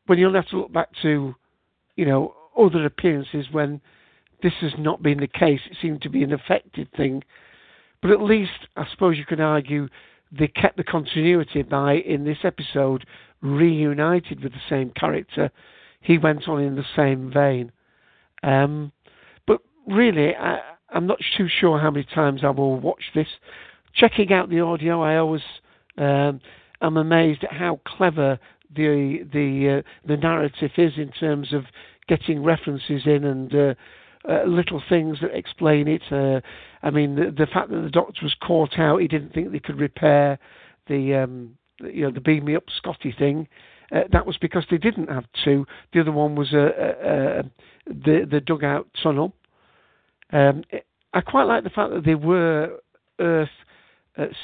[0.08, 1.36] When you'll have to look back to,
[1.96, 3.82] you know, other appearances when
[4.42, 7.24] this has not been the case, it seemed to be an affected thing.
[8.02, 9.88] But at least, I suppose you could argue,
[10.32, 13.06] they kept the continuity by, in this episode,
[13.42, 15.52] reunited with the same character.
[16.02, 17.72] He went on in the same vein.
[18.44, 18.92] Um,
[19.46, 20.60] but really, I,
[20.90, 23.28] I'm not too sure how many times I will watch this.
[23.96, 25.42] Checking out the audio, I always
[25.98, 26.40] um,
[26.82, 28.40] am amazed at how clever
[28.76, 31.64] the the uh, the narrative is in terms of
[32.08, 33.74] getting references in and uh,
[34.28, 36.02] uh, little things that explain it.
[36.12, 36.42] Uh,
[36.84, 39.60] I mean, the, the fact that the doctor was caught out, he didn't think they
[39.60, 40.40] could repair
[40.88, 43.48] the um, you know the beam me up Scotty thing.
[43.92, 45.66] Uh, that was because they didn't have two.
[45.94, 47.44] The other one was uh, uh, uh,
[47.86, 49.34] the the dugout tunnel.
[50.32, 50.64] Um,
[51.14, 52.80] I quite like the fact that they were
[53.20, 53.50] Earth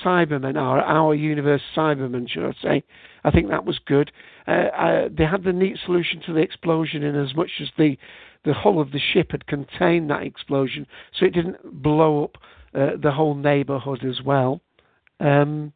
[0.03, 2.83] Cybermen, our our universe Cybermen, should I say?
[3.23, 4.11] I think that was good.
[4.47, 7.97] They had the neat solution to the explosion in as much as the
[8.45, 10.85] the hull of the ship had contained that explosion,
[11.17, 12.37] so it didn't blow up
[12.75, 14.61] uh, the whole neighbourhood as well.
[15.19, 15.73] Um,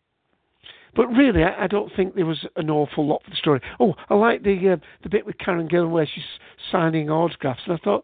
[0.95, 3.61] but really, I, I, don't think there was an awful lot for the story.
[3.79, 6.23] Oh, I like the uh, the bit with Karen Gillan where she's
[6.71, 8.03] signing autographs, and I thought,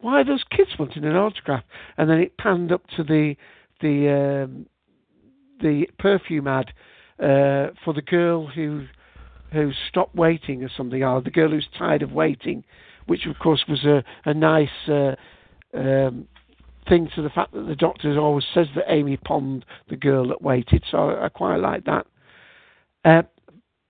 [0.00, 1.62] why are those kids wanting an autograph?
[1.98, 3.36] And then it panned up to the
[3.80, 4.66] the um,
[5.60, 6.72] the perfume ad
[7.18, 8.86] uh, for the girl who
[9.52, 12.64] who stopped waiting or something, or the girl who's tired of waiting,
[13.06, 15.14] which of course was a a nice uh,
[15.74, 16.26] um,
[16.88, 20.42] thing to the fact that the doctor always says that Amy Pond, the girl that
[20.42, 20.84] waited.
[20.90, 22.06] So I, I quite like that.
[23.04, 23.22] Uh,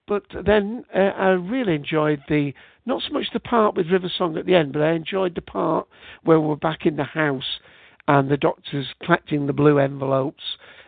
[0.07, 2.53] but then uh, I really enjoyed the
[2.85, 5.43] not so much the part with River Song at the end, but I enjoyed the
[5.43, 5.87] part
[6.25, 7.61] where we're back in the house
[8.09, 10.43] and the doctor's collecting the blue envelopes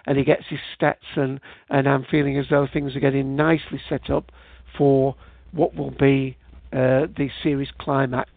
[0.06, 1.40] and he gets his Stetson,
[1.70, 4.30] and I'm feeling as though things are getting nicely set up
[4.76, 5.14] for
[5.52, 6.36] what will be
[6.74, 8.30] uh, the series climax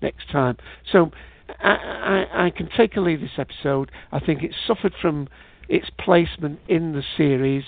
[0.00, 0.56] next time.
[0.90, 1.10] So
[1.60, 3.90] I, I, I can take or leave this episode.
[4.10, 5.28] I think it suffered from
[5.68, 7.64] its placement in the series.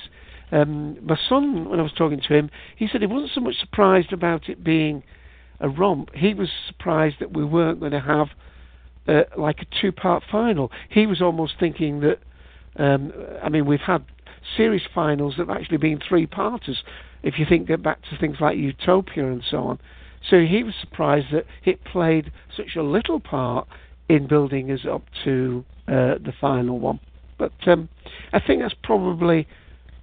[0.52, 3.56] Um, my son, when I was talking to him, he said he wasn't so much
[3.58, 5.02] surprised about it being
[5.60, 6.10] a romp.
[6.14, 8.28] He was surprised that we weren't going to have
[9.08, 10.70] uh, like a two-part final.
[10.88, 12.18] He was almost thinking that.
[12.78, 13.12] Um,
[13.42, 14.04] I mean, we've had
[14.54, 16.82] series finals that have actually been three-parters.
[17.22, 19.78] If you think back to things like Utopia and so on,
[20.30, 23.68] so he was surprised that it played such a little part
[24.08, 27.00] in building us up to uh, the final one.
[27.38, 27.88] But um,
[28.32, 29.46] I think that's probably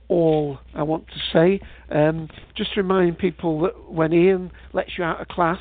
[0.07, 1.59] all I want to say.
[1.89, 5.59] Um, just reminding people that when Ian lets you out of class,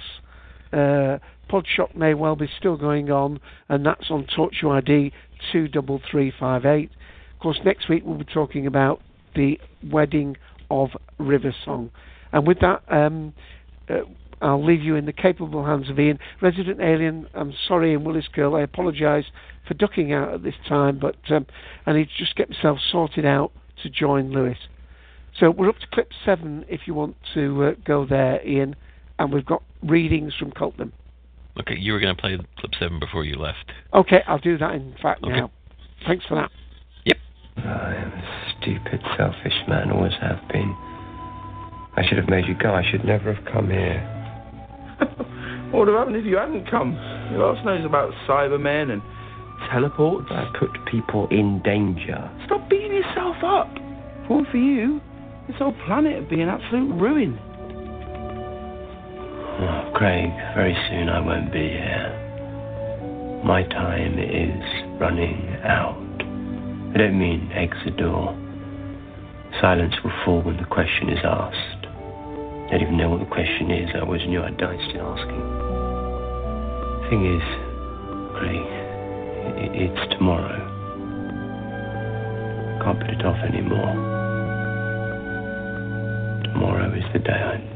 [0.72, 1.18] uh,
[1.50, 5.12] Podshock may well be still going on, and that's on TalkShoe ID
[5.52, 6.90] 23358.
[7.34, 9.00] Of course, next week we'll be talking about
[9.34, 9.58] the
[9.90, 10.36] wedding
[10.70, 11.90] of River Song.
[12.32, 13.34] And with that, um,
[13.88, 14.00] uh,
[14.42, 16.18] I'll leave you in the capable hands of Ian.
[16.40, 19.26] Resident Alien, I'm sorry, in Willis Girl, I apologise
[19.66, 21.46] for ducking out at this time, but um,
[21.86, 23.52] I need to just get myself sorted out
[23.82, 24.58] to join Lewis.
[25.38, 28.74] So we're up to clip seven if you want to uh, go there, Ian,
[29.18, 30.90] and we've got readings from Cultdom.
[31.60, 33.70] Okay, you were going to play clip seven before you left.
[33.94, 35.32] Okay, I'll do that in fact okay.
[35.32, 35.50] now.
[36.06, 36.50] Thanks for that.
[37.04, 37.16] Yep.
[37.58, 40.74] I am a stupid, selfish man, always have been.
[41.94, 42.74] I should have made you go.
[42.74, 44.21] I should never have come here.
[45.72, 46.92] What would have happened if you hadn't come?
[47.32, 49.02] Who else knows about Cybermen and
[49.70, 50.28] teleports?
[50.30, 52.30] I put people in danger.
[52.44, 53.68] Stop beating yourself up.
[54.28, 55.00] All for you,
[55.48, 57.38] this whole planet would be an absolute ruin.
[59.64, 62.18] Oh, Craig, very soon I won't be here.
[63.44, 65.96] My time is running out.
[66.94, 68.36] I don't mean exit door.
[69.60, 71.86] Silence will fall when the question is asked.
[71.86, 73.90] I don't even know what the question is.
[73.94, 75.61] I always knew I'd die still asking.
[77.10, 77.42] Thing is,
[78.36, 78.64] Craig,
[79.74, 80.60] it's tomorrow.
[82.82, 83.94] Can't put it off anymore.
[86.44, 87.60] Tomorrow is the day I.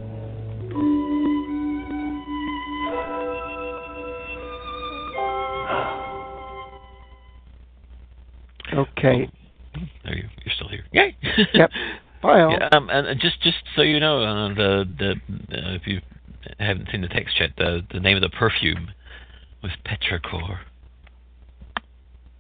[8.75, 9.29] Okay.
[10.05, 10.85] There you, you're still here.
[10.93, 11.17] Yay!
[11.55, 11.71] yep.
[12.23, 12.53] Bye all.
[12.53, 15.11] Yeah, um, and just just so you know, uh, the the
[15.57, 16.01] uh, if you
[16.59, 18.95] haven't seen the text yet, the the name of the perfume was
[20.07, 20.59] Petrichor.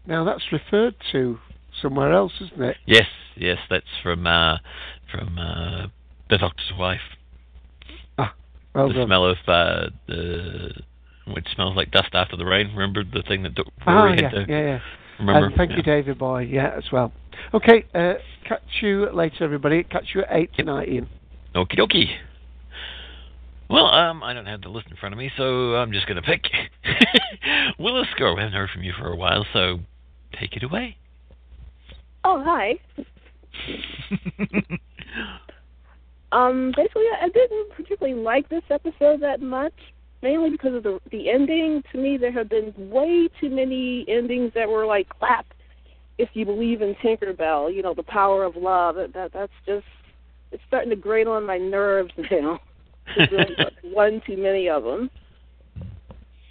[0.06, 1.38] Now that's referred to
[1.82, 2.76] somewhere else, isn't it?
[2.86, 3.06] Yes,
[3.36, 4.59] yes, that's from uh,
[5.10, 5.86] from uh,
[6.30, 7.01] the Doctor's wife.
[8.18, 8.34] Ah,
[8.74, 9.09] well the done.
[9.09, 10.70] smell of uh, the
[11.28, 12.68] which smells like dust after the rain.
[12.68, 13.70] Remember the thing that Dr.
[13.86, 14.78] Ah, Rory yeah, had to yeah, yeah.
[15.18, 15.47] remember?
[15.47, 15.76] And thank yeah.
[15.78, 16.43] you, David Boy.
[16.43, 17.12] Yeah, as well.
[17.52, 18.14] Okay, uh,
[18.48, 19.82] catch you later, everybody.
[19.82, 21.09] Catch you at eight tonight, Ian.
[21.55, 22.06] Okie dokie.
[23.68, 26.22] Well, um, I don't have the list in front of me, so I'm just going
[26.22, 26.43] to pick
[27.78, 28.36] Willis Girl.
[28.36, 29.80] We haven't heard from you for a while, so
[30.38, 30.97] take it away.
[32.24, 32.78] Oh, hi.
[36.32, 39.72] um, basically, I didn't particularly like this episode that much,
[40.22, 41.82] mainly because of the the ending.
[41.93, 45.47] To me, there have been way too many endings that were like clap
[46.18, 47.74] if you believe in Tinkerbell.
[47.74, 48.97] You know, the power of love.
[48.97, 49.86] That, that that's just
[50.52, 52.60] it's starting to grate on my nerves now.
[53.16, 53.57] There's really
[53.95, 55.11] one too many of them.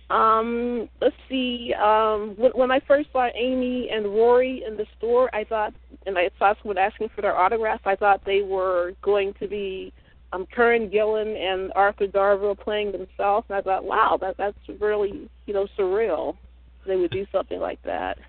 [0.10, 1.74] Um, let's see.
[1.74, 5.74] Um, when, when I first saw Amy and Rory in the store, I thought,
[6.06, 7.82] and I saw someone asking for their autograph.
[7.86, 9.92] I thought they were going to be
[10.32, 13.46] um, Karen Gillan and Arthur Darvill playing themselves.
[13.50, 16.38] And I thought, wow, that that's really you know surreal.
[16.86, 18.20] They would do something like that.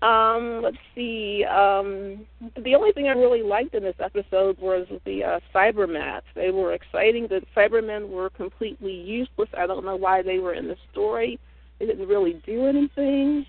[0.00, 1.44] Um, let's see.
[1.44, 2.26] Um,
[2.56, 6.22] the only thing I really liked in this episode was the uh, Cybermats.
[6.36, 7.26] They were exciting.
[7.26, 9.48] The Cybermen were completely useless.
[9.56, 11.40] I don't know why they were in the story.
[11.78, 13.44] They didn't really do anything.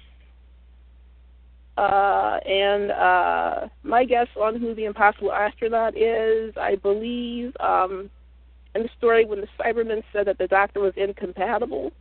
[1.77, 8.09] Uh, and uh, my guess on who the impossible astronaut is, I believe, um,
[8.73, 11.93] in the story when the Cybermen said that the Doctor was incompatible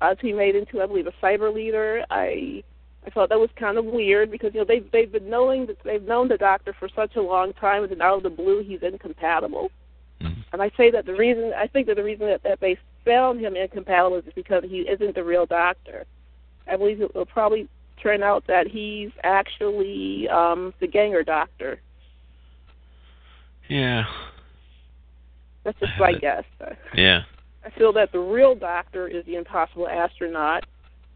[0.00, 2.04] uh, to be made into, I believe, a cyber leader.
[2.10, 2.62] I
[3.08, 5.78] I thought that was kind of weird because you know they've they've been knowing that
[5.82, 8.62] they've known the doctor for such a long time, and then out of the blue
[8.62, 9.70] he's incompatible.
[10.20, 10.42] Mm-hmm.
[10.52, 12.76] And I say that the reason I think that the reason that, that they
[13.06, 16.04] found him incompatible is because he isn't the real doctor.
[16.70, 17.66] I believe it will probably
[18.02, 21.80] turn out that he's actually um the Ganger doctor.
[23.70, 24.04] Yeah.
[25.64, 26.44] That's just my guess.
[26.94, 27.22] Yeah.
[27.64, 30.64] I feel that the real doctor is the impossible astronaut,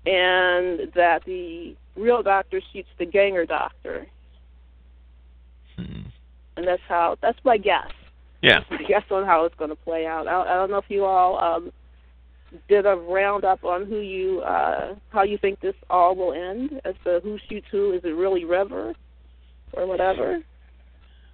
[0.06, 4.06] and that the real doctor shoots the Ganger doctor.
[5.76, 6.02] Hmm.
[6.56, 7.16] And that's how.
[7.22, 7.90] That's my guess.
[8.42, 8.60] Yeah.
[8.88, 10.26] Guess on how it's going to play out.
[10.26, 11.72] I, I don't know if you all um,
[12.68, 16.94] did a roundup on who you, uh, how you think this all will end as
[17.04, 17.92] to who shoots who.
[17.92, 18.94] Is it really River
[19.74, 20.42] or whatever?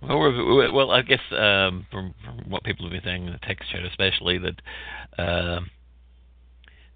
[0.03, 3.39] Well, we're, well, I guess um, from, from what people have been saying in the
[3.39, 4.61] text chat, especially that
[5.19, 5.61] uh,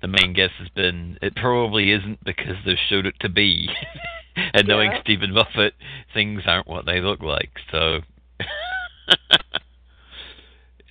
[0.03, 3.69] the main guess has been it probably isn't because they showed it to be,
[4.55, 5.75] and knowing Steven Moffat,
[6.13, 7.51] things aren't what they look like.
[7.71, 8.01] So,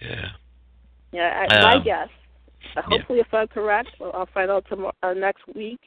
[0.01, 0.29] yeah,
[1.11, 2.09] Yeah, I, my Um, guess.
[2.75, 5.79] Uh, hopefully, if I'm correct, well, I'll find out tomorrow, uh, next week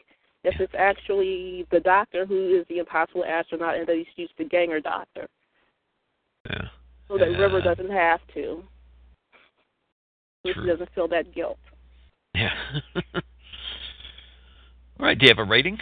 [0.44, 4.44] if it's actually the doctor who is the impossible astronaut and that he's shoots the
[4.44, 5.26] Ganger doctor,
[6.50, 6.66] yeah,
[7.08, 8.62] so that River doesn't have to.
[10.44, 10.62] So True.
[10.62, 11.58] she doesn't feel that guilt.
[12.34, 12.52] Yeah.
[12.96, 13.22] All
[14.98, 15.18] right.
[15.18, 15.78] Do you have a rating?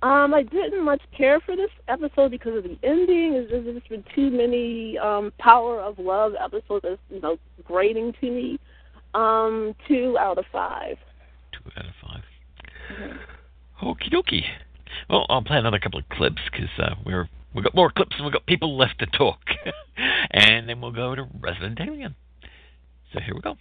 [0.00, 3.32] Um, I didn't much care for this episode because of the ending.
[3.32, 8.30] There's just been too many um, Power of Love episodes that's you know grating to
[8.30, 8.60] me.
[9.14, 10.96] Um, two out of five.
[11.52, 12.20] Two out of 5
[13.82, 14.44] Okie dokie.
[15.10, 18.24] Well, I'll play another couple of clips because uh, we're we've got more clips and
[18.24, 19.40] we've got people left to talk,
[20.30, 22.14] and then we'll go to Resident Alien.
[23.12, 23.56] So here we go.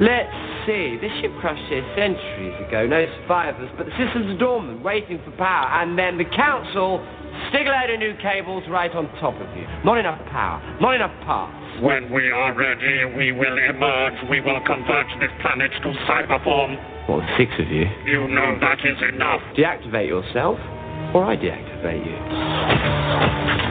[0.00, 0.32] Let's
[0.66, 0.98] see.
[1.00, 2.86] This ship crashed here centuries ago.
[2.86, 5.68] No survivors, but the systems are dormant, waiting for power.
[5.80, 7.00] And then the council
[7.48, 9.64] stick a load of new cables right on top of you.
[9.84, 10.60] Not enough power.
[10.80, 11.56] Not enough parts.
[11.80, 14.16] When we are ready, we will emerge.
[14.28, 16.76] We will convert this planet to cyberform.
[17.08, 17.84] What, six of you?
[18.04, 19.40] You know that is enough.
[19.56, 20.58] Deactivate yourself,
[21.14, 22.16] or I deactivate you.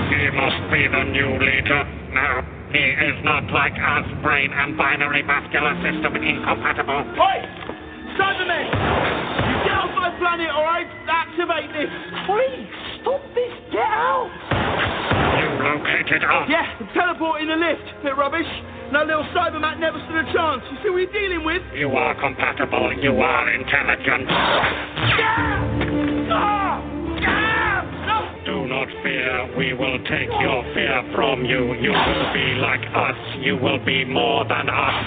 [0.10, 1.84] He must be the new leader.
[2.14, 7.07] No, he is not like us, brain and binary vascular system incompatible.
[7.15, 7.39] Oi!
[8.19, 8.68] Cybermen!
[8.68, 11.88] You get off my planet or I activate this!
[12.27, 12.68] Please,
[12.99, 13.53] stop this!
[13.72, 14.27] Get out!
[15.39, 16.52] You located us.
[16.52, 18.03] Yeah, teleport in the lift.
[18.03, 18.47] Bit rubbish.
[18.91, 20.64] No little Cybermat never stood a chance.
[20.72, 21.64] You see what you're dealing with?
[21.73, 22.91] You are compatible.
[23.02, 24.27] You are intelligent.
[24.30, 25.56] Ah!
[26.31, 27.55] Ah!
[28.46, 29.58] Do not fear.
[29.58, 31.74] We will take your fear from you.
[31.82, 33.18] You will be like us.
[33.42, 34.98] You will be more than us.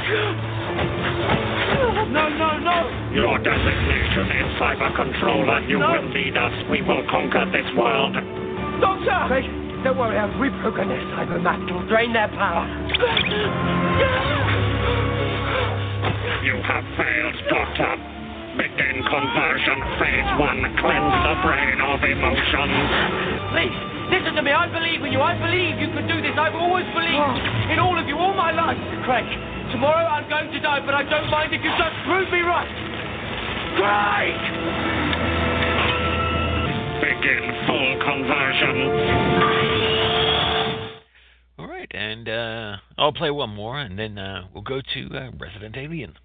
[2.10, 2.78] No, no, no!
[3.14, 5.60] Your designation is cyber controller.
[5.70, 5.86] You No.
[5.92, 6.52] will lead us.
[6.70, 8.14] We will conquer this world.
[8.80, 9.42] Doctor!
[9.84, 12.66] Don't worry, I've reprogrammed their cybermat to drain their power.
[16.42, 18.17] You have failed, Doctor.
[18.58, 20.58] Begin conversion phase one.
[20.82, 22.90] Cleanse the brain of emotions.
[23.54, 23.78] Please,
[24.10, 24.50] listen to me.
[24.50, 25.22] I believe in you.
[25.22, 26.34] I believe you can do this.
[26.34, 27.38] I've always believed
[27.70, 28.74] in all of you, all my life.
[29.06, 29.30] Craig,
[29.70, 32.66] tomorrow I'm going to die, but I don't mind if you just prove me right.
[33.78, 34.34] Craig!
[36.98, 38.76] Begin full conversion.
[41.62, 45.30] All right, and uh, I'll play one more, and then uh, we'll go to uh,
[45.38, 46.18] Resident Alien.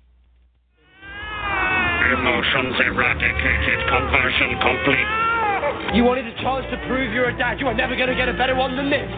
[2.13, 3.89] Emotions eradicated.
[3.89, 5.09] Conversion complete.
[5.97, 7.57] You wanted a chance to prove you're a dad.
[7.59, 9.09] You are never going to get a better one than this.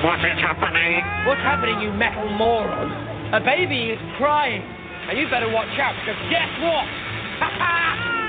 [0.00, 1.04] What is happening?
[1.28, 2.88] What's happening, you metal moron?
[3.36, 4.64] A baby is crying.
[5.12, 6.88] And you better watch out, because guess what?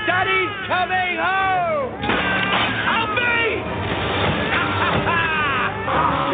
[0.04, 1.88] Daddy's coming home!
[2.84, 3.64] Help me!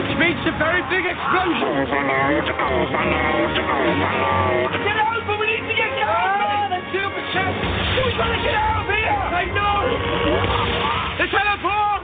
[0.02, 1.62] Which means a very big explosion.
[1.62, 4.70] Overload, overload, overload.
[4.82, 5.37] Get over!
[6.90, 7.52] stupid shit.
[8.04, 9.12] We gotta get out of here.
[9.12, 9.80] I know.
[11.18, 12.02] The teleport.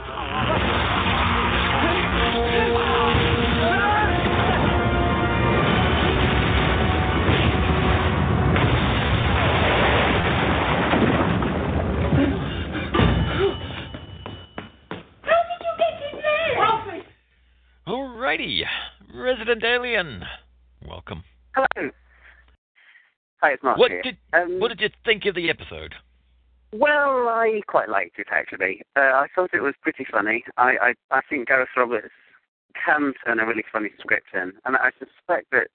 [17.87, 18.63] Alrighty,
[19.13, 20.23] Resident Alien,
[20.85, 21.23] welcome.
[21.55, 21.91] Hello.
[23.53, 24.01] It's What here.
[24.01, 25.95] did Um, What did you think of the episode?
[26.71, 28.81] Well, I quite liked it actually.
[28.95, 30.43] Uh, I thought it was pretty funny.
[30.57, 32.13] I, I I think Gareth Roberts
[32.85, 35.67] can turn a really funny script in, and I suspect that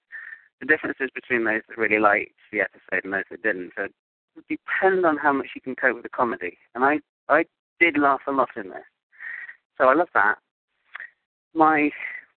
[0.59, 3.87] the differences between those that really liked the episode and those that didn't uh,
[4.35, 6.57] would depend on how much you can cope with the comedy.
[6.75, 6.99] And I
[7.29, 7.45] I
[7.79, 8.85] did laugh a lot in this,
[9.77, 10.35] so I love that.
[11.55, 11.89] My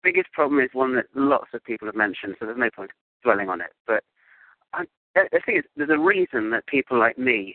[0.03, 2.93] biggest problem is one that lots of people have mentioned, so there's no point
[3.23, 3.73] dwelling on it.
[3.87, 4.05] But
[4.73, 4.85] I,
[5.17, 7.55] I think it's, there's a reason that people like me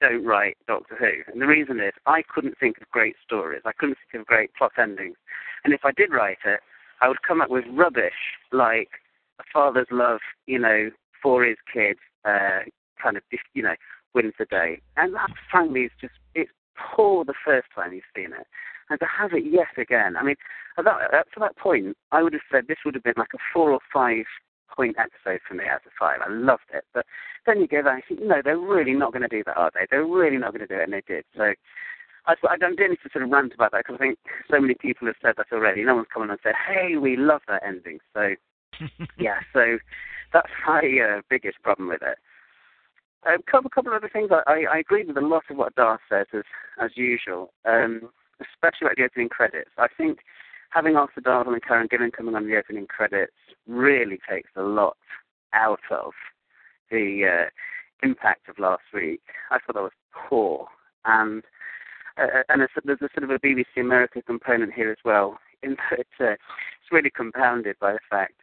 [0.00, 1.32] don't write Doctor Who.
[1.32, 3.62] And the reason is I couldn't think of great stories.
[3.64, 5.16] I couldn't think of great plot endings.
[5.64, 6.60] And if I did write it,
[7.00, 8.12] I would come up with rubbish
[8.52, 8.88] like
[9.38, 10.90] a father's love, you know,
[11.22, 12.60] for his kid, uh,
[13.02, 13.22] kind of,
[13.54, 13.74] you know,
[14.14, 14.80] wins the day.
[14.96, 16.50] And that, frankly, is just, it's
[16.94, 18.46] poor the first time you've seen it.
[18.88, 20.36] And to have it yet again, I mean,
[20.78, 23.34] at that, up to that point, I would have said this would have been like
[23.34, 24.24] a four or five
[24.74, 26.20] point episode for me out of five.
[26.24, 26.84] I loved it.
[26.94, 27.06] But
[27.46, 29.70] then you go back and think, no, they're really not going to do that, are
[29.74, 29.86] they?
[29.90, 31.24] They're really not going to do it, and they did.
[31.36, 31.54] So
[32.26, 34.18] I, I don't need to sort of rant about that because I think
[34.50, 35.84] so many people have said that already.
[35.84, 37.98] No one's come on and said, hey, we love that ending.
[38.14, 38.34] So,
[39.18, 39.78] yeah, so
[40.32, 42.18] that's my uh, biggest problem with it.
[43.24, 44.30] A couple, couple of other things.
[44.30, 46.44] I, I, I agree with a lot of what Darth says, as,
[46.82, 48.10] as usual, um,
[48.40, 49.70] especially about the opening credits.
[49.78, 50.18] I think
[50.70, 53.32] having Arthur Darvill and Karen Gillan coming on the opening credits
[53.66, 54.96] really takes a lot
[55.52, 56.12] out of
[56.90, 59.22] the uh, impact of last week.
[59.50, 59.92] I thought that was
[60.28, 60.68] poor,
[61.04, 61.42] and
[62.18, 65.38] uh, and there's, there's a sort of a BBC America component here as well.
[65.62, 68.34] In that uh, it's really compounded by the fact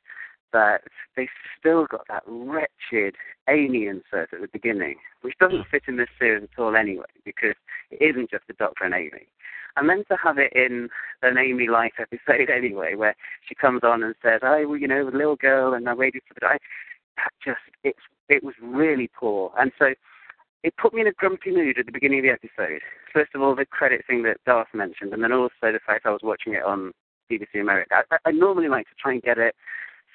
[0.54, 0.82] that
[1.16, 1.28] they
[1.60, 3.16] still got that wretched
[3.50, 5.70] Amy insert at the beginning, which doesn't mm.
[5.70, 7.56] fit in this series at all anyway, because
[7.92, 9.28] it isn't just the Doctor and Amy.
[9.76, 10.90] And then to have it in
[11.24, 13.16] an Amy Light episode anyway, where
[13.48, 16.22] she comes on and says, "I, well, you know, the little girl, and I waited
[16.28, 16.58] for the." I,
[17.18, 18.00] that just it's
[18.30, 19.94] it was really poor, and so
[20.64, 22.82] it put me in a grumpy mood at the beginning of the episode.
[23.12, 26.12] First of all, the credit thing that Darth mentioned, and then also the fact I
[26.12, 26.94] was watching it on
[27.32, 28.04] BBC America.
[28.12, 29.56] I, I normally like to try and get it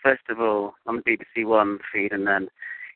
[0.02, 2.48] first of all on the BBC One feed, and then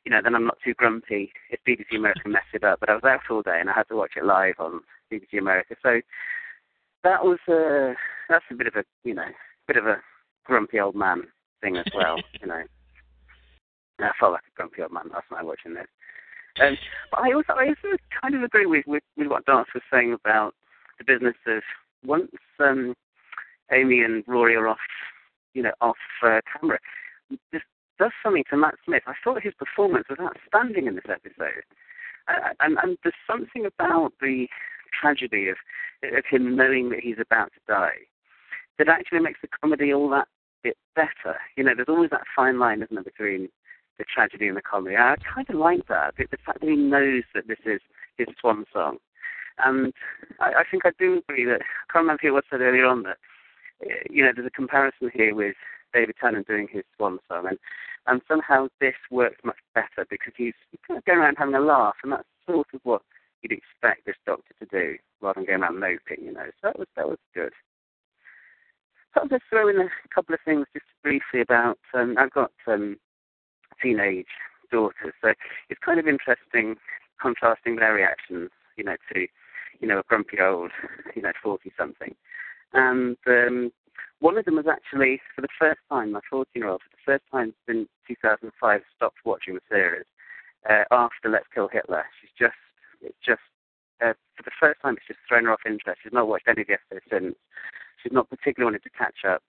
[0.04, 2.80] you know then I'm not too grumpy if BBC America mess it up.
[2.80, 4.80] But I was out all day and I had to watch it live on
[5.10, 6.00] BBC America, so
[7.04, 7.94] that was uh,
[8.28, 9.28] that's a bit of a you know
[9.66, 10.00] bit of a
[10.44, 11.22] grumpy old man
[11.60, 12.16] thing as well.
[12.40, 12.62] you know,
[14.00, 15.86] I felt like a grumpy old man last night watching this.
[16.60, 16.76] Um,
[17.10, 20.12] but I also I also kind of agree with with, with what Darth was saying
[20.12, 20.54] about
[20.98, 21.62] the business of
[22.04, 22.30] once
[22.60, 22.94] um,
[23.72, 24.78] Amy and Rory are off,
[25.54, 26.78] you know, off uh, camera.
[27.52, 27.62] This
[27.98, 29.02] does something to Matt Smith.
[29.06, 31.64] I thought his performance was outstanding in this episode,
[32.28, 34.46] uh, and, and there's something about the
[34.98, 35.56] tragedy of
[36.02, 38.06] of him knowing that he's about to die
[38.78, 40.28] that actually makes the comedy all that
[40.62, 41.38] bit better.
[41.56, 43.48] You know, there's always that fine line, isn't there, between
[43.98, 44.96] the tragedy and the comedy.
[44.96, 47.80] I kind of like that, the, the fact that he knows that this is
[48.16, 48.98] his swan song.
[49.64, 49.92] And
[50.40, 53.02] I, I think I do agree that, I can't remember who was said earlier on
[53.04, 53.18] that,
[54.10, 55.56] you know, there's a comparison here with
[55.92, 57.59] David Tennant doing his swan song, and,
[58.06, 60.54] and somehow this works much better because he's
[60.86, 63.02] kind of going around having a laugh, and that's sort of what
[63.42, 66.46] you'd expect this doctor to do, rather than going around moping, you know.
[66.60, 67.52] So that was that was good.
[69.14, 71.78] So I'll just throw in a couple of things just briefly about.
[71.92, 72.96] Um, I've got um,
[73.82, 74.26] teenage
[74.70, 75.32] daughters, so
[75.68, 76.76] it's kind of interesting
[77.20, 79.26] contrasting their reactions, you know, to
[79.80, 80.70] you know a grumpy old,
[81.14, 82.14] you know, forty something,
[82.73, 83.73] and um,
[84.20, 87.19] one of them was actually for the first time, my 14 year old, for the
[87.19, 90.07] first time since 2005, stopped watching the series
[90.69, 92.05] uh, after Let's Kill Hitler.
[92.20, 92.59] She's just
[93.03, 93.43] it's just
[94.01, 96.01] uh, for the first time it's just thrown her off interest.
[96.03, 97.35] She's not watched any of the episodes since.
[98.03, 99.43] She's not particularly wanted to catch up.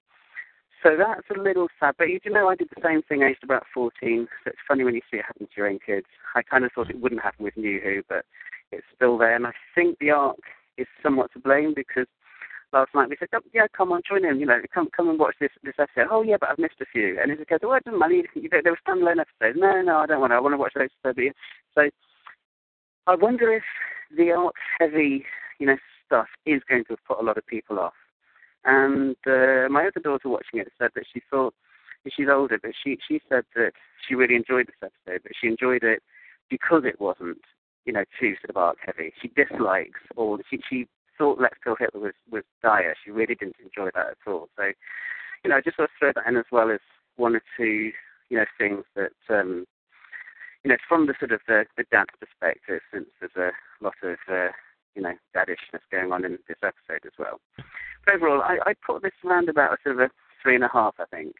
[0.81, 1.95] So that's a little sad.
[1.97, 4.27] But you know, I did the same thing aged about 14.
[4.43, 6.07] So it's funny when you see it happen to your own kids.
[6.35, 8.25] I kind of thought it wouldn't happen with New Who, but
[8.71, 9.35] it's still there.
[9.35, 10.41] And I think the arc
[10.77, 12.07] is somewhat to blame because
[12.73, 14.39] last night we said, oh, yeah, come on, join in.
[14.39, 16.07] You know, come come and watch this this episode.
[16.11, 17.17] Oh yeah, but I've missed a few.
[17.21, 18.13] And case of, well, it doesn't matter.
[18.13, 19.57] You, you, there were standalone episodes.
[19.59, 20.35] No, no, I don't want to.
[20.35, 20.89] I want to watch those.
[21.75, 21.89] So
[23.07, 23.63] I wonder if
[24.15, 25.25] the art heavy,
[25.59, 27.93] you know, stuff is going to put a lot of people off.
[28.65, 31.53] And uh, my other daughter watching it said that she thought
[32.15, 33.71] she's older, but she she said that
[34.07, 36.01] she really enjoyed this episode, but she enjoyed it
[36.49, 37.41] because it wasn't,
[37.85, 39.13] you know, too sort of arc heavy.
[39.21, 40.39] She dislikes all.
[40.49, 40.87] She she
[41.17, 42.95] thought Let's Kill Hitler was was dire.
[43.03, 44.49] She really didn't enjoy that at all.
[44.57, 44.63] So,
[45.43, 46.79] you know, I just sort of throw that in as well as
[47.15, 47.91] one or two,
[48.29, 49.65] you know, things that um,
[50.63, 54.17] you know, from the sort of the, the dad perspective, since there's a lot of,
[54.31, 54.49] uh,
[54.95, 57.41] you know, daddishness going on in this episode as well.
[58.05, 60.09] But overall, I, I put this around about a sort of a
[60.41, 61.35] three and a half, I think,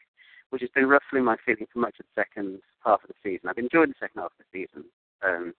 [0.50, 3.48] which has been roughly my feeling for much of the second half of the season.
[3.48, 4.84] I've enjoyed the second half of the season.
[5.24, 5.54] Um,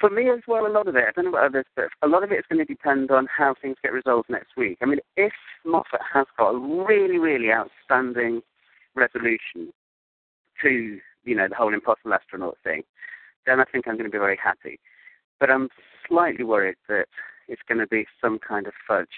[0.00, 2.08] for me as well, a lot of it, I don't know about others, but a
[2.08, 4.78] lot of it is going to depend on how things get resolved next week.
[4.80, 5.32] I mean, if
[5.64, 8.40] Moffat has got a really, really outstanding
[8.94, 9.72] resolution
[10.62, 12.82] to, you know, the whole impossible astronaut thing,
[13.46, 14.80] then I think I'm going to be very happy.
[15.38, 15.68] But I'm
[16.08, 17.06] slightly worried that
[17.48, 19.08] it's going to be some kind of fudge.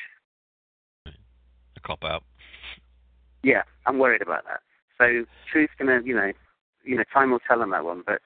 [1.06, 2.24] A cop out.
[3.44, 4.60] Yeah, I'm worried about that.
[4.98, 6.32] So truth's going to, you know,
[6.84, 8.02] you know, time will tell on that one.
[8.04, 8.20] But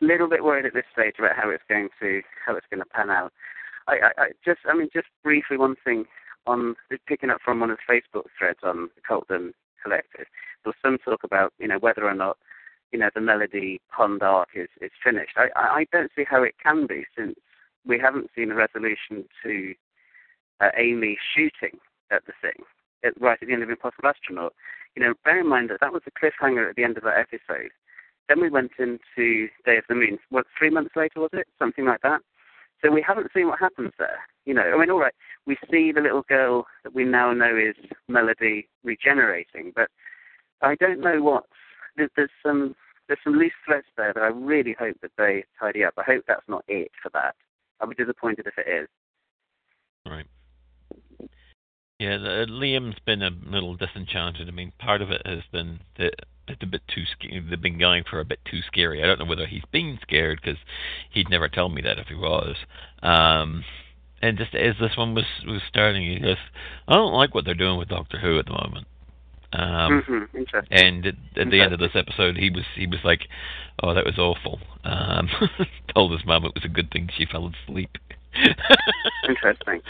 [0.00, 2.80] a little bit worried at this stage about how it's going to how it's going
[2.80, 3.32] to pan out.
[3.86, 6.04] I, I, I just, I mean, just briefly, one thing
[6.46, 6.74] on
[7.06, 9.52] picking up from one of the Facebook threads on the Cultdom
[9.82, 10.26] Collective.
[10.64, 12.38] There was some talk about, you know, whether or not,
[12.92, 15.36] you know, the Melody Pond arc is is finished.
[15.36, 17.36] I, I don't see how it can be since
[17.86, 19.74] we haven't seen a resolution to
[20.60, 21.78] uh, Amy shooting
[22.10, 22.64] at the thing
[23.04, 24.54] at, right at the end of Impossible Astronaut.
[24.96, 27.18] You know, bear in mind that that was the cliffhanger at the end of that
[27.18, 27.70] episode.
[28.28, 30.18] Then we went into Day of the Moon.
[30.30, 31.46] What, three months later was it?
[31.58, 32.20] Something like that.
[32.82, 34.20] So we haven't seen what happens there.
[34.44, 35.14] You know, I mean, all right,
[35.46, 37.76] we see the little girl that we now know is
[38.08, 39.88] Melody regenerating, but
[40.60, 41.44] I don't know what.
[41.96, 42.10] There's,
[42.44, 42.74] some
[43.06, 45.94] there's some loose threads there that I really hope that they tidy up.
[45.96, 47.36] I hope that's not it for that.
[47.80, 48.88] I'll be disappointed if it is.
[50.06, 50.26] Right.
[51.98, 54.48] Yeah, Liam's been a little disenchanted.
[54.48, 56.14] I mean, part of it has been that
[56.48, 57.44] it's a bit too scary.
[57.48, 59.02] They've been going for a bit too scary.
[59.02, 60.58] I don't know whether he's been scared because
[61.10, 62.56] he'd never tell me that if he was.
[63.02, 63.64] Um,
[64.22, 66.36] and just as this one was was starting, he goes,
[66.88, 68.86] "I don't like what they're doing with Doctor Who at the moment."
[69.52, 70.36] Um, mm-hmm.
[70.36, 70.78] Interesting.
[70.78, 73.28] And at, at the end of this episode, he was he was like,
[73.82, 75.28] "Oh, that was awful." Um,
[75.94, 77.90] told his mum it was a good thing she fell asleep.
[79.28, 79.80] Interesting.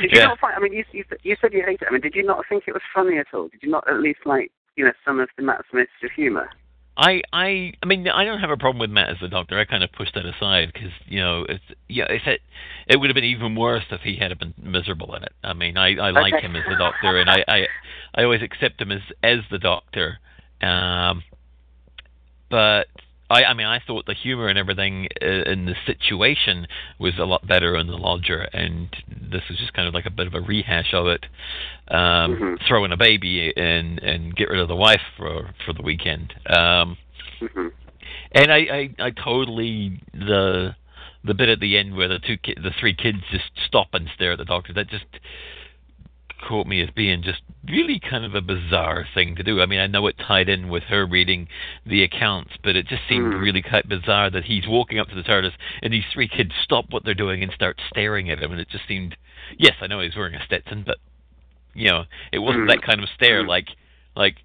[0.00, 0.26] Did you Yeah.
[0.26, 0.54] not find?
[0.56, 1.88] I mean, you, you you said you hate it.
[1.88, 3.48] I mean, did you not think it was funny at all?
[3.48, 6.48] Did you not at least like you know some of the Matt Smith's humour?
[6.96, 9.58] I I I mean I don't have a problem with Matt as the Doctor.
[9.58, 12.40] I kind of pushed that aside because you know it's yeah if it
[12.86, 15.32] it would have been even worse if he had been miserable in it.
[15.42, 16.46] I mean I I like Okay.
[16.46, 17.68] him as the Doctor and I I
[18.14, 20.18] I always accept him as as the Doctor.
[20.60, 21.22] Um,
[22.50, 22.88] but
[23.32, 26.66] I I mean I thought the humor and everything uh, in the situation
[26.98, 30.10] was a lot better in the Lodger, and this was just kind of like a
[30.10, 31.24] bit of a rehash of it.
[31.88, 32.54] Um, Mm-hmm.
[32.68, 36.34] Throw in a baby and and get rid of the wife for for the weekend.
[36.46, 36.96] Um,
[37.40, 37.68] Mm-hmm.
[38.32, 40.76] and I, I, I totally the
[41.24, 44.08] the bit at the end where the two ki- the three kids just stop and
[44.14, 44.72] stare at the doctor.
[44.72, 45.06] That just
[46.46, 49.60] caught me as being just really kind of a bizarre thing to do.
[49.60, 51.48] I mean, I know it tied in with her reading
[51.86, 53.38] the accounts, but it just seemed hmm.
[53.38, 55.52] really quite bizarre that he's walking up to the TARDIS
[55.82, 58.68] and these three kids stop what they're doing and start staring at him, and it
[58.68, 59.16] just seemed.
[59.58, 60.98] Yes, I know he's wearing a Stetson, but
[61.74, 62.68] you know, it wasn't hmm.
[62.68, 63.48] that kind of stare hmm.
[63.48, 63.68] like
[64.14, 64.36] like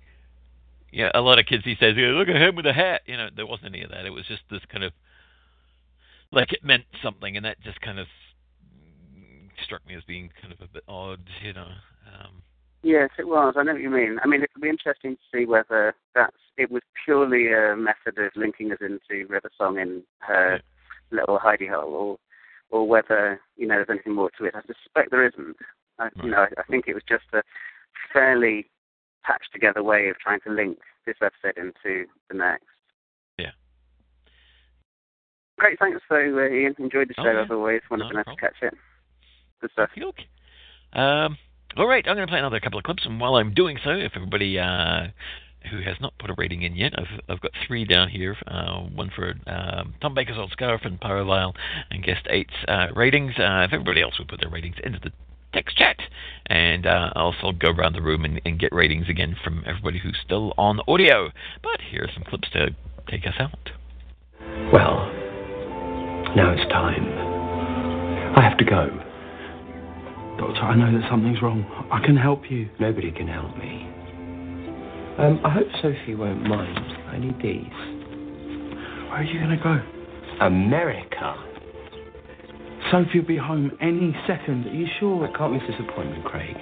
[0.92, 3.02] yeah, a lot of kids he says, yeah, look at him with a hat.
[3.06, 4.06] You know, there wasn't any of that.
[4.06, 4.94] It was just this kind of
[6.32, 8.08] like it meant something, and that just kind of
[9.68, 11.20] struck me as being kind of a bit odd.
[11.44, 11.68] You know,
[12.08, 12.42] um,
[12.84, 13.56] Yes, it was.
[13.58, 14.18] I know what you mean.
[14.24, 18.18] I mean, it would be interesting to see whether that's it was purely a method
[18.18, 20.62] of linking us into River Song in her
[21.12, 22.18] little hidey hole, or
[22.80, 24.56] or whether you know there's anything more to it.
[24.56, 25.58] I suspect there isn't.
[26.00, 27.42] I, you know, I, I think it was just a
[28.14, 28.70] fairly
[29.24, 32.66] patched together way of trying to link this episode into the next.
[33.40, 33.52] Yeah.
[35.58, 36.76] Great, thanks though, uh, Ian.
[36.78, 37.44] Enjoyed the Oh, show yeah.
[37.44, 37.82] as always.
[37.90, 38.74] When Not I've a been able to catch it.
[39.62, 39.90] Good stuff.
[40.94, 41.38] Um,
[41.76, 43.92] all right, I'm going to play another couple of clips, and while I'm doing so,
[43.92, 45.08] if everybody uh,
[45.70, 48.36] who has not put a rating in yet, I've I've got three down here.
[48.48, 51.54] Uh, one for um, Tom Baker's Old Scarf and Pyrovile
[51.92, 53.34] and Guest Eight's uh, ratings.
[53.38, 55.12] Uh, if everybody else would put their ratings into the
[55.54, 55.98] text chat,
[56.48, 60.00] and uh, I'll also go around the room and, and get ratings again from everybody
[60.00, 61.30] who's still on audio.
[61.62, 62.76] But here are some clips to
[63.10, 63.72] take us out.
[64.72, 65.12] Well,
[66.36, 67.06] now it's time.
[68.36, 69.07] I have to go.
[70.38, 71.66] Doctor, I know that something's wrong.
[71.92, 72.70] I can help you.
[72.80, 73.88] Nobody can help me.
[75.18, 76.78] Um, I hope Sophie won't mind.
[77.08, 77.66] I need these.
[79.10, 79.82] Where are you going to go?
[80.46, 81.36] America.
[82.92, 84.68] Sophie will be home any second.
[84.68, 85.28] Are you sure?
[85.28, 86.56] I can't miss this appointment, Craig.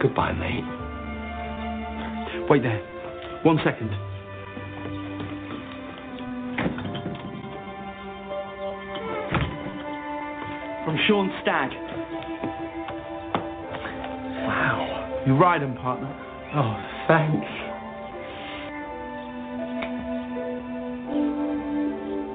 [0.00, 0.64] Goodbye, mate.
[2.48, 2.80] Wait there.
[3.42, 3.90] One second.
[10.84, 11.70] From Sean Stagg.
[14.46, 15.22] Wow.
[15.26, 16.08] You ride him, partner.
[16.54, 16.76] Oh,
[17.08, 17.46] thanks.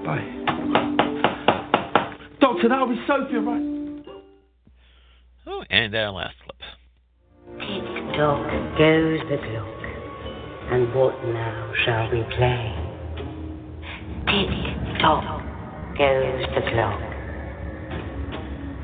[0.04, 0.26] Bye.
[2.42, 3.66] Doctor, that'll be Sophie, all right?
[5.46, 6.58] Oh, and our last clip.
[7.60, 7.84] Tick
[8.18, 8.48] tock
[8.78, 9.80] goes the clock.
[10.72, 12.74] And what now shall we play?
[14.26, 15.42] Tick tock
[15.98, 17.09] goes the clock.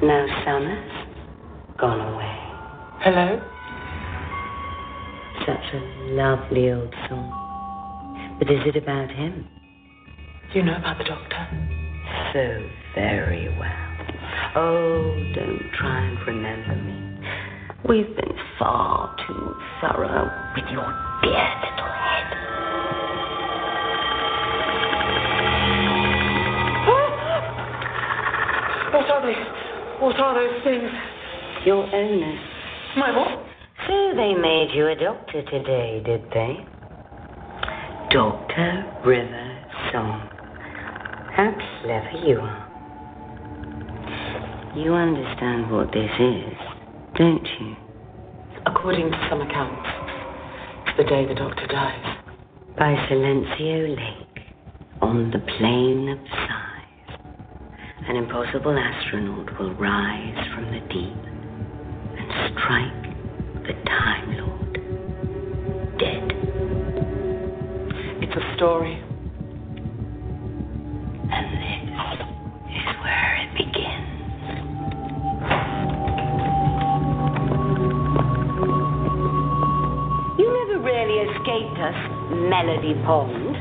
[0.03, 0.91] Now Summers
[1.79, 2.37] gone away.
[2.99, 3.41] Hello?
[5.47, 5.79] Such a
[6.11, 8.35] lovely old song.
[8.37, 9.47] But is it about him?
[10.51, 11.47] Do you know about the doctor?
[12.33, 13.71] So very well.
[14.57, 17.29] Oh, don't try and remember me.
[17.87, 20.91] We've been far too thorough with your
[21.23, 22.35] dear little head.
[28.91, 29.74] What are they?
[29.99, 30.91] What are those things?
[31.65, 32.39] Your owners.
[32.97, 33.45] My what?
[33.87, 36.65] So they made you a doctor today, did they?
[38.11, 38.85] Dr.
[39.05, 40.29] River Song.
[41.35, 42.65] How clever you are.
[44.75, 46.57] You understand what this is,
[47.17, 47.75] don't you?
[48.65, 49.87] According to some accounts,
[50.87, 52.17] it's the day the doctor dies.
[52.77, 54.43] By Silencio Lake,
[55.01, 56.74] on the plain of sighs,
[58.07, 61.17] an impossible astronaut will rise from the deep
[62.17, 63.03] and strike
[63.65, 64.73] the Time Lord
[65.97, 66.31] dead.
[68.21, 69.01] It's a story.
[71.33, 71.81] And this
[72.69, 74.15] is where it begins.
[80.37, 81.97] You never really escaped us,
[82.51, 83.55] Melody Pond.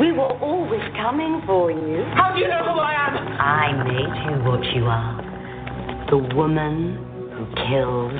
[0.00, 2.04] We were always coming for you.
[2.14, 3.21] How do you know who I am?
[3.42, 5.18] I made you what you are.
[6.10, 6.94] The woman
[7.32, 8.12] who kills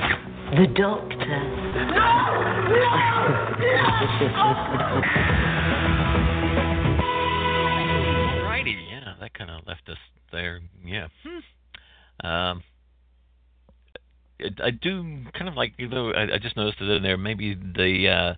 [0.51, 1.39] the doctor.
[1.73, 2.23] No No!
[3.57, 3.83] no!
[8.43, 9.97] Righty, yeah, that kind of left us
[10.33, 10.59] there.
[10.85, 11.07] Yeah.
[11.25, 12.27] Hmm.
[12.27, 12.63] Um,
[14.61, 17.17] I do kind of like, you know, I, I just noticed it in there.
[17.17, 18.33] Maybe the uh,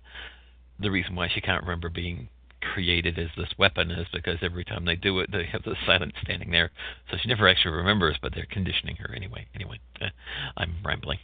[0.78, 2.28] the reason why she can't remember being
[2.76, 6.12] created as this weapon is because every time they do it, they have the silent
[6.22, 6.70] standing there,
[7.10, 8.18] so she never actually remembers.
[8.20, 9.46] But they're conditioning her anyway.
[9.54, 10.08] Anyway, uh,
[10.58, 11.18] I'm rambling.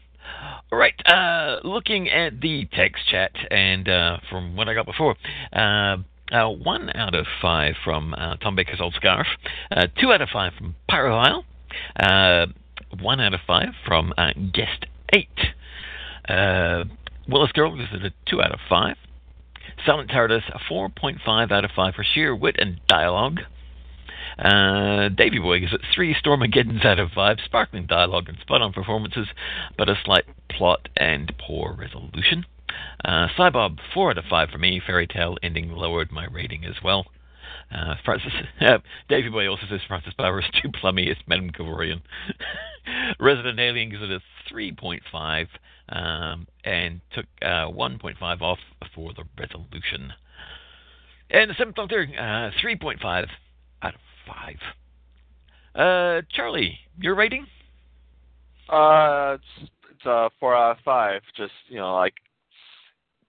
[0.72, 5.14] All right, uh, looking at the text chat, and uh, from what I got before,
[5.52, 5.96] uh,
[6.32, 9.26] uh, one out of five from uh, Tom Baker's Old Scarf,
[9.70, 11.44] uh, two out of five from Pyrovile,
[12.00, 12.46] uh,
[12.98, 15.28] one out of five from uh, Guest 8.
[16.28, 16.84] Uh,
[17.28, 18.96] Willis Girl gives it a two out of five.
[19.84, 23.40] Silent TARDIS, a 4.5 out of 5 for sheer wit and dialogue.
[24.38, 29.28] Uh, Davy Boy gives it three Stormageddons out of five, sparkling dialogue and spot-on performances,
[29.76, 32.46] but a slight plot and poor resolution.
[33.04, 34.80] Uh, Cybob, four out of five for me.
[34.84, 37.06] Fairy Tale ending lowered my rating as well.
[37.70, 38.78] Uh, Francis, uh,
[39.09, 41.09] Davy Boy also says Frances Barber is too plummy.
[41.09, 42.02] It's Madame Kovarian.
[43.20, 44.20] Resident Alien gives it a
[44.52, 45.46] 3.5
[45.88, 48.59] um, and took uh, 1.5 off
[48.94, 50.12] for the resolution.
[51.30, 53.26] And the Seventh Doctor, uh, 3.5
[53.82, 54.56] out of 5.
[55.74, 57.46] Uh, Charlie, your rating?
[58.68, 61.22] Uh, it's it's a four out of five.
[61.36, 62.14] Just you know, like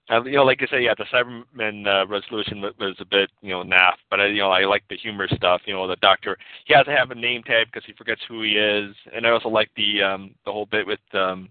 [0.09, 3.30] uh, you know, like I said, yeah, the Cyberman uh, resolution was, was a bit
[3.41, 5.61] you know naff, but I, you know, I like the humor stuff.
[5.65, 8.41] You know, the Doctor he has to have a name tag because he forgets who
[8.43, 11.49] he is, and I also like the um the whole bit with um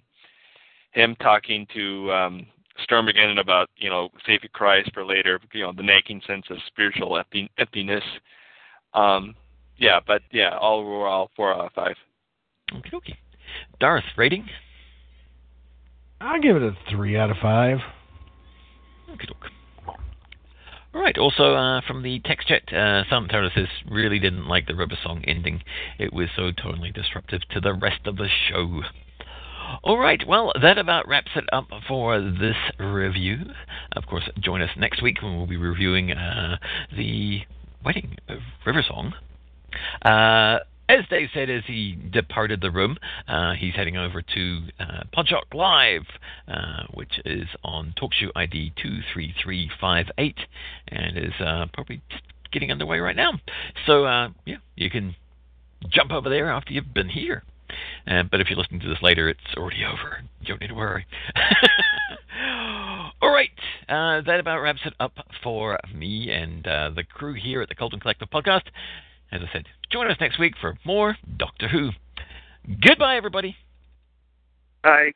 [0.93, 2.47] him talking to um
[2.89, 5.41] Stormageddon about you know saving Christ for later.
[5.53, 8.05] You know, the nagging sense of spiritual empty, emptiness.
[8.95, 9.35] Um,
[9.77, 11.97] yeah, but yeah, all overall four out of five.
[12.75, 13.19] Okay, okay.
[13.81, 14.47] Darth, rating?
[16.21, 17.79] I'll give it a three out of five.
[19.11, 19.27] Okay,
[19.87, 21.19] All right.
[21.19, 24.97] Also, uh, from the text chat, uh, Silent Terror says really didn't like the River
[25.03, 25.63] Song ending.
[25.99, 28.83] It was so totally disruptive to the rest of the show.
[29.83, 30.21] All right.
[30.27, 33.39] Well, that about wraps it up for this review.
[33.93, 36.59] Of course, join us next week when we'll be reviewing uh,
[36.97, 37.41] the
[37.85, 39.15] wedding of River Song.
[40.03, 40.59] Uh,
[40.89, 45.55] as Dave said, as he departed the room, uh, he's heading over to uh, Podshock
[45.55, 46.07] Live,
[46.49, 50.37] uh, which is on TalkShoe ID 23358,
[50.89, 52.03] and is uh, probably
[52.53, 53.33] getting underway right now.
[53.87, 55.15] So, uh, yeah, you can
[55.89, 57.43] jump over there after you've been here.
[58.07, 60.23] Uh, but if you're listening to this later, it's already over.
[60.41, 61.07] You don't need to worry.
[63.23, 63.51] All right,
[63.89, 65.13] uh, that about wraps it up
[65.43, 68.63] for me and uh, the crew here at the Cultdom Collective Podcast.
[69.31, 71.91] As I said, join us next week for more Doctor Who.
[72.81, 73.57] Goodbye, everybody.
[74.83, 75.13] Bye.